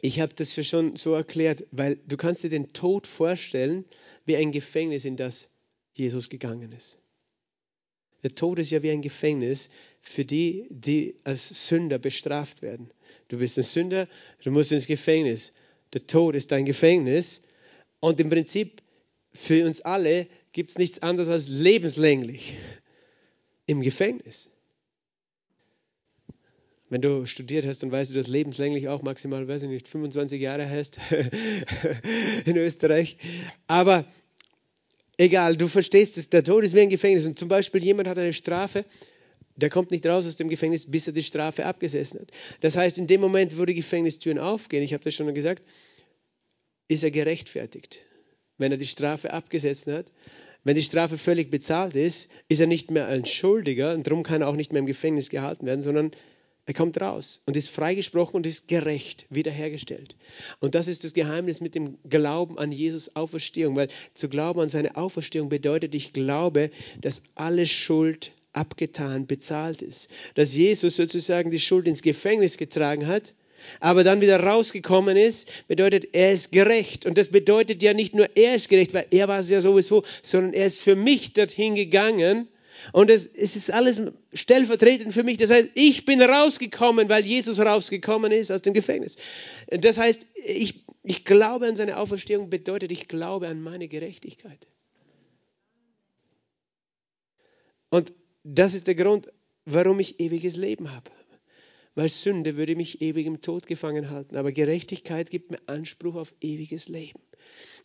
ich 0.00 0.20
habe 0.20 0.34
das 0.34 0.54
schon 0.66 0.96
so 0.96 1.12
erklärt, 1.12 1.66
weil 1.72 1.96
du 2.06 2.16
kannst 2.16 2.42
dir 2.42 2.50
den 2.50 2.72
Tod 2.72 3.06
vorstellen 3.06 3.84
wie 4.24 4.36
ein 4.36 4.50
Gefängnis, 4.50 5.04
in 5.04 5.16
das 5.16 5.50
Jesus 5.92 6.28
gegangen 6.28 6.72
ist. 6.72 7.02
Der 8.22 8.34
Tod 8.34 8.58
ist 8.58 8.70
ja 8.70 8.82
wie 8.82 8.90
ein 8.90 9.02
Gefängnis 9.02 9.70
für 10.00 10.24
die, 10.24 10.66
die 10.70 11.16
als 11.24 11.68
Sünder 11.68 11.98
bestraft 11.98 12.62
werden. 12.62 12.90
Du 13.28 13.38
bist 13.38 13.58
ein 13.58 13.64
Sünder, 13.64 14.08
du 14.42 14.50
musst 14.50 14.72
ins 14.72 14.86
Gefängnis. 14.86 15.54
Der 15.92 16.06
Tod 16.06 16.34
ist 16.34 16.52
dein 16.52 16.64
Gefängnis. 16.64 17.46
Und 18.00 18.18
im 18.18 18.30
Prinzip 18.30 18.82
für 19.32 19.66
uns 19.66 19.80
alle 19.82 20.26
gibt 20.52 20.70
es 20.70 20.78
nichts 20.78 21.02
anderes 21.02 21.28
als 21.28 21.48
lebenslänglich 21.48 22.56
im 23.66 23.82
Gefängnis. 23.82 24.50
Wenn 26.88 27.02
du 27.02 27.24
studiert 27.24 27.66
hast, 27.66 27.84
dann 27.84 27.92
weißt 27.92 28.10
du, 28.10 28.16
dass 28.16 28.26
lebenslänglich 28.26 28.88
auch 28.88 29.02
maximal, 29.02 29.46
weiß 29.46 29.62
ich 29.62 29.68
nicht, 29.68 29.86
25 29.86 30.40
Jahre 30.40 30.68
heißt 30.68 30.98
in 32.46 32.56
Österreich. 32.56 33.16
Aber 33.68 34.04
egal, 35.16 35.56
du 35.56 35.68
verstehst 35.68 36.18
es, 36.18 36.30
der 36.30 36.42
Tod 36.42 36.64
ist 36.64 36.74
wie 36.74 36.80
ein 36.80 36.90
Gefängnis. 36.90 37.26
Und 37.26 37.38
zum 37.38 37.48
Beispiel 37.48 37.84
jemand 37.84 38.08
hat 38.08 38.18
eine 38.18 38.32
Strafe, 38.32 38.84
der 39.62 39.70
kommt 39.70 39.90
nicht 39.90 40.06
raus 40.06 40.26
aus 40.26 40.36
dem 40.36 40.48
Gefängnis, 40.48 40.90
bis 40.90 41.06
er 41.06 41.12
die 41.12 41.22
Strafe 41.22 41.66
abgesessen 41.66 42.20
hat. 42.20 42.28
Das 42.60 42.76
heißt, 42.76 42.98
in 42.98 43.06
dem 43.06 43.20
Moment, 43.20 43.58
wo 43.58 43.64
die 43.64 43.74
Gefängnistüren 43.74 44.38
aufgehen, 44.38 44.82
ich 44.82 44.92
habe 44.92 45.04
das 45.04 45.14
schon 45.14 45.32
gesagt, 45.34 45.62
ist 46.88 47.04
er 47.04 47.10
gerechtfertigt. 47.10 48.00
Wenn 48.58 48.72
er 48.72 48.78
die 48.78 48.86
Strafe 48.86 49.32
abgesessen 49.32 49.94
hat, 49.94 50.12
wenn 50.64 50.74
die 50.74 50.82
Strafe 50.82 51.16
völlig 51.16 51.50
bezahlt 51.50 51.94
ist, 51.94 52.28
ist 52.48 52.60
er 52.60 52.66
nicht 52.66 52.90
mehr 52.90 53.06
ein 53.06 53.24
Schuldiger 53.24 53.94
und 53.94 54.06
darum 54.06 54.22
kann 54.22 54.42
er 54.42 54.48
auch 54.48 54.56
nicht 54.56 54.72
mehr 54.72 54.80
im 54.80 54.86
Gefängnis 54.86 55.30
gehalten 55.30 55.64
werden, 55.66 55.80
sondern 55.80 56.12
er 56.66 56.74
kommt 56.74 57.00
raus 57.00 57.42
und 57.46 57.56
ist 57.56 57.70
freigesprochen 57.70 58.36
und 58.36 58.46
ist 58.46 58.68
gerecht 58.68 59.26
wiederhergestellt. 59.30 60.16
Und 60.60 60.74
das 60.74 60.88
ist 60.88 61.02
das 61.02 61.14
Geheimnis 61.14 61.60
mit 61.60 61.74
dem 61.74 61.98
Glauben 62.08 62.58
an 62.58 62.70
Jesus 62.70 63.16
Auferstehung, 63.16 63.74
weil 63.76 63.88
zu 64.12 64.28
glauben 64.28 64.60
an 64.60 64.68
seine 64.68 64.96
Auferstehung 64.96 65.48
bedeutet, 65.48 65.94
ich 65.94 66.12
glaube, 66.12 66.70
dass 67.00 67.22
alle 67.34 67.66
Schuld 67.66 68.32
abgetan, 68.52 69.26
bezahlt 69.26 69.82
ist. 69.82 70.08
Dass 70.34 70.54
Jesus 70.54 70.96
sozusagen 70.96 71.50
die 71.50 71.60
Schuld 71.60 71.86
ins 71.86 72.02
Gefängnis 72.02 72.56
getragen 72.56 73.06
hat, 73.06 73.34
aber 73.78 74.04
dann 74.04 74.20
wieder 74.20 74.40
rausgekommen 74.40 75.16
ist, 75.16 75.68
bedeutet, 75.68 76.08
er 76.12 76.32
ist 76.32 76.50
gerecht. 76.50 77.06
Und 77.06 77.18
das 77.18 77.28
bedeutet 77.28 77.82
ja 77.82 77.94
nicht 77.94 78.14
nur, 78.14 78.28
er 78.34 78.54
ist 78.54 78.68
gerecht, 78.68 78.94
weil 78.94 79.06
er 79.10 79.28
war 79.28 79.40
es 79.40 79.50
ja 79.50 79.60
sowieso, 79.60 80.04
sondern 80.22 80.54
er 80.54 80.66
ist 80.66 80.80
für 80.80 80.96
mich 80.96 81.32
dorthin 81.34 81.74
gegangen 81.74 82.48
und 82.92 83.10
es, 83.10 83.26
ist 83.26 83.70
alles 83.70 84.00
stellvertretend 84.32 85.12
für 85.12 85.22
mich. 85.22 85.36
Das 85.36 85.50
heißt, 85.50 85.70
ich 85.74 86.04
bin 86.04 86.20
rausgekommen, 86.22 87.08
weil 87.08 87.24
Jesus 87.24 87.60
rausgekommen 87.60 88.32
ist 88.32 88.50
aus 88.50 88.62
dem 88.62 88.74
Gefängnis. 88.74 89.16
Das 89.68 89.98
heißt, 89.98 90.26
ich, 90.34 90.84
ich 91.02 91.24
glaube 91.24 91.66
an 91.66 91.76
seine 91.76 91.98
Auferstehung, 91.98 92.50
bedeutet, 92.50 92.90
ich 92.90 93.08
glaube 93.08 93.48
an 93.48 93.60
meine 93.60 93.88
Gerechtigkeit. 93.88 94.66
Und 97.90 98.12
das 98.44 98.74
ist 98.74 98.86
der 98.86 98.94
Grund, 98.94 99.30
warum 99.64 100.00
ich 100.00 100.20
ewiges 100.20 100.56
Leben 100.56 100.90
habe. 100.92 101.10
Weil 101.94 102.08
Sünde 102.08 102.56
würde 102.56 102.76
mich 102.76 103.02
ewig 103.02 103.26
im 103.26 103.40
Tod 103.40 103.66
gefangen 103.66 104.10
halten. 104.10 104.36
Aber 104.36 104.52
Gerechtigkeit 104.52 105.30
gibt 105.30 105.50
mir 105.50 105.58
Anspruch 105.66 106.14
auf 106.14 106.34
ewiges 106.40 106.88
Leben. 106.88 107.20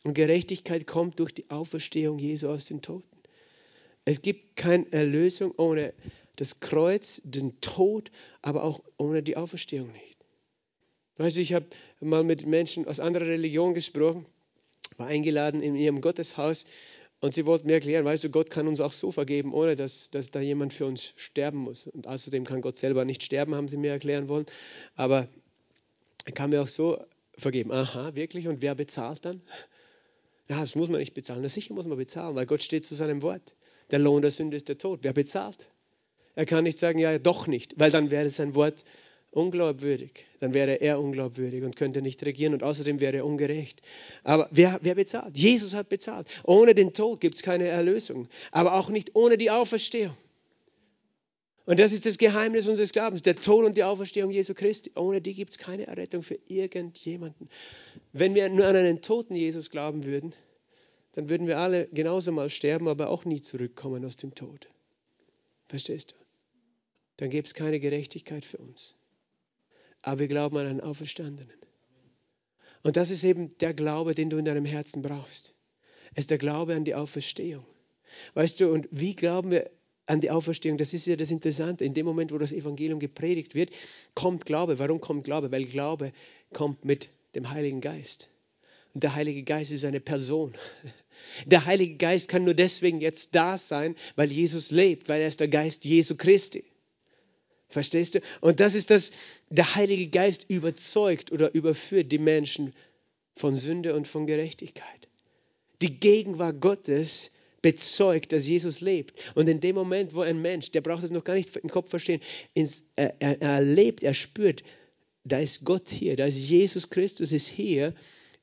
Und 0.04 0.14
Gerechtigkeit 0.14 0.86
kommt 0.86 1.20
durch 1.20 1.34
die 1.34 1.50
Auferstehung 1.50 2.20
Jesu 2.20 2.48
aus 2.48 2.66
den 2.66 2.82
Toten. 2.82 3.10
Es 4.06 4.22
gibt 4.22 4.56
keine 4.56 4.92
Erlösung 4.94 5.54
ohne 5.58 5.94
das 6.36 6.60
Kreuz, 6.60 7.22
den 7.24 7.60
Tod, 7.62 8.12
aber 8.42 8.64
auch 8.64 8.84
ohne 8.98 9.24
die 9.24 9.38
Auferstehung 9.38 9.92
nicht. 9.92 10.18
Weißt 11.18 11.38
du, 11.38 11.42
ich 11.42 11.54
habe 11.54 11.66
mal 12.02 12.24
mit 12.24 12.46
Menschen 12.46 12.88
aus 12.88 13.00
anderer 13.00 13.26
Religion 13.26 13.74
gesprochen, 13.74 14.26
war 14.98 15.08
eingeladen 15.08 15.62
in 15.62 15.76
ihrem 15.76 16.02
Gotteshaus 16.02 16.66
und 17.22 17.34
sie 17.34 17.46
wollten 17.46 17.68
mir 17.68 17.74
erklären, 17.74 18.06
weißt 18.06 18.24
du, 18.24 18.30
Gott 18.30 18.50
kann 18.50 18.68
uns 18.68 18.80
auch 18.80 18.94
so 18.94 19.12
vergeben, 19.12 19.54
ohne 19.54 19.76
dass, 19.76 20.10
dass 20.12 20.32
da 20.32 20.40
jemand 20.40 20.74
für 20.74 20.86
uns 20.86 21.14
sterben 21.16 21.60
muss. 21.60 21.88
Und 21.88 22.08
außerdem 22.08 22.44
kann 22.44 22.62
Gott 22.62 22.78
selber 22.78 23.06
nicht 23.06 23.24
sterben, 23.24 23.56
haben 23.56 23.68
sie 23.68 23.78
mir 23.78 23.92
erklären 23.92 24.30
wollen. 24.30 24.46
Aber 24.96 25.28
er 26.26 26.32
kann 26.34 26.50
mir 26.50 26.62
auch 26.62 26.68
so 26.68 27.04
vergeben. 27.38 27.72
Aha, 27.72 28.16
wirklich? 28.16 28.48
Und 28.48 28.62
wer 28.62 28.76
bezahlt 28.76 29.26
dann? 29.26 29.42
Ja, 30.50 30.60
das 30.60 30.76
muss 30.76 30.90
man 30.90 31.00
nicht 31.00 31.14
bezahlen. 31.14 31.42
Na 31.42 31.50
sicher 31.50 31.74
muss 31.74 31.88
man 31.88 31.98
bezahlen, 31.98 32.36
weil 32.36 32.46
Gott 32.46 32.62
steht 32.62 32.86
zu 32.86 32.96
seinem 32.96 33.22
Wort. 33.22 33.56
Der 33.92 34.00
Lohn 34.00 34.22
der 34.22 34.32
Sünde 34.32 34.58
ist 34.58 34.70
der 34.70 34.78
Tod. 34.78 35.00
Wer 35.04 35.14
bezahlt? 35.14 35.70
Er 36.36 36.46
kann 36.46 36.64
nicht 36.66 36.78
sagen, 36.78 37.00
ja, 37.00 37.18
doch 37.18 37.48
nicht, 37.48 37.80
weil 37.80 37.92
dann 37.92 38.12
wäre 38.12 38.30
sein 38.30 38.56
Wort 38.56 38.84
unglaubwürdig. 39.36 40.26
Dann 40.40 40.54
wäre 40.54 40.82
er 40.82 41.00
unglaubwürdig 41.00 41.64
und 41.64 41.76
könnte 41.76 42.02
nicht 42.02 42.24
regieren 42.26 42.54
und 42.54 42.64
außerdem 42.64 43.00
wäre 43.00 43.18
er 43.18 43.26
ungerecht. 43.26 43.82
Aber 44.24 44.48
wer, 44.52 44.80
wer 44.82 44.96
bezahlt? 44.96 45.38
Jesus 45.38 45.74
hat 45.74 45.90
bezahlt. 45.90 46.28
Ohne 46.44 46.74
den 46.74 46.94
Tod 46.94 47.20
gibt 47.20 47.36
es 47.36 47.44
keine 47.44 47.68
Erlösung, 47.68 48.28
aber 48.52 48.74
auch 48.74 48.90
nicht 48.90 49.16
ohne 49.16 49.38
die 49.38 49.52
Auferstehung. 49.52 50.16
Und 51.66 51.80
das 51.80 51.92
ist 51.92 52.06
das 52.06 52.18
Geheimnis 52.18 52.68
unseres 52.68 52.92
Glaubens, 52.92 53.24
der 53.24 53.36
Tod 53.36 53.66
und 53.66 53.76
die 53.76 53.84
Auferstehung 53.84 54.32
Jesu 54.32 54.54
Christi. 54.54 54.92
Ohne 54.96 55.20
die 55.20 55.34
gibt 55.34 55.50
es 55.50 55.58
keine 55.58 55.88
Errettung 55.88 56.22
für 56.22 56.38
irgendjemanden. 56.48 57.50
Wenn 58.14 58.36
wir 58.36 58.48
nur 58.50 58.68
an 58.68 58.76
einen 58.76 59.02
toten 59.02 59.36
Jesus 59.36 59.72
glauben 59.72 60.06
würden, 60.06 60.34
dann 61.14 61.28
würden 61.28 61.48
wir 61.48 61.58
alle 61.58 61.88
genauso 61.88 62.32
mal 62.32 62.50
sterben, 62.50 62.88
aber 62.88 63.10
auch 63.10 63.26
nie 63.26 63.42
zurückkommen 63.42 64.06
aus 64.06 64.16
dem 64.16 64.36
Tod. 64.36 64.68
Verstehst 65.68 66.12
du? 66.12 66.16
Dann 67.18 67.30
gäbe 67.30 67.48
es 67.48 67.54
keine 67.54 67.80
Gerechtigkeit 67.80 68.46
für 68.46 68.58
uns. 68.58 68.96
Aber 70.06 70.20
wir 70.20 70.28
glauben 70.28 70.56
an 70.58 70.68
einen 70.68 70.82
Auferstandenen. 70.82 71.58
Und 72.84 72.96
das 72.96 73.10
ist 73.10 73.24
eben 73.24 73.58
der 73.58 73.74
Glaube, 73.74 74.14
den 74.14 74.30
du 74.30 74.38
in 74.38 74.46
deinem 74.46 74.64
Herzen 74.64 75.02
brauchst. 75.02 75.56
Es 76.14 76.26
ist 76.26 76.32
der 76.32 76.38
Glaube 76.38 76.76
an 76.76 76.86
die 76.86 76.94
Auferstehung. 76.94 77.66
Weißt 78.36 78.62
du, 78.62 78.72
und 78.72 78.88
wie 78.92 79.16
glauben 79.16 79.50
wir 79.50 79.72
an 80.06 80.22
die 80.22 80.30
Auferstehung? 80.30 80.78
Das 80.78 80.94
ist 80.94 81.08
ja 81.08 81.16
das 81.16 81.32
Interessante. 81.32 81.84
In 81.84 81.96
dem 81.96 82.06
Moment, 82.06 82.32
wo 82.32 82.38
das 82.38 82.52
Evangelium 82.52 83.00
gepredigt 83.00 83.56
wird, 83.56 83.72
kommt 84.14 84.46
Glaube. 84.46 84.78
Warum 84.78 85.02
kommt 85.02 85.24
Glaube? 85.24 85.52
Weil 85.52 85.66
Glaube 85.66 86.14
kommt 86.54 86.86
mit 86.86 87.10
dem 87.34 87.50
Heiligen 87.50 87.82
Geist. 87.82 88.30
Und 88.94 89.04
der 89.04 89.16
Heilige 89.16 89.42
Geist 89.42 89.72
ist 89.72 89.86
eine 89.86 90.02
Person. 90.02 90.54
Der 91.48 91.66
Heilige 91.66 91.96
Geist 91.96 92.28
kann 92.28 92.44
nur 92.44 92.54
deswegen 92.54 93.02
jetzt 93.02 93.34
da 93.34 93.58
sein, 93.58 93.96
weil 94.16 94.32
Jesus 94.32 94.70
lebt, 94.70 95.10
weil 95.10 95.22
er 95.22 95.30
ist 95.30 95.40
der 95.40 95.48
Geist 95.48 95.84
Jesu 95.84 96.16
Christi. 96.16 96.64
Verstehst 97.68 98.16
du? 98.16 98.22
Und 98.42 98.60
das 98.60 98.76
ist 98.76 98.92
das, 98.92 99.12
der 99.50 99.76
Heilige 99.76 100.08
Geist 100.08 100.46
überzeugt 100.50 101.32
oder 101.32 101.54
überführt 101.54 102.12
die 102.12 102.20
Menschen 102.20 102.74
von 103.36 103.56
Sünde 103.56 103.96
und 103.96 104.08
von 104.08 104.28
Gerechtigkeit. 104.28 105.08
Die 105.82 106.00
Gegenwart 106.00 106.62
Gottes 106.62 107.32
bezeugt, 107.62 108.32
dass 108.32 108.48
Jesus 108.48 108.80
lebt. 108.82 109.14
Und 109.34 109.50
in 109.50 109.60
dem 109.60 109.76
Moment, 109.76 110.14
wo 110.14 110.22
ein 110.22 110.42
Mensch, 110.42 110.72
der 110.72 110.82
braucht 110.82 111.04
es 111.04 111.12
noch 111.12 111.24
gar 111.24 111.34
nicht 111.34 111.56
im 111.58 111.70
Kopf 111.70 111.90
verstehen, 111.90 112.22
ins, 112.54 112.84
er, 112.96 113.16
er, 113.20 113.42
er 113.42 113.62
lebt, 113.62 114.04
er 114.04 114.14
spürt, 114.14 114.64
da 115.24 115.40
ist 115.40 115.66
Gott 115.66 115.90
hier, 115.90 116.16
da 116.16 116.28
ist 116.28 116.38
Jesus 116.38 116.92
Christus 116.92 117.32
ist 117.32 117.48
hier, 117.48 117.94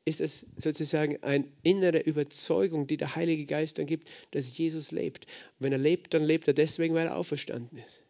ist 0.05 0.21
es 0.21 0.47
sozusagen 0.57 1.23
eine 1.23 1.45
innere 1.63 2.01
Überzeugung, 2.01 2.89
die 2.89 2.97
der 2.97 3.15
Heilige 3.15 3.47
Geist 3.47 3.79
dann 3.79 3.87
gibt, 3.87 4.09
dass 4.33 4.59
Jesus 4.59 4.91
lebt. 4.91 5.27
Und 5.27 5.67
wenn 5.67 5.73
er 5.73 5.79
lebt, 5.79 6.13
dann 6.15 6.25
lebt 6.25 6.49
er 6.49 6.55
deswegen, 6.55 6.95
weil 6.95 7.07
er 7.07 7.17
auferstanden 7.17 7.79
ist. 7.79 8.03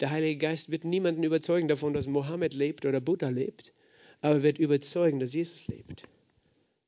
Der 0.00 0.10
Heilige 0.10 0.38
Geist 0.38 0.70
wird 0.70 0.84
niemanden 0.84 1.22
überzeugen 1.22 1.68
davon, 1.68 1.92
dass 1.92 2.06
Mohammed 2.06 2.54
lebt 2.54 2.84
oder 2.84 3.00
Buddha 3.00 3.28
lebt, 3.28 3.72
aber 4.20 4.42
wird 4.42 4.58
überzeugen, 4.58 5.20
dass 5.20 5.34
Jesus 5.34 5.66
lebt. 5.68 6.02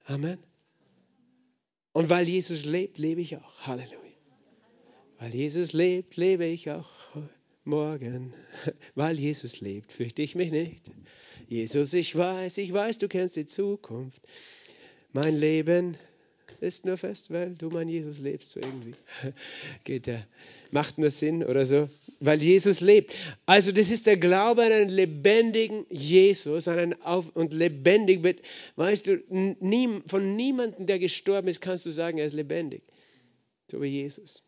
Amen. 0.04 0.38
Und 1.92 2.10
weil 2.10 2.28
Jesus 2.28 2.64
lebt, 2.64 2.98
lebe 2.98 3.20
ich 3.20 3.36
auch. 3.36 3.66
Halleluja. 3.66 3.96
Weil 5.18 5.34
Jesus 5.34 5.72
lebt, 5.72 6.16
lebe 6.16 6.44
ich 6.44 6.70
auch 6.70 6.90
morgen. 7.64 8.32
Weil 8.94 9.18
Jesus 9.18 9.60
lebt, 9.60 9.92
fürchte 9.92 10.22
ich 10.22 10.34
mich 10.34 10.50
nicht. 10.50 10.90
Jesus, 11.48 11.92
ich 11.92 12.14
weiß, 12.16 12.58
ich 12.58 12.72
weiß, 12.72 12.98
du 12.98 13.08
kennst 13.08 13.36
die 13.36 13.46
Zukunft. 13.46 14.20
Mein 15.12 15.36
Leben 15.36 15.96
ist 16.60 16.84
nur 16.84 16.96
fest, 16.96 17.30
weil 17.30 17.54
du 17.54 17.68
mein 17.68 17.88
Jesus 17.88 18.20
lebst, 18.20 18.50
so 18.50 18.60
irgendwie. 18.60 18.94
Geht 19.84 20.06
der, 20.06 20.26
macht 20.70 20.98
nur 20.98 21.10
Sinn 21.10 21.44
oder 21.44 21.66
so, 21.66 21.88
weil 22.20 22.42
Jesus 22.42 22.80
lebt. 22.80 23.14
Also 23.46 23.72
das 23.72 23.90
ist 23.90 24.06
der 24.06 24.16
Glaube 24.16 24.64
an 24.64 24.72
einen 24.72 24.88
lebendigen 24.88 25.86
Jesus, 25.90 26.68
an 26.68 26.78
einen 26.78 27.02
auf 27.02 27.34
und 27.34 27.52
lebendig 27.52 28.22
wird, 28.22 28.40
weißt 28.76 29.06
du, 29.06 29.22
nie, 29.28 30.00
von 30.06 30.36
niemandem, 30.36 30.86
der 30.86 30.98
gestorben 30.98 31.48
ist, 31.48 31.60
kannst 31.60 31.86
du 31.86 31.90
sagen, 31.90 32.18
er 32.18 32.26
ist 32.26 32.34
lebendig. 32.34 32.82
So 33.70 33.80
wie 33.82 33.88
Jesus. 33.88 34.44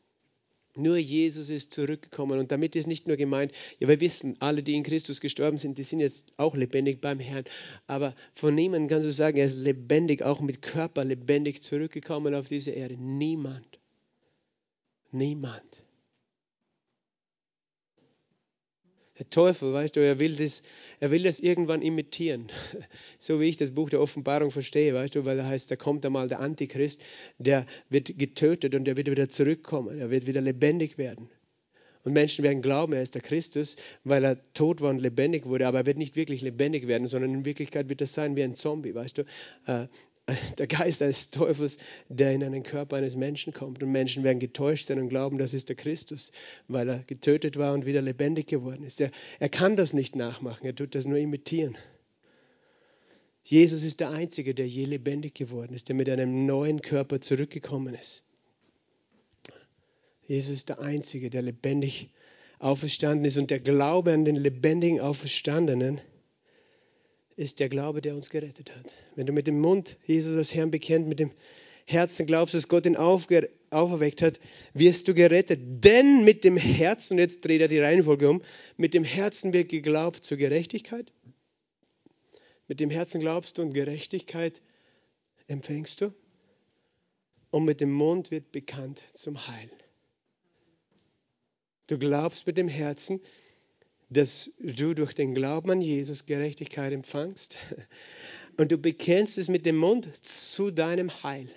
Nur 0.79 0.97
Jesus 0.97 1.51
ist 1.51 1.73
zurückgekommen 1.73 2.39
und 2.39 2.53
damit 2.53 2.77
ist 2.77 2.87
nicht 2.87 3.07
nur 3.07 3.17
gemeint, 3.17 3.53
ja, 3.79 3.89
wir 3.89 4.01
wissen, 4.01 4.37
alle, 4.41 4.63
die 4.63 4.75
in 4.75 4.83
Christus 4.83 5.21
gestorben 5.21 5.59
sind, 5.59 5.79
die 5.79 5.83
sind 5.83 6.01
jetzt 6.01 6.33
auch 6.37 6.55
lebendig 6.55 7.01
beim 7.01 7.19
Herrn. 7.19 7.45
Aber 7.87 8.15
von 8.35 8.55
niemandem 8.55 8.89
kannst 8.89 9.07
du 9.07 9.13
sagen, 9.13 9.39
er 9.39 9.47
ist 9.47 9.57
lebendig, 9.57 10.23
auch 10.23 10.41
mit 10.41 10.63
Körper 10.63 11.05
lebendig 11.05 11.63
zurückgekommen 11.63 12.35
auf 12.35 12.49
diese 12.49 12.71
Erde. 12.71 12.97
Niemand. 12.97 13.79
Niemand. 15.11 15.83
Der 19.19 19.29
Teufel, 19.31 19.73
weißt 19.73 19.97
du, 19.97 20.01
er 20.01 20.21
will 20.21 20.37
das, 20.37 20.63
er 21.01 21.11
will 21.11 21.23
das 21.23 21.41
irgendwann 21.41 21.83
imitieren. 21.83 22.49
So 23.19 23.41
wie 23.41 23.49
ich 23.49 23.57
das 23.57 23.73
Buch 23.73 23.91
der 23.91 24.01
Offenbarung 24.01 24.51
verstehe, 24.51 24.95
weißt 24.95 25.15
du, 25.15 25.25
weil 25.25 25.37
da 25.37 25.45
heißt, 25.45 25.71
da 25.71 25.77
kommt 25.77 26.07
einmal 26.07 26.29
der 26.29 26.41
Antichrist, 26.41 27.03
der 27.39 27.67
wird 27.91 28.19
getötet 28.19 28.75
und 28.75 28.85
der 28.85 28.97
wird 28.97 29.11
wieder 29.11 29.29
zurückkommen, 29.29 29.99
er 29.99 30.11
wird 30.11 30.27
wieder 30.27 30.41
lebendig 30.41 30.99
werden. 30.99 31.29
Und 32.05 32.13
Menschen 32.13 32.45
werden 32.45 32.63
glauben, 32.63 32.93
er 32.93 33.03
ist 33.03 33.15
der 33.15 33.23
Christus, 33.23 33.77
weil 34.05 34.25
er 34.25 34.53
tot 34.55 34.81
war 34.81 34.91
und 34.91 35.01
lebendig 35.01 35.47
wurde, 35.47 35.67
aber 35.67 35.79
er 35.79 35.87
wird 35.87 35.99
nicht 35.99 36.17
wirklich 36.17 36.43
lebendig 36.43 36.87
werden, 36.87 37.09
sondern 37.09 37.35
in 37.35 37.45
Wirklichkeit 37.45 37.89
wird 37.89 38.01
er 38.01 38.07
sein 38.07 38.37
wie 38.37 38.45
ein 38.45 38.55
Zombie, 38.55 38.95
weißt 38.95 39.19
du. 39.19 39.25
Der 40.59 40.67
Geist 40.67 41.01
eines 41.01 41.31
Teufels, 41.31 41.79
der 42.09 42.33
in 42.33 42.45
einen 42.45 42.63
Körper 42.63 42.97
eines 42.97 43.17
Menschen 43.17 43.55
kommt. 43.55 43.83
Und 43.83 43.91
Menschen 43.91 44.25
werden 44.25 44.41
getäuscht 44.41 44.87
sein 44.87 44.99
und 44.99 45.09
glauben, 45.09 45.39
das 45.39 45.55
ist 45.55 45.71
der 45.71 45.77
Christus, 45.77 46.33
weil 46.67 46.89
er 46.89 46.99
getötet 46.99 47.57
war 47.57 47.73
und 47.73 47.87
wieder 47.87 48.03
lebendig 48.03 48.47
geworden 48.47 48.85
ist. 48.85 49.01
Er, 49.01 49.11
er 49.39 49.49
kann 49.49 49.77
das 49.77 49.95
nicht 49.95 50.17
nachmachen, 50.17 50.67
er 50.67 50.75
tut 50.75 50.95
das 50.95 51.07
nur 51.07 51.19
imitieren. 51.19 51.77
Jesus 53.43 53.83
ist 53.83 54.01
der 54.01 54.11
Einzige, 54.11 54.55
der 54.55 54.69
je 54.69 54.85
lebendig 54.85 55.35
geworden 55.35 55.73
ist, 55.75 55.89
der 55.89 55.97
mit 55.97 56.11
einem 56.11 56.45
neuen 56.45 56.83
Körper 56.83 57.23
zurückgekommen 57.23 57.95
ist. 57.95 58.25
Jesus 60.27 60.51
ist 60.51 60.69
der 60.69 60.81
Einzige, 60.81 61.31
der 61.31 61.41
lebendig 61.41 62.11
auferstanden 62.59 63.25
ist 63.25 63.39
und 63.39 63.51
der 63.51 63.61
Glaube 63.61 64.13
an 64.13 64.27
den 64.27 64.37
lebendigen 64.37 65.01
Auferstandenen 65.01 66.03
ist 67.39 67.61
der 67.61 67.69
Glaube, 67.69 68.03
der 68.03 68.17
uns 68.17 68.31
gerettet 68.31 68.75
hat. 68.75 68.95
Wenn 69.15 69.27
du 69.27 69.33
mit 69.33 69.47
dem 69.47 69.61
Mund 69.61 69.97
Jesus 70.05 70.37
als 70.37 70.55
Herrn 70.55 70.73
bekennt, 70.73 71.07
mit 71.07 71.21
dem 71.21 71.31
Herzen 71.87 72.27
glaubst, 72.27 72.55
dass 72.55 72.69
Gott 72.69 72.85
ihn 72.85 72.97
auferweckt 72.97 74.23
hat, 74.23 74.41
wirst 74.75 75.07
du 75.07 75.15
gerettet. 75.15 75.61
Denn 75.85 76.25
mit 76.25 76.43
dem 76.43 76.57
Herzen, 76.57 77.15
und 77.15 77.19
jetzt 77.21 77.45
dreht 77.45 77.61
er 77.61 77.69
die 77.69 77.79
Reihenfolge 77.79 78.29
um, 78.29 78.43
mit 78.77 78.93
dem 78.93 79.05
Herzen 79.05 79.53
wird 79.53 79.69
geglaubt 79.69 80.25
zur 80.25 80.37
Gerechtigkeit. 80.37 81.13
Mit 82.67 82.81
dem 82.81 82.91
Herzen 82.91 83.21
glaubst 83.21 83.57
du 83.57 83.63
und 83.63 83.73
Gerechtigkeit 83.73 84.61
empfängst 85.47 86.01
du. 86.01 86.13
Und 87.51 87.65
mit 87.65 87.81
dem 87.81 87.93
Mund 87.93 88.33
wird 88.33 88.51
bekannt 88.51 89.05
zum 89.13 89.47
Heil. 89.47 89.71
Du 91.87 91.99
glaubst 91.99 92.49
mit 92.49 92.59
dem 92.59 92.69
Herzen, 92.69 93.21
dass 94.11 94.51
du 94.59 94.95
durch 94.95 95.15
den 95.15 95.35
Glauben 95.35 95.71
an 95.71 95.81
Jesus 95.81 96.27
Gerechtigkeit 96.27 96.93
empfangst 96.93 97.59
und 98.57 98.73
du 98.73 98.79
bekennst 98.79 99.39
es 99.39 99.49
mit 99.49 99.67
dem 99.67 99.77
Mund 99.77 100.09
zu 100.27 100.71
deinem 100.71 101.23
Heil. 101.23 101.49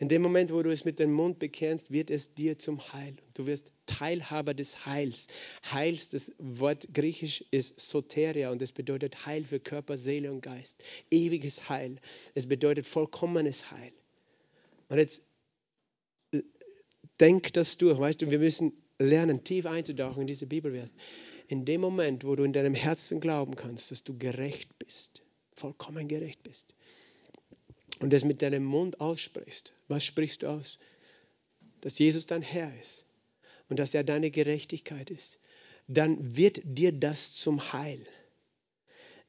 In 0.00 0.08
dem 0.08 0.22
Moment, 0.22 0.50
wo 0.50 0.62
du 0.62 0.72
es 0.72 0.86
mit 0.86 0.98
dem 0.98 1.12
Mund 1.12 1.38
bekennst, 1.38 1.90
wird 1.90 2.10
es 2.10 2.34
dir 2.34 2.56
zum 2.56 2.80
Heil. 2.94 3.14
Du 3.34 3.44
wirst 3.44 3.70
Teilhaber 3.84 4.54
des 4.54 4.86
Heils. 4.86 5.26
Heils, 5.70 6.08
das 6.08 6.32
Wort 6.38 6.94
griechisch 6.94 7.44
ist 7.50 7.78
Soteria 7.80 8.50
und 8.50 8.62
es 8.62 8.72
bedeutet 8.72 9.26
Heil 9.26 9.44
für 9.44 9.60
Körper, 9.60 9.98
Seele 9.98 10.32
und 10.32 10.40
Geist. 10.40 10.82
Ewiges 11.10 11.68
Heil. 11.68 11.98
Es 12.34 12.48
bedeutet 12.48 12.86
vollkommenes 12.86 13.70
Heil. 13.72 13.92
Und 14.88 14.96
jetzt 14.96 15.22
äh, 16.32 16.40
denk 17.20 17.52
das 17.52 17.76
durch, 17.76 17.98
weißt 17.98 18.22
du, 18.22 18.30
wir 18.30 18.38
müssen 18.38 18.72
lernen, 19.00 19.42
tief 19.42 19.66
einzutauchen 19.66 20.22
in 20.22 20.26
diese 20.26 20.46
Bibelvers. 20.46 20.94
In 21.48 21.64
dem 21.64 21.80
Moment, 21.80 22.24
wo 22.24 22.36
du 22.36 22.44
in 22.44 22.52
deinem 22.52 22.74
Herzen 22.74 23.20
glauben 23.20 23.56
kannst, 23.56 23.90
dass 23.90 24.04
du 24.04 24.16
gerecht 24.16 24.78
bist, 24.78 25.22
vollkommen 25.52 26.06
gerecht 26.06 26.42
bist, 26.42 26.74
und 27.98 28.12
es 28.12 28.24
mit 28.24 28.40
deinem 28.42 28.64
Mund 28.64 29.00
aussprichst, 29.00 29.72
was 29.88 30.04
sprichst 30.04 30.42
du 30.42 30.48
aus? 30.48 30.78
Dass 31.80 31.98
Jesus 31.98 32.26
dein 32.26 32.42
Herr 32.42 32.72
ist 32.80 33.04
und 33.68 33.78
dass 33.78 33.94
er 33.94 34.04
deine 34.04 34.30
Gerechtigkeit 34.30 35.10
ist, 35.10 35.38
dann 35.88 36.36
wird 36.36 36.60
dir 36.64 36.92
das 36.92 37.34
zum 37.34 37.72
Heil. 37.72 38.00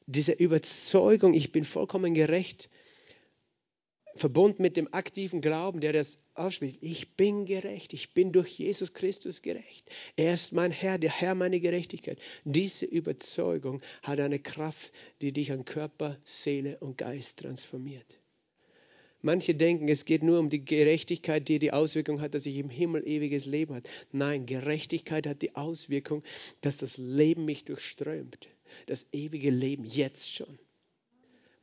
Diese 0.05 0.33
Überzeugung, 0.33 1.33
ich 1.33 1.51
bin 1.51 1.63
vollkommen 1.63 2.13
gerecht, 2.13 2.69
verbunden 4.15 4.61
mit 4.61 4.77
dem 4.77 4.93
aktiven 4.93 5.41
Glauben, 5.41 5.81
der 5.81 5.93
das 5.93 6.19
ausspricht. 6.33 6.79
Ich 6.81 7.15
bin 7.15 7.45
gerecht, 7.45 7.93
ich 7.93 8.13
bin 8.13 8.31
durch 8.31 8.59
Jesus 8.59 8.93
Christus 8.93 9.41
gerecht. 9.41 9.89
Er 10.15 10.33
ist 10.33 10.53
mein 10.53 10.71
Herr, 10.71 10.97
der 10.97 11.11
Herr 11.11 11.35
meine 11.35 11.59
Gerechtigkeit. 11.59 12.19
Diese 12.43 12.85
Überzeugung 12.85 13.81
hat 14.01 14.19
eine 14.19 14.39
Kraft, 14.39 14.91
die 15.21 15.31
dich 15.31 15.51
an 15.51 15.65
Körper, 15.65 16.17
Seele 16.23 16.77
und 16.79 16.97
Geist 16.97 17.39
transformiert. 17.39 18.17
Manche 19.23 19.53
denken, 19.53 19.87
es 19.87 20.05
geht 20.05 20.23
nur 20.23 20.39
um 20.39 20.49
die 20.49 20.65
Gerechtigkeit, 20.65 21.47
die 21.47 21.59
die 21.59 21.73
Auswirkung 21.73 22.21
hat, 22.21 22.33
dass 22.33 22.47
ich 22.47 22.57
im 22.57 22.71
Himmel 22.71 23.07
ewiges 23.07 23.45
Leben 23.45 23.75
habe. 23.75 23.87
Nein, 24.11 24.47
Gerechtigkeit 24.47 25.27
hat 25.27 25.43
die 25.43 25.55
Auswirkung, 25.55 26.23
dass 26.61 26.77
das 26.77 26.97
Leben 26.97 27.45
mich 27.45 27.63
durchströmt. 27.65 28.47
Das 28.87 29.07
ewige 29.11 29.51
Leben 29.51 29.85
jetzt 29.85 30.33
schon. 30.33 30.57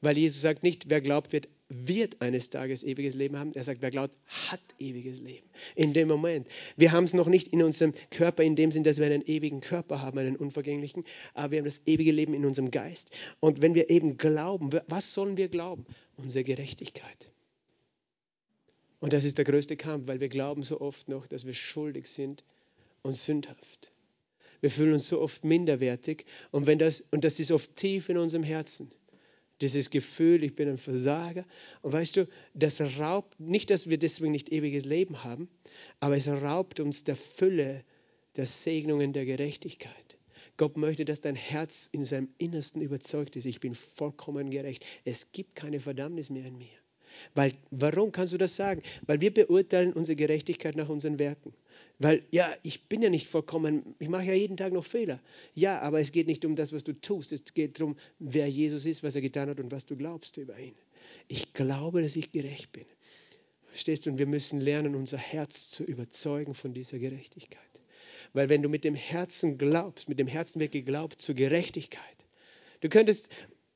Weil 0.00 0.16
Jesus 0.16 0.42
sagt 0.42 0.62
nicht, 0.62 0.88
wer 0.88 1.00
glaubt, 1.00 1.32
wird, 1.32 1.48
wird 1.68 2.22
eines 2.22 2.48
Tages 2.50 2.83
ewiges 2.83 3.14
Leben 3.14 3.37
haben. 3.37 3.54
Er 3.54 3.64
sagt, 3.64 3.83
wer 3.83 3.90
glaubt, 3.90 4.16
hat 4.26 4.61
ewiges 4.78 5.20
Leben. 5.20 5.46
In 5.74 5.92
dem 5.92 6.09
Moment. 6.09 6.46
Wir 6.76 6.92
haben 6.92 7.04
es 7.04 7.14
noch 7.14 7.26
nicht 7.26 7.48
in 7.48 7.62
unserem 7.62 7.92
Körper, 8.11 8.42
in 8.42 8.57
dem 8.57 8.72
Sinn, 8.72 8.85
dass 8.85 8.98
wir 8.98 9.07
einen 9.07 9.26
ewigen 9.26 9.61
Körper 9.61 10.00
haben, 10.00 10.18
einen 10.18 10.37
unvergänglichen, 10.37 11.04
aber 11.35 11.52
wir 11.52 11.59
haben 11.59 11.66
das 11.66 11.83
ewige 11.85 12.12
Leben 12.12 12.35
in 12.35 12.46
unserem 12.46 12.70
Geist. 12.70 13.11
Und 13.40 13.61
wenn 13.61 13.74
wir 13.74 13.90
eben 13.90 14.16
glauben, 14.16 14.70
was 14.87 15.12
sollen 15.12 15.37
wir 15.37 15.48
glauben? 15.48 15.85
Unsere 16.16 16.44
Gerechtigkeit. 16.44 17.31
Und 19.00 19.12
das 19.12 19.24
ist 19.24 19.38
der 19.38 19.44
größte 19.44 19.76
Kampf, 19.76 20.09
weil 20.09 20.20
wir 20.20 20.28
glauben 20.28 20.62
so 20.62 20.81
oft 20.81 21.09
noch, 21.09 21.26
dass 21.26 21.46
wir 21.46 21.54
schuldig 21.54 22.07
sind 22.07 22.44
und 23.02 23.14
sündhaft. 23.14 23.90
Wir 24.61 24.70
fühlen 24.70 24.94
uns 24.94 25.07
so 25.07 25.20
oft 25.20 25.44
minderwertig 25.44 26.24
und, 26.50 26.66
wenn 26.66 26.81
das, 26.81 27.04
und 27.12 27.24
das 27.24 27.38
ist 27.38 27.52
oft 27.52 27.76
tief 27.76 28.09
in 28.09 28.18
unserem 28.18 28.42
Herzen 28.42 28.90
dieses 29.61 29.90
Gefühl, 29.90 30.44
ich 30.44 30.55
bin 30.55 30.68
ein 30.68 30.79
Versager. 30.79 31.44
Und 31.83 31.92
weißt 31.92 32.16
du, 32.16 32.29
das 32.55 32.81
raubt, 32.99 33.38
nicht, 33.40 33.71
dass 33.71 33.88
wir 33.88 33.99
deswegen 33.99 34.33
nicht 34.33 34.51
ewiges 34.53 34.85
Leben 34.85 35.25
haben, 35.25 35.49
aber 36.01 36.16
es 36.16 36.29
raubt 36.29 36.81
uns 36.81 37.05
der 37.05 37.16
Fülle 37.16 37.85
der 38.37 38.47
Segnungen 38.47 39.12
der 39.12 39.25
Gerechtigkeit. 39.25 40.18
Gott 40.57 40.77
möchte, 40.77 41.05
dass 41.05 41.21
dein 41.21 41.37
Herz 41.37 41.88
in 41.92 42.05
seinem 42.05 42.29
Innersten 42.38 42.83
überzeugt 42.83 43.37
ist, 43.37 43.47
ich 43.47 43.61
bin 43.61 43.75
vollkommen 43.75 44.51
gerecht. 44.51 44.85
Es 45.05 45.31
gibt 45.33 45.55
keine 45.55 45.81
Verdammnis 45.81 46.31
mehr 46.31 46.47
in 46.47 46.59
mir. 46.59 46.66
Weil, 47.35 47.53
warum 47.71 48.12
kannst 48.12 48.33
du 48.33 48.38
das 48.38 48.56
sagen? 48.56 48.83
Weil 49.06 49.21
wir 49.21 49.33
beurteilen 49.33 49.92
unsere 49.92 50.17
Gerechtigkeit 50.17 50.77
nach 50.77 50.88
unseren 50.88 51.19
Werken. 51.19 51.52
Weil, 51.99 52.23
ja, 52.31 52.55
ich 52.63 52.88
bin 52.88 53.03
ja 53.03 53.11
nicht 53.11 53.27
vollkommen, 53.27 53.96
ich 53.99 54.09
mache 54.09 54.25
ja 54.25 54.35
jeden 54.35 54.57
Tag 54.57 54.73
noch 54.73 54.85
Fehler. 54.85 55.21
Ja, 55.55 55.81
aber 55.81 55.99
es 55.99 56.13
geht 56.13 56.29
nicht 56.29 56.44
um 56.44 56.55
das, 56.55 56.73
was 56.73 56.85
du 56.85 56.92
tust. 56.92 57.33
Es 57.33 57.42
geht 57.55 57.81
darum, 57.81 57.96
wer 58.21 58.49
Jesus 58.49 58.87
ist, 58.87 59.03
was 59.03 59.17
er 59.17 59.21
getan 59.21 59.49
hat 59.49 59.59
und 59.59 59.73
was 59.73 59.87
du 59.87 59.96
glaubst 59.96 60.37
über 60.37 60.57
ihn. 60.59 60.77
Ich 61.27 61.53
glaube, 61.55 62.03
dass 62.03 62.15
ich 62.15 62.31
gerecht 62.31 62.71
bin. 62.73 62.85
Verstehst 63.67 64.07
du? 64.07 64.11
Und 64.11 64.19
wir 64.19 64.27
müssen 64.27 64.61
lernen, 64.61 64.94
unser 64.94 65.19
Herz 65.19 65.71
zu 65.71 65.85
überzeugen 65.85 66.55
von 66.55 66.73
dieser 66.73 66.99
Gerechtigkeit. 66.99 67.63
Weil 68.33 68.49
wenn 68.49 68.63
du 68.63 68.69
mit 68.69 68.85
dem 68.85 68.94
Herzen 68.94 69.59
glaubst, 69.59 70.09
mit 70.09 70.19
dem 70.19 70.29
Herzen 70.29 70.61
wird 70.61 70.73
geglaubt 70.73 71.21
zur 71.21 71.35
Gerechtigkeit. 71.35 72.03
Du 72.81 72.88
könntest 72.88 73.29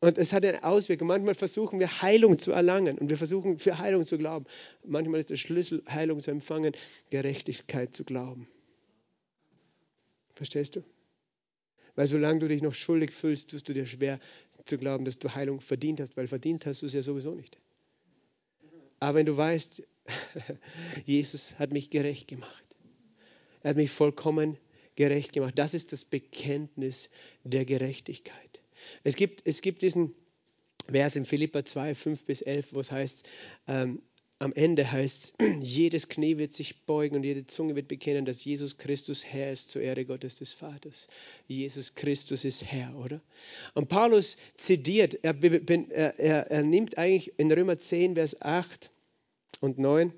Und 0.03 0.19
es 0.19 0.33
hat 0.33 0.45
eine 0.45 0.65
Auswirkung. 0.65 1.07
Manchmal 1.07 1.37
versuchen 1.37 1.79
wir 1.79 2.03
Heilung 2.03 2.37
zu 2.37 2.51
erlangen 2.51 2.99
und 2.99 3.09
wir 3.09 3.17
versuchen 3.17 3.61
für 3.61 3.79
Heilung 3.79 4.05
zu 4.05 4.19
glauben. 4.19 4.47
Manchmal 4.85 5.21
ist 5.21 5.31
der 5.31 5.37
Schlüssel, 5.37 5.81
Heilung 5.89 6.19
zu 6.19 6.33
empfangen, 6.33 6.75
Gerechtigkeit 7.11 7.95
zu 7.95 8.03
glauben. 8.03 8.49
Verstehst 10.35 10.75
du? 10.75 10.83
Weil 11.95 12.09
solange 12.09 12.41
du 12.41 12.49
dich 12.49 12.63
noch 12.63 12.75
schuldig 12.75 13.13
fühlst, 13.13 13.51
tust 13.51 13.69
du 13.69 13.75
dir 13.75 13.87
schwer 13.87 14.19
zu 14.65 14.77
glauben, 14.77 15.05
dass 15.05 15.21
du 15.21 15.33
Heilung 15.37 15.61
verdient 15.61 16.01
hast, 16.01 16.17
weil 16.17 16.27
verdient 16.27 16.67
hast 16.67 16.83
du 16.83 16.87
es 16.87 16.95
ja 16.95 17.03
sowieso 17.03 17.37
nicht. 17.37 17.57
Aber 18.99 19.19
wenn 19.19 19.27
du 19.27 19.37
weißt, 19.37 19.85
Jesus 21.05 21.61
hat 21.61 21.71
mich 21.71 21.91
gerecht 21.91 22.27
gemacht, 22.27 22.65
er 23.63 23.71
hat 23.71 23.77
mich 23.77 23.93
vollkommen 23.93 24.59
gerecht 24.97 25.33
gemacht, 25.33 25.57
das 25.57 25.75
ist 25.75 25.93
das 25.93 26.05
Bekenntnis 26.05 27.09
der 27.45 27.65
Gerechtigkeit. 27.65 28.62
Es 29.05 29.17
gibt, 29.17 29.47
es 29.47 29.63
gibt 29.63 29.83
diesen 29.83 30.15
Vers 30.91 31.17
in 31.17 31.25
Philippa 31.25 31.65
2, 31.65 31.95
5 31.95 32.25
bis 32.25 32.43
11, 32.43 32.73
wo 32.73 32.81
es 32.81 32.91
heißt, 32.91 33.29
ähm, 33.69 34.03
am 34.43 34.53
Ende 34.53 34.91
heißt 34.91 35.35
jedes 35.61 36.09
Knie 36.09 36.37
wird 36.37 36.53
sich 36.53 36.85
beugen 36.85 37.15
und 37.15 37.23
jede 37.23 37.47
Zunge 37.47 37.77
wird 37.77 37.87
bekennen, 37.87 38.25
dass 38.25 38.45
Jesus 38.45 38.77
Christus 38.77 39.25
Herr 39.25 39.53
ist 39.53 39.71
zur 39.71 39.83
Ehre 39.83 40.05
Gottes 40.05 40.39
des 40.39 40.53
Vaters. 40.53 41.07
Jesus 41.47 41.95
Christus 41.95 42.45
ist 42.45 42.65
Herr, 42.65 42.97
oder? 42.97 43.21
Und 43.75 43.89
Paulus 43.89 44.37
zitiert, 44.57 45.21
er, 45.23 45.37
er, 45.41 46.51
er 46.51 46.63
nimmt 46.65 46.99
eigentlich 46.99 47.39
in 47.39 47.53
Römer 47.53 47.79
10, 47.79 48.15
Vers 48.17 48.43
8 48.43 48.91
und 49.61 49.79
9 49.79 50.13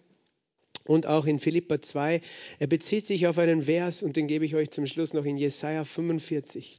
und 0.87 1.07
auch 1.07 1.27
in 1.27 1.39
Philippa 1.39 1.81
2, 1.81 2.21
er 2.59 2.67
bezieht 2.67 3.07
sich 3.07 3.27
auf 3.27 3.39
einen 3.39 3.65
Vers 3.65 4.03
und 4.03 4.17
den 4.17 4.27
gebe 4.27 4.45
ich 4.45 4.55
euch 4.55 4.71
zum 4.71 4.87
Schluss 4.87 5.13
noch 5.13 5.25
in 5.25 5.37
Jesaja 5.37 5.85
45. 5.85 6.79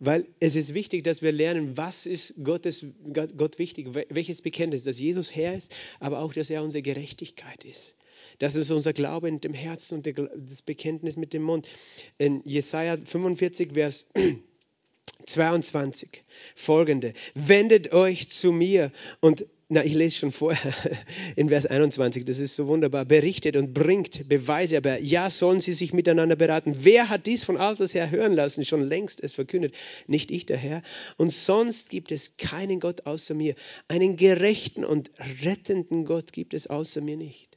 Weil 0.00 0.26
es 0.40 0.56
ist 0.56 0.72
wichtig, 0.72 1.04
dass 1.04 1.20
wir 1.20 1.30
lernen, 1.30 1.76
was 1.76 2.06
ist 2.06 2.42
Gottes, 2.42 2.86
Gott 3.12 3.58
wichtig, 3.58 3.88
welches 4.08 4.40
Bekenntnis, 4.40 4.84
dass 4.84 4.98
Jesus 4.98 5.36
Herr 5.36 5.54
ist, 5.54 5.74
aber 6.00 6.20
auch, 6.20 6.32
dass 6.32 6.48
er 6.48 6.62
unsere 6.62 6.80
Gerechtigkeit 6.80 7.64
ist. 7.64 7.94
Das 8.38 8.54
ist 8.54 8.70
unser 8.70 8.94
Glaube 8.94 9.28
in 9.28 9.40
dem 9.40 9.52
Herzen 9.52 9.96
und 9.96 10.10
das 10.48 10.62
Bekenntnis 10.62 11.18
mit 11.18 11.34
dem 11.34 11.42
Mund. 11.42 11.68
In 12.16 12.40
Jesaja 12.46 12.96
45, 12.96 13.74
Vers 13.74 14.10
22 15.26 16.24
folgende: 16.54 17.12
Wendet 17.34 17.92
euch 17.92 18.30
zu 18.30 18.52
mir 18.52 18.92
und 19.20 19.44
na, 19.72 19.84
ich 19.84 19.94
lese 19.94 20.16
schon 20.16 20.32
vorher 20.32 20.74
in 21.36 21.48
Vers 21.48 21.64
21, 21.64 22.24
das 22.24 22.40
ist 22.40 22.56
so 22.56 22.66
wunderbar. 22.66 23.04
Berichtet 23.04 23.54
und 23.54 23.72
bringt 23.72 24.28
Beweise, 24.28 24.76
aber 24.76 24.98
ja, 25.00 25.30
sollen 25.30 25.60
sie 25.60 25.74
sich 25.74 25.92
miteinander 25.92 26.34
beraten. 26.34 26.74
Wer 26.80 27.08
hat 27.08 27.26
dies 27.26 27.44
von 27.44 27.56
alters 27.56 27.94
her 27.94 28.10
hören 28.10 28.32
lassen? 28.32 28.64
Schon 28.64 28.82
längst 28.82 29.22
es 29.22 29.32
verkündet, 29.32 29.76
nicht 30.08 30.32
ich 30.32 30.44
der 30.44 30.56
Herr. 30.56 30.82
Und 31.18 31.30
sonst 31.30 31.88
gibt 31.88 32.10
es 32.10 32.36
keinen 32.36 32.80
Gott 32.80 33.06
außer 33.06 33.34
mir. 33.34 33.54
Einen 33.86 34.16
gerechten 34.16 34.84
und 34.84 35.12
rettenden 35.44 36.04
Gott 36.04 36.32
gibt 36.32 36.52
es 36.52 36.66
außer 36.66 37.00
mir 37.00 37.16
nicht. 37.16 37.56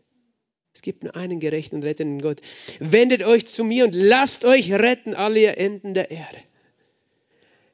Es 0.71 0.83
gibt 0.83 1.03
nur 1.03 1.15
einen 1.15 1.39
gerechten 1.39 1.77
und 1.77 1.83
rettenden 1.83 2.21
Gott. 2.21 2.41
Wendet 2.79 3.23
euch 3.23 3.47
zu 3.47 3.63
mir 3.63 3.85
und 3.85 3.95
lasst 3.95 4.45
euch 4.45 4.71
retten, 4.71 5.15
alle 5.15 5.39
ihr 5.39 5.57
Enden 5.57 5.95
der 5.95 6.11
Erde. 6.11 6.37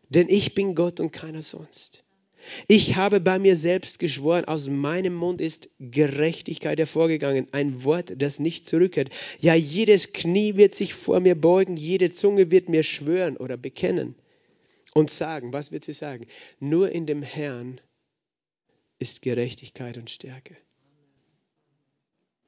Denn 0.08 0.30
ich 0.30 0.54
bin 0.54 0.76
Gott 0.76 1.02
und 1.02 1.12
keiner 1.12 1.42
sonst. 1.42 2.06
Ich 2.68 2.96
habe 2.96 3.20
bei 3.20 3.40
mir 3.40 3.56
selbst 3.56 4.00
geschworen, 4.00 4.46
aus 4.46 4.68
meinem 4.68 5.14
Mund 5.14 5.42
ist 5.42 5.70
Gerechtigkeit 5.80 6.80
hervorgegangen, 6.80 7.48
ein 7.52 7.84
Wort, 7.84 8.14
das 8.18 8.40
nicht 8.40 8.66
zurückkehrt. 8.66 9.10
Ja, 9.40 9.56
jedes 9.56 10.14
Knie 10.14 10.56
wird 10.56 10.76
sich 10.76 10.94
vor 10.94 11.20
mir 11.20 11.36
beugen, 11.36 11.78
jede 11.78 12.10
Zunge 12.10 12.52
wird 12.52 12.70
mir 12.70 12.84
schwören 12.84 13.38
oder 13.38 13.58
bekennen 13.58 14.16
und 14.94 15.10
sagen, 15.10 15.54
was 15.54 15.72
wird 15.72 15.84
sie 15.84 15.94
sagen? 15.94 16.28
Nur 16.60 16.92
in 16.92 17.06
dem 17.06 17.24
Herrn 17.24 17.80
ist 19.00 19.22
Gerechtigkeit 19.22 19.98
und 19.98 20.10
Stärke. 20.10 20.58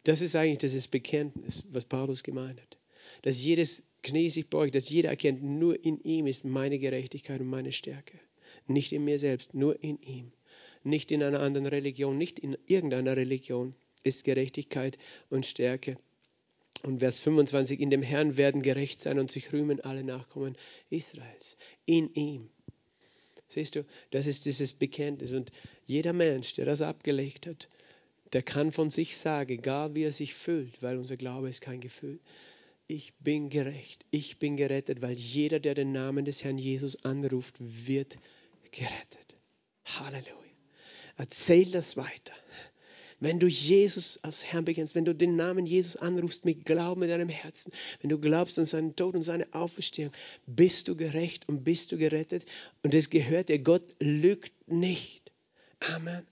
Das 0.04 0.22
ist 0.22 0.36
eigentlich 0.36 0.74
das 0.74 0.88
Bekenntnis, 0.88 1.64
was 1.72 1.86
Paulus 1.86 2.24
gemeint 2.24 2.60
hat. 2.60 2.78
Dass 3.22 3.42
jedes 3.42 3.84
Knie 4.02 4.30
sich 4.30 4.50
beugt, 4.50 4.74
dass 4.74 4.90
jeder 4.90 5.10
erkennt, 5.10 5.44
nur 5.44 5.84
in 5.84 6.00
ihm 6.02 6.28
ist 6.28 6.44
meine 6.44 6.80
Gerechtigkeit 6.80 7.40
und 7.40 7.48
meine 7.48 7.72
Stärke. 7.72 8.20
Nicht 8.74 8.92
in 8.92 9.06
mir 9.06 9.20
selbst, 9.20 9.54
nur 9.54 9.84
in 9.84 10.00
ihm. 10.02 10.32
Nicht 10.84 11.12
in 11.12 11.22
einer 11.24 11.42
anderen 11.42 11.68
Religion, 11.68 12.18
nicht 12.18 12.40
in 12.40 12.58
irgendeiner 12.66 13.16
Religion 13.16 13.76
ist 14.04 14.24
Gerechtigkeit 14.24 14.98
und 15.30 15.46
Stärke. 15.46 15.98
Und 16.84 17.00
Vers 17.00 17.20
25, 17.20 17.80
in 17.80 17.92
dem 17.92 18.02
Herrn 18.02 18.38
werden 18.38 18.62
gerecht 18.62 19.00
sein 19.00 19.20
und 19.20 19.30
sich 19.30 19.54
rühmen 19.54 19.82
alle 19.82 20.04
Nachkommen 20.04 20.58
Israels. 20.90 21.58
In 21.86 22.12
ihm. 22.14 22.50
Siehst 23.48 23.76
du, 23.76 23.86
das 24.10 24.26
ist 24.26 24.46
dieses 24.46 24.74
Bekenntnis. 24.74 25.34
Und 25.34 25.52
jeder 25.86 26.14
Mensch, 26.14 26.54
der 26.54 26.66
das 26.66 26.82
abgelegt 26.82 27.46
hat, 27.46 27.70
der 28.34 28.42
kann 28.42 28.72
von 28.72 28.90
sich 28.90 29.18
sagen, 29.18 29.52
egal 29.52 29.94
wie 29.94 30.04
er 30.04 30.12
sich 30.12 30.34
fühlt, 30.34 30.82
weil 30.82 30.98
unser 30.98 31.18
Glaube 31.18 31.50
ist 31.50 31.62
kein 31.62 31.82
Gefühl, 31.82 32.20
ich 32.88 33.14
bin 33.20 33.50
gerecht, 33.50 34.06
ich 34.10 34.40
bin 34.40 34.58
gerettet, 34.58 35.02
weil 35.02 35.14
jeder, 35.14 35.60
der 35.60 35.76
den 35.76 35.92
Namen 35.92 36.26
des 36.26 36.44
Herrn 36.44 36.58
Jesus 36.58 37.06
anruft, 37.06 37.56
wird 37.60 38.14
gerettet. 38.14 38.41
Halleluja. 39.86 40.32
Erzähl 41.18 41.70
das 41.72 41.98
weiter. 41.98 42.34
Wenn 43.20 43.40
du 43.40 43.48
Jesus 43.48 44.20
als 44.24 44.44
Herrn 44.44 44.66
bekennst, 44.66 44.96
wenn 44.96 45.06
du 45.06 45.14
den 45.14 45.36
Namen 45.36 45.68
Jesus 45.68 45.96
anrufst 45.96 46.44
mit 46.44 46.66
Glauben 46.66 47.04
in 47.04 47.10
deinem 47.10 47.30
Herzen, 47.30 47.72
wenn 48.02 48.10
du 48.10 48.18
glaubst 48.18 48.58
an 48.58 48.66
seinen 48.66 48.96
Tod 48.96 49.16
und 49.16 49.22
seine 49.22 49.54
Auferstehung, 49.54 50.12
bist 50.48 50.88
du 50.88 50.96
gerecht 50.96 51.48
und 51.48 51.64
bist 51.64 51.92
du 51.92 51.98
gerettet. 51.98 52.46
Und 52.82 52.96
es 52.96 53.12
gehört 53.12 53.50
dir, 53.50 53.60
Gott 53.60 53.84
lügt 54.00 54.54
nicht. 54.68 55.32
Amen 55.80 56.26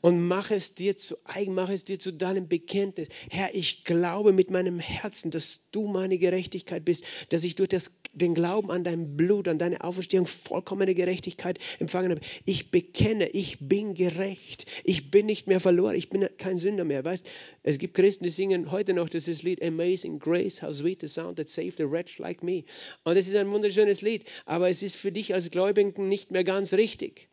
und 0.00 0.26
mach 0.26 0.50
es 0.50 0.74
dir 0.74 0.96
zu 0.96 1.16
eigen, 1.24 1.54
mach 1.54 1.68
es 1.68 1.84
dir 1.84 1.98
zu 1.98 2.12
deinem 2.12 2.48
Bekenntnis. 2.48 3.08
Herr, 3.30 3.54
ich 3.54 3.84
glaube 3.84 4.32
mit 4.32 4.50
meinem 4.50 4.78
Herzen, 4.78 5.30
dass 5.30 5.60
du 5.70 5.86
meine 5.86 6.18
Gerechtigkeit 6.18 6.84
bist, 6.84 7.04
dass 7.30 7.44
ich 7.44 7.54
durch 7.54 7.68
das, 7.68 7.92
den 8.12 8.34
Glauben 8.34 8.70
an 8.70 8.84
dein 8.84 9.16
Blut, 9.16 9.48
an 9.48 9.58
deine 9.58 9.82
Auferstehung 9.82 10.26
vollkommene 10.26 10.94
Gerechtigkeit 10.94 11.58
empfangen 11.78 12.12
habe. 12.12 12.20
Ich 12.44 12.70
bekenne, 12.70 13.28
ich 13.30 13.58
bin 13.60 13.94
gerecht. 13.94 14.66
Ich 14.84 15.10
bin 15.10 15.26
nicht 15.26 15.46
mehr 15.46 15.60
verloren. 15.60 15.96
Ich 15.96 16.10
bin 16.10 16.28
kein 16.38 16.56
Sünder 16.56 16.84
mehr. 16.84 17.04
Weißt, 17.04 17.26
es 17.62 17.78
gibt 17.78 17.94
Christen, 17.94 18.24
die 18.24 18.30
singen 18.30 18.70
heute 18.70 18.94
noch 18.94 19.08
dieses 19.08 19.42
Lied 19.42 19.62
Amazing 19.62 20.18
Grace, 20.18 20.62
how 20.62 20.74
sweet 20.74 21.00
the 21.00 21.08
sound 21.08 21.36
that 21.36 21.48
saved 21.48 21.80
a 21.80 21.90
wretch 21.90 22.18
like 22.18 22.42
me. 22.42 22.64
Und 23.04 23.16
es 23.16 23.28
ist 23.28 23.36
ein 23.36 23.50
wunderschönes 23.50 24.02
Lied, 24.02 24.24
aber 24.46 24.68
es 24.68 24.82
ist 24.82 24.96
für 24.96 25.12
dich 25.12 25.34
als 25.34 25.50
Gläubigen 25.50 26.08
nicht 26.08 26.30
mehr 26.30 26.44
ganz 26.44 26.74
richtig. 26.74 27.28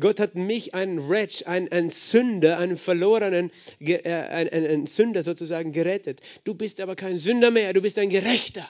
Gott 0.00 0.18
hat 0.20 0.34
mich, 0.34 0.74
einen 0.74 1.08
Wretch, 1.08 1.46
einen, 1.46 1.70
einen 1.70 1.90
Sünder, 1.90 2.58
einen 2.58 2.76
verlorenen 2.76 3.50
äh, 3.80 4.10
einen, 4.10 4.50
einen 4.50 4.86
Sünder 4.86 5.22
sozusagen 5.22 5.72
gerettet. 5.72 6.20
Du 6.44 6.54
bist 6.54 6.80
aber 6.80 6.96
kein 6.96 7.16
Sünder 7.16 7.50
mehr, 7.50 7.72
du 7.72 7.80
bist 7.80 7.98
ein 7.98 8.10
Gerechter. 8.10 8.68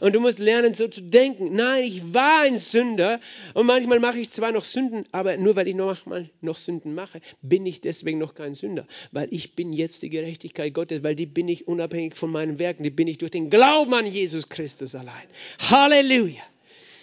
Und 0.00 0.14
du 0.14 0.20
musst 0.20 0.38
lernen, 0.38 0.74
so 0.74 0.88
zu 0.88 1.02
denken. 1.02 1.54
Nein, 1.54 1.84
ich 1.84 2.14
war 2.14 2.42
ein 2.42 2.58
Sünder 2.58 3.20
und 3.54 3.66
manchmal 3.66 4.00
mache 4.00 4.18
ich 4.18 4.30
zwar 4.30 4.52
noch 4.52 4.64
Sünden, 4.64 5.04
aber 5.12 5.36
nur 5.36 5.56
weil 5.56 5.68
ich 5.68 5.74
noch 5.74 5.86
manchmal 5.86 6.30
noch 6.40 6.56
Sünden 6.56 6.94
mache, 6.94 7.20
bin 7.42 7.66
ich 7.66 7.80
deswegen 7.80 8.18
noch 8.18 8.34
kein 8.34 8.54
Sünder. 8.54 8.86
Weil 9.12 9.28
ich 9.30 9.54
bin 9.54 9.72
jetzt 9.72 10.02
die 10.02 10.10
Gerechtigkeit 10.10 10.72
Gottes, 10.72 11.02
weil 11.02 11.14
die 11.14 11.26
bin 11.26 11.48
ich 11.48 11.68
unabhängig 11.68 12.16
von 12.16 12.30
meinen 12.30 12.58
Werken, 12.58 12.82
die 12.82 12.90
bin 12.90 13.08
ich 13.08 13.18
durch 13.18 13.30
den 13.30 13.50
Glauben 13.50 13.92
an 13.94 14.06
Jesus 14.06 14.48
Christus 14.48 14.94
allein. 14.94 15.26
Halleluja! 15.58 16.42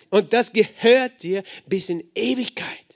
Und 0.10 0.34
das 0.34 0.54
gehört 0.54 1.24
dir 1.24 1.44
bis 1.68 1.90
in 1.90 2.04
Ewigkeit. 2.16 2.93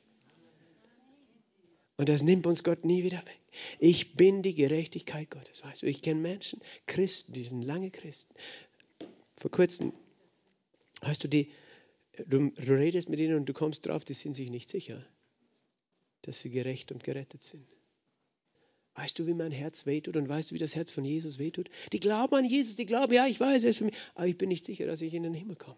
Und 1.98 2.10
das 2.10 2.22
nimmt 2.22 2.46
uns 2.46 2.64
Gott 2.64 2.86
nie 2.86 3.04
wieder 3.04 3.18
weg. 3.18 3.40
Ich 3.80 4.14
bin 4.14 4.44
die 4.44 4.54
Gerechtigkeit 4.54 5.32
Gottes. 5.32 5.64
Weißt 5.64 5.82
du, 5.82 5.88
ich 5.88 6.04
kenne 6.04 6.22
Menschen, 6.22 6.62
Christen, 6.86 7.34
die 7.34 7.44
sind 7.44 7.64
lange 7.64 7.90
Christen. 7.90 8.36
Vor 9.36 9.50
kurzem, 9.50 9.94
weißt 11.02 11.24
du, 11.24 11.28
die, 11.28 11.52
du, 12.28 12.52
du 12.52 12.74
redest 12.74 13.10
mit 13.10 13.20
ihnen 13.20 13.36
und 13.36 13.48
du 13.48 13.54
kommst 13.54 13.88
drauf, 13.88 14.06
die 14.06 14.14
sind 14.14 14.36
sich 14.36 14.52
nicht 14.52 14.70
sicher, 14.70 15.04
dass 16.22 16.40
sie 16.40 16.52
gerecht 16.52 16.92
und 16.92 17.04
gerettet 17.04 17.42
sind. 17.42 17.66
Weißt 18.94 19.18
du, 19.18 19.26
wie 19.26 19.34
mein 19.34 19.52
Herz 19.52 19.86
wehtut 19.88 20.18
und 20.18 20.30
weißt 20.30 20.52
du, 20.52 20.56
wie 20.56 20.60
das 20.60 20.76
Herz 20.76 20.92
von 20.92 21.06
Jesus 21.06 21.40
wehtut? 21.40 21.70
Die 21.94 22.00
glauben 22.00 22.36
an 22.36 22.46
Jesus, 22.46 22.76
die 22.76 22.86
glauben, 22.86 23.14
ja, 23.14 23.28
ich 23.28 23.40
weiß, 23.40 23.64
er 23.64 23.72
ist 23.72 23.78
für 23.78 23.86
mich, 23.86 23.96
aber 24.14 24.28
ich 24.28 24.38
bin 24.38 24.50
nicht 24.50 24.66
sicher, 24.66 24.86
dass 24.86 25.02
ich 25.02 25.14
in 25.14 25.24
den 25.24 25.34
Himmel 25.34 25.56
komme. 25.56 25.78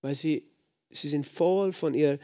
Weil 0.00 0.14
sie 0.14 0.50
Sie 0.90 1.08
sind 1.08 1.26
voll 1.26 1.72
von 1.72 1.92
ihr, 1.92 2.18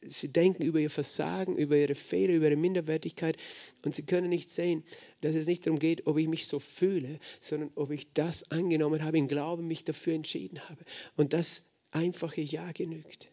sie 0.00 0.32
denken 0.32 0.64
über 0.64 0.80
ihr 0.80 0.90
Versagen, 0.90 1.56
über 1.56 1.76
ihre 1.76 1.94
Fehler, 1.94 2.34
über 2.34 2.46
ihre 2.46 2.56
Minderwertigkeit 2.56 3.36
und 3.82 3.94
sie 3.94 4.04
können 4.04 4.28
nicht 4.28 4.50
sehen, 4.50 4.82
dass 5.20 5.36
es 5.36 5.46
nicht 5.46 5.64
darum 5.64 5.78
geht, 5.78 6.06
ob 6.06 6.18
ich 6.18 6.26
mich 6.26 6.48
so 6.48 6.58
fühle, 6.58 7.20
sondern 7.38 7.70
ob 7.76 7.92
ich 7.92 8.12
das 8.14 8.50
angenommen 8.50 9.04
habe, 9.04 9.18
im 9.18 9.28
Glauben 9.28 9.68
mich 9.68 9.84
dafür 9.84 10.14
entschieden 10.14 10.60
habe. 10.68 10.84
Und 11.16 11.32
das 11.32 11.70
einfache 11.92 12.40
Ja 12.40 12.72
genügt. 12.72 13.30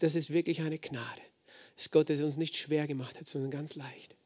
Das 0.00 0.14
ist 0.14 0.32
wirklich 0.32 0.60
eine 0.60 0.78
Gnade, 0.78 1.22
dass 1.76 1.90
Gott 1.90 2.10
es 2.10 2.22
uns 2.22 2.36
nicht 2.36 2.56
schwer 2.56 2.86
gemacht 2.86 3.18
hat, 3.18 3.26
sondern 3.26 3.50
ganz 3.50 3.76
leicht. 3.76 4.16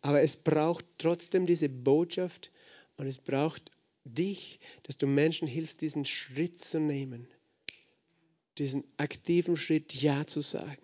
Aber 0.00 0.22
es 0.22 0.36
braucht 0.36 0.84
trotzdem 0.96 1.44
diese 1.44 1.68
Botschaft 1.68 2.50
und 2.96 3.06
es 3.06 3.18
braucht 3.18 3.70
dich, 4.04 4.60
dass 4.84 4.98
du 4.98 5.06
Menschen 5.06 5.46
hilfst, 5.46 5.80
diesen 5.80 6.04
Schritt 6.04 6.58
zu 6.58 6.80
nehmen, 6.80 7.28
diesen 8.58 8.84
aktiven 8.96 9.56
Schritt 9.56 9.94
Ja 9.94 10.26
zu 10.26 10.40
sagen. 10.40 10.82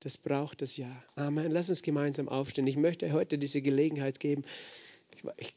Das 0.00 0.16
braucht 0.16 0.62
das 0.62 0.76
Ja. 0.76 0.90
Amen. 1.14 1.50
Lass 1.52 1.68
uns 1.68 1.82
gemeinsam 1.82 2.28
aufstehen. 2.28 2.66
Ich 2.66 2.76
möchte 2.76 3.12
heute 3.12 3.38
diese 3.38 3.62
Gelegenheit 3.62 4.18
geben. 4.18 4.44
Ich, 5.38 5.54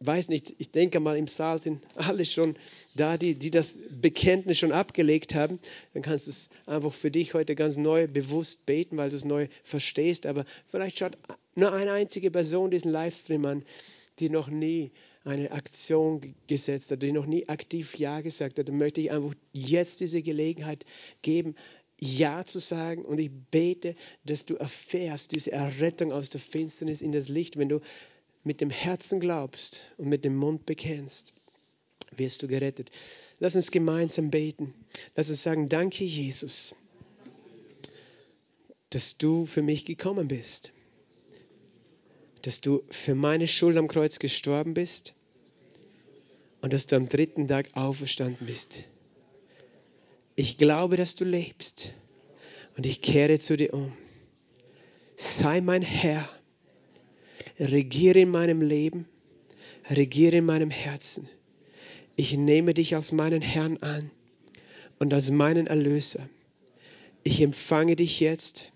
weiß 0.00 0.28
nicht, 0.28 0.54
ich 0.58 0.70
denke 0.72 1.00
mal, 1.00 1.16
im 1.16 1.28
Saal 1.28 1.58
sind 1.58 1.82
alle 1.94 2.24
schon 2.24 2.56
da, 2.94 3.16
die, 3.16 3.36
die 3.36 3.50
das 3.50 3.78
Bekenntnis 3.90 4.58
schon 4.58 4.72
abgelegt 4.72 5.34
haben. 5.34 5.60
Dann 5.92 6.02
kannst 6.02 6.26
du 6.26 6.30
es 6.30 6.50
einfach 6.66 6.92
für 6.92 7.10
dich 7.10 7.34
heute 7.34 7.54
ganz 7.54 7.76
neu 7.76 8.08
bewusst 8.08 8.66
beten, 8.66 8.96
weil 8.96 9.10
du 9.10 9.16
es 9.16 9.24
neu 9.24 9.48
verstehst. 9.62 10.26
Aber 10.26 10.44
vielleicht 10.66 10.98
schaut 10.98 11.16
nur 11.54 11.72
eine 11.72 11.92
einzige 11.92 12.30
Person 12.30 12.70
diesen 12.70 12.90
Livestream 12.90 13.44
an, 13.44 13.64
die 14.18 14.28
noch 14.28 14.48
nie 14.48 14.90
eine 15.24 15.52
Aktion 15.52 16.34
gesetzt 16.46 16.90
hat, 16.90 17.02
die 17.02 17.12
noch 17.12 17.26
nie 17.26 17.48
aktiv 17.48 17.98
Ja 17.98 18.20
gesagt 18.20 18.58
hat, 18.58 18.68
dann 18.68 18.76
möchte 18.76 19.00
ich 19.00 19.10
einfach 19.10 19.34
jetzt 19.52 20.00
diese 20.00 20.22
Gelegenheit 20.22 20.84
geben, 21.22 21.54
Ja 21.98 22.44
zu 22.44 22.58
sagen. 22.58 23.04
Und 23.04 23.18
ich 23.18 23.30
bete, 23.50 23.96
dass 24.24 24.44
du 24.44 24.56
erfährst 24.56 25.32
diese 25.32 25.52
Errettung 25.52 26.12
aus 26.12 26.30
der 26.30 26.40
Finsternis 26.40 27.00
in 27.00 27.12
das 27.12 27.28
Licht, 27.28 27.56
wenn 27.56 27.70
du 27.70 27.80
mit 28.42 28.60
dem 28.60 28.70
Herzen 28.70 29.20
glaubst 29.20 29.94
und 29.96 30.08
mit 30.08 30.24
dem 30.24 30.36
Mund 30.36 30.66
bekennst, 30.66 31.32
wirst 32.12 32.42
du 32.42 32.48
gerettet. 32.48 32.90
Lass 33.38 33.56
uns 33.56 33.70
gemeinsam 33.70 34.30
beten. 34.30 34.74
Lass 35.16 35.30
uns 35.30 35.42
sagen, 35.42 35.70
danke 35.70 36.04
Jesus, 36.04 36.74
dass 38.90 39.16
du 39.16 39.46
für 39.46 39.62
mich 39.62 39.86
gekommen 39.86 40.28
bist, 40.28 40.72
dass 42.44 42.60
du 42.60 42.84
für 42.90 43.14
meine 43.14 43.48
Schuld 43.48 43.78
am 43.78 43.88
Kreuz 43.88 44.18
gestorben 44.18 44.74
bist 44.74 45.14
und 46.60 46.74
dass 46.74 46.86
du 46.86 46.96
am 46.96 47.08
dritten 47.08 47.48
Tag 47.48 47.70
auferstanden 47.72 48.46
bist. 48.46 48.84
Ich 50.36 50.58
glaube, 50.58 50.98
dass 50.98 51.14
du 51.14 51.24
lebst 51.24 51.94
und 52.76 52.84
ich 52.84 53.00
kehre 53.00 53.38
zu 53.38 53.56
dir 53.56 53.72
um. 53.72 53.96
Sei 55.16 55.62
mein 55.62 55.80
Herr 55.80 56.28
regiere 57.58 58.20
in 58.20 58.28
meinem 58.28 58.60
Leben, 58.60 59.06
regiere 59.88 60.36
in 60.36 60.44
meinem 60.44 60.70
Herzen. 60.70 61.26
Ich 62.14 62.36
nehme 62.36 62.74
dich 62.74 62.94
als 62.94 63.12
meinen 63.12 63.40
Herrn 63.40 63.78
an 63.78 64.10
und 64.98 65.14
als 65.14 65.30
meinen 65.30 65.66
Erlöser. 65.66 66.28
Ich 67.22 67.40
empfange 67.40 67.96
dich 67.96 68.20
jetzt. 68.20 68.72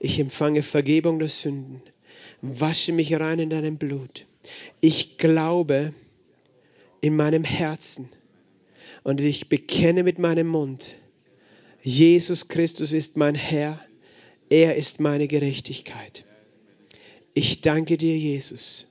Ich 0.00 0.18
empfange 0.18 0.64
Vergebung 0.64 1.20
der 1.20 1.28
Sünden. 1.28 1.80
Wasche 2.42 2.92
mich 2.92 3.14
rein 3.14 3.38
in 3.38 3.50
deinem 3.50 3.78
Blut. 3.78 4.26
Ich 4.80 5.16
glaube 5.16 5.94
in 7.00 7.16
meinem 7.16 7.44
Herzen 7.44 8.08
und 9.02 9.20
ich 9.20 9.48
bekenne 9.48 10.02
mit 10.02 10.18
meinem 10.18 10.46
Mund, 10.46 10.96
Jesus 11.82 12.48
Christus 12.48 12.92
ist 12.92 13.16
mein 13.16 13.34
Herr, 13.34 13.78
er 14.48 14.76
ist 14.76 15.00
meine 15.00 15.28
Gerechtigkeit. 15.28 16.24
Ich 17.34 17.60
danke 17.60 17.96
dir, 17.96 18.16
Jesus, 18.16 18.86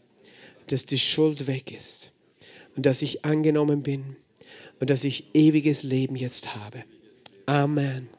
dass 0.68 0.86
die 0.86 1.00
Schuld 1.00 1.48
weg 1.48 1.72
ist 1.72 2.12
und 2.76 2.86
dass 2.86 3.02
ich 3.02 3.26
angenommen 3.26 3.82
bin 3.84 4.16
und 4.80 4.90
dass 4.90 5.04
ich 5.04 5.34
ewiges 5.34 5.84
Leben 5.84 6.16
jetzt 6.16 6.56
habe. 6.56 6.84
Amen. 7.46 8.10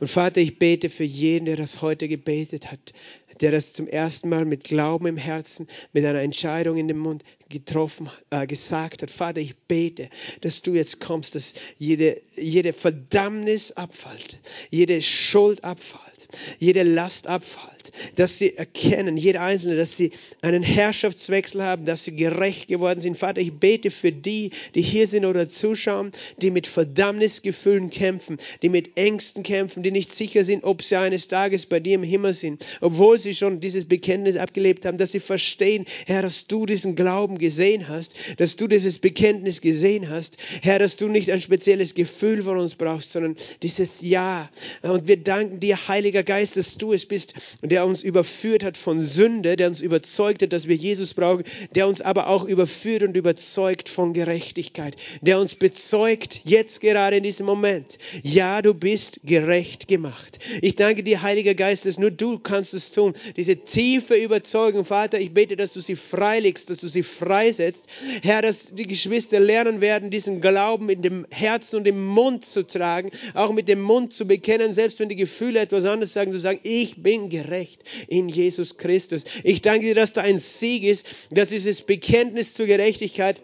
Und 0.00 0.08
Vater, 0.08 0.40
ich 0.40 0.58
bete 0.58 0.90
für 0.90 1.04
jeden, 1.04 1.46
der 1.46 1.56
das 1.56 1.82
heute 1.82 2.08
gebetet 2.08 2.70
hat, 2.70 2.92
der 3.40 3.50
das 3.50 3.72
zum 3.72 3.88
ersten 3.88 4.28
Mal 4.28 4.44
mit 4.44 4.64
Glauben 4.64 5.06
im 5.06 5.16
Herzen, 5.16 5.66
mit 5.92 6.04
einer 6.04 6.20
Entscheidung 6.20 6.76
in 6.76 6.88
dem 6.88 6.98
Mund 6.98 7.24
getroffen, 7.48 8.10
äh, 8.30 8.46
gesagt 8.46 9.02
hat. 9.02 9.10
Vater, 9.10 9.40
ich 9.40 9.56
bete, 9.56 10.08
dass 10.40 10.62
du 10.62 10.74
jetzt 10.74 11.00
kommst, 11.00 11.34
dass 11.34 11.54
jede, 11.78 12.20
jede 12.36 12.72
Verdammnis 12.72 13.72
abfällt, 13.72 14.38
jede 14.70 15.02
Schuld 15.02 15.64
abfällt, 15.64 16.28
jede 16.58 16.82
Last 16.82 17.26
abfällt 17.26 17.71
dass 18.16 18.38
sie 18.38 18.56
erkennen, 18.56 19.16
jeder 19.16 19.42
Einzelne, 19.42 19.76
dass 19.76 19.96
sie 19.96 20.10
einen 20.40 20.62
Herrschaftswechsel 20.62 21.62
haben, 21.62 21.84
dass 21.84 22.04
sie 22.04 22.16
gerecht 22.16 22.68
geworden 22.68 23.00
sind. 23.00 23.16
Vater, 23.16 23.40
ich 23.40 23.52
bete 23.52 23.90
für 23.90 24.12
die, 24.12 24.50
die 24.74 24.82
hier 24.82 25.06
sind 25.06 25.24
oder 25.24 25.48
zuschauen, 25.48 26.12
die 26.38 26.50
mit 26.50 26.66
Verdammnisgefühlen 26.66 27.90
kämpfen, 27.90 28.38
die 28.62 28.68
mit 28.68 28.96
Ängsten 28.96 29.42
kämpfen, 29.42 29.82
die 29.82 29.90
nicht 29.90 30.10
sicher 30.10 30.44
sind, 30.44 30.64
ob 30.64 30.82
sie 30.82 30.96
eines 30.96 31.28
Tages 31.28 31.66
bei 31.66 31.80
dir 31.80 31.94
im 31.94 32.02
Himmel 32.02 32.34
sind, 32.34 32.64
obwohl 32.80 33.18
sie 33.18 33.34
schon 33.34 33.60
dieses 33.60 33.84
Bekenntnis 33.84 34.36
abgelebt 34.36 34.86
haben, 34.86 34.98
dass 34.98 35.12
sie 35.12 35.20
verstehen, 35.20 35.84
Herr, 36.06 36.22
dass 36.22 36.46
du 36.46 36.66
diesen 36.66 36.96
Glauben 36.96 37.38
gesehen 37.38 37.88
hast, 37.88 38.14
dass 38.38 38.56
du 38.56 38.68
dieses 38.68 38.98
Bekenntnis 38.98 39.60
gesehen 39.60 40.08
hast, 40.08 40.38
Herr, 40.62 40.78
dass 40.78 40.96
du 40.96 41.08
nicht 41.08 41.30
ein 41.30 41.40
spezielles 41.40 41.94
Gefühl 41.94 42.42
von 42.42 42.58
uns 42.58 42.74
brauchst, 42.74 43.12
sondern 43.12 43.36
dieses 43.62 44.00
Ja. 44.00 44.50
Und 44.82 45.06
wir 45.06 45.16
danken 45.16 45.60
dir, 45.60 45.88
Heiliger 45.88 46.22
Geist, 46.22 46.56
dass 46.56 46.76
du 46.76 46.92
es 46.92 47.06
bist, 47.06 47.34
der 47.62 47.81
uns 47.84 48.02
überführt 48.02 48.64
hat 48.64 48.76
von 48.76 49.00
Sünde, 49.00 49.56
der 49.56 49.68
uns 49.68 49.80
überzeugt 49.80 50.42
hat, 50.42 50.52
dass 50.52 50.68
wir 50.68 50.76
Jesus 50.76 51.14
brauchen, 51.14 51.44
der 51.74 51.88
uns 51.88 52.00
aber 52.00 52.28
auch 52.28 52.44
überführt 52.44 53.02
und 53.02 53.16
überzeugt 53.16 53.88
von 53.88 54.12
Gerechtigkeit, 54.12 54.96
der 55.20 55.38
uns 55.38 55.54
bezeugt 55.54 56.40
jetzt 56.44 56.80
gerade 56.80 57.16
in 57.16 57.22
diesem 57.22 57.46
Moment, 57.46 57.98
ja, 58.22 58.62
du 58.62 58.74
bist 58.74 59.20
gerecht 59.24 59.88
gemacht. 59.88 60.38
Ich 60.60 60.76
danke 60.76 61.02
dir, 61.02 61.22
Heiliger 61.22 61.54
Geist, 61.54 61.86
dass 61.86 61.98
nur 61.98 62.10
du 62.10 62.38
kannst 62.38 62.74
es 62.74 62.92
tun. 62.92 63.14
Diese 63.36 63.56
tiefe 63.56 64.14
Überzeugung, 64.14 64.84
Vater, 64.84 65.20
ich 65.20 65.32
bete, 65.32 65.56
dass 65.56 65.72
du 65.72 65.80
sie 65.80 65.96
freilegst, 65.96 66.70
dass 66.70 66.78
du 66.80 66.88
sie 66.88 67.02
freisetzt. 67.02 67.86
Herr, 68.22 68.42
dass 68.42 68.74
die 68.74 68.86
Geschwister 68.86 69.40
lernen 69.40 69.80
werden, 69.80 70.10
diesen 70.10 70.40
Glauben 70.40 70.88
in 70.88 71.02
dem 71.02 71.26
Herzen 71.30 71.76
und 71.76 71.86
im 71.86 72.04
Mund 72.04 72.44
zu 72.44 72.66
tragen, 72.66 73.10
auch 73.34 73.52
mit 73.52 73.68
dem 73.68 73.80
Mund 73.80 74.12
zu 74.12 74.26
bekennen, 74.26 74.72
selbst 74.72 75.00
wenn 75.00 75.08
die 75.08 75.16
Gefühle 75.16 75.60
etwas 75.60 75.84
anderes 75.84 76.12
sagen, 76.12 76.32
zu 76.32 76.40
sagen, 76.40 76.60
ich 76.62 77.02
bin 77.02 77.30
gerecht 77.30 77.71
in 78.08 78.28
Jesus 78.28 78.76
Christus. 78.76 79.24
Ich 79.44 79.62
danke 79.62 79.86
dir, 79.86 79.94
dass 79.94 80.12
da 80.12 80.22
ein 80.22 80.38
Sieg 80.38 80.84
ist, 80.84 81.06
dass 81.30 81.50
dieses 81.50 81.82
Bekenntnis 81.82 82.54
zur 82.54 82.66
Gerechtigkeit 82.66 83.42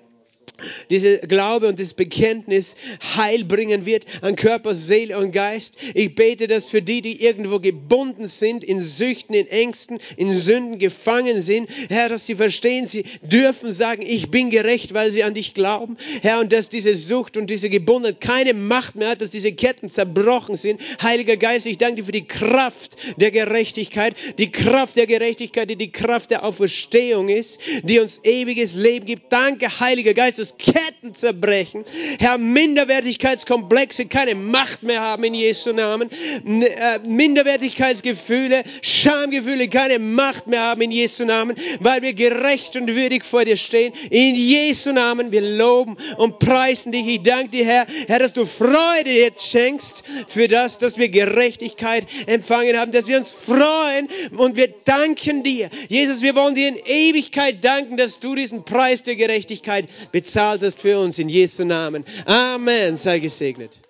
diese 0.91 1.19
Glaube 1.19 1.69
und 1.69 1.79
das 1.79 1.95
Bekenntnis 1.95 2.77
Heil 3.17 3.45
bringen 3.45 3.87
wird 3.87 4.07
an 4.23 4.37
Körper, 4.37 4.75
Seele 4.75 5.19
und 5.19 5.33
Geist. 5.33 5.77
Ich 5.95 6.15
bete 6.15 6.47
das 6.47 6.67
für 6.67 6.83
die, 6.83 7.03
die 7.03 7.23
irgendwo 7.23 7.61
gebunden 7.61 8.27
sind, 8.27 8.65
in 8.65 8.81
Süchten, 8.81 9.35
in 9.35 9.47
Ängsten, 9.49 9.99
in 10.17 10.37
Sünden 10.37 10.79
gefangen 10.79 11.41
sind. 11.43 11.69
Herr, 11.89 12.09
dass 12.09 12.27
sie 12.27 12.35
verstehen, 12.35 12.87
sie 12.87 13.05
dürfen 13.23 13.73
sagen, 13.73 14.03
ich 14.03 14.31
bin 14.31 14.51
gerecht, 14.51 14.95
weil 14.95 15.11
sie 15.11 15.23
an 15.23 15.35
dich 15.35 15.55
glauben. 15.55 15.97
Herr, 16.23 16.41
und 16.41 16.53
dass 16.53 16.69
diese 16.69 16.97
Sucht 16.97 17.37
und 17.37 17.49
diese 17.49 17.71
Gebundenheit 17.71 18.21
keine 18.21 18.55
Macht 18.55 18.97
mehr 18.97 19.11
hat, 19.11 19.21
dass 19.21 19.31
diese 19.31 19.53
Ketten 19.53 19.89
zerbrochen 19.89 20.57
sind. 20.57 20.81
Heiliger 21.03 21.37
Geist, 21.37 21.67
ich 21.67 21.79
danke 21.79 21.97
dir 21.97 22.05
für 22.05 22.13
die 22.13 22.27
Kraft 22.27 22.97
der 23.17 23.31
Gerechtigkeit, 23.31 24.15
die 24.39 24.51
Kraft 24.51 24.97
der 24.97 25.07
Gerechtigkeit, 25.07 25.71
die 25.71 25.77
die 25.77 25.93
Kraft 25.93 26.31
der 26.31 26.45
Auferstehung 26.45 27.29
ist, 27.29 27.61
die 27.83 28.01
uns 28.01 28.21
ewiges 28.25 28.75
Leben 28.75 29.07
gibt. 29.07 29.33
Danke, 29.33 29.81
Heiliger 29.81 30.15
Geist, 30.15 30.39
dass 30.39 30.48
Ketten 30.57 31.15
zerbrechen. 31.15 31.85
Herr, 32.19 32.39
Minderwertigkeitskomplexe 32.39 34.07
keine 34.07 34.35
Macht 34.35 34.83
mehr 34.83 35.01
haben 35.01 35.25
in 35.25 35.35
Jesu 35.35 35.73
Namen. 35.73 36.09
Äh, 36.11 36.99
Minderwertigkeitsgefühle, 37.07 38.63
Schamgefühle 38.83 39.69
keine 39.69 39.99
Macht 39.99 40.47
mehr 40.47 40.63
haben 40.63 40.81
in 40.81 40.91
Jesu 40.91 41.25
Namen, 41.25 41.57
weil 41.81 42.03
wir 42.03 42.15
gerecht 42.15 42.77
und 42.77 42.89
würdig 42.95 43.25
vor 43.25 43.45
dir 43.45 43.57
stehen. 43.57 43.93
In 44.11 44.35
Jesu 44.35 44.93
Namen, 44.93 45.33
wir 45.33 45.43
loben 45.43 45.97
und 46.17 46.39
preisen 46.39 46.93
dich. 46.93 47.07
Ich 47.07 47.23
danke 47.23 47.51
dir, 47.51 47.65
Herr, 47.65 47.87
Herr, 48.07 48.19
dass 48.19 48.33
du 48.33 48.47
Freude 48.47 49.11
jetzt 49.11 49.47
schenkst 49.47 50.03
für 50.27 50.49
das, 50.49 50.79
dass 50.79 50.99
wir 50.99 51.09
Gerechtigkeit 51.09 52.07
empfangen 52.27 52.79
haben, 52.79 52.93
dass 52.93 53.07
wir 53.07 53.19
uns 53.19 53.33
freuen 53.33 54.09
und 54.37 54.57
wir 54.57 54.69
danken 54.85 55.43
dir. 55.43 55.69
Jesus, 55.89 56.23
wir 56.23 56.35
wollen 56.35 56.55
dir 56.55 56.69
in 56.69 56.77
Ewigkeit 56.87 57.63
danken, 57.63 57.97
dass 57.97 58.21
du 58.21 58.35
diesen 58.35 58.65
Preis 58.65 59.03
der 59.03 59.17
Gerechtigkeit 59.17 59.87
bezahlst 60.13 60.38
bezahlt 60.39 60.63
hast 60.63 60.81
für 60.81 61.01
uns 61.01 61.19
in 61.19 61.29
Jesu 61.29 61.65
Namen. 61.65 62.05
Amen. 62.25 62.97
Sei 62.97 63.19
gesegnet. 63.19 63.81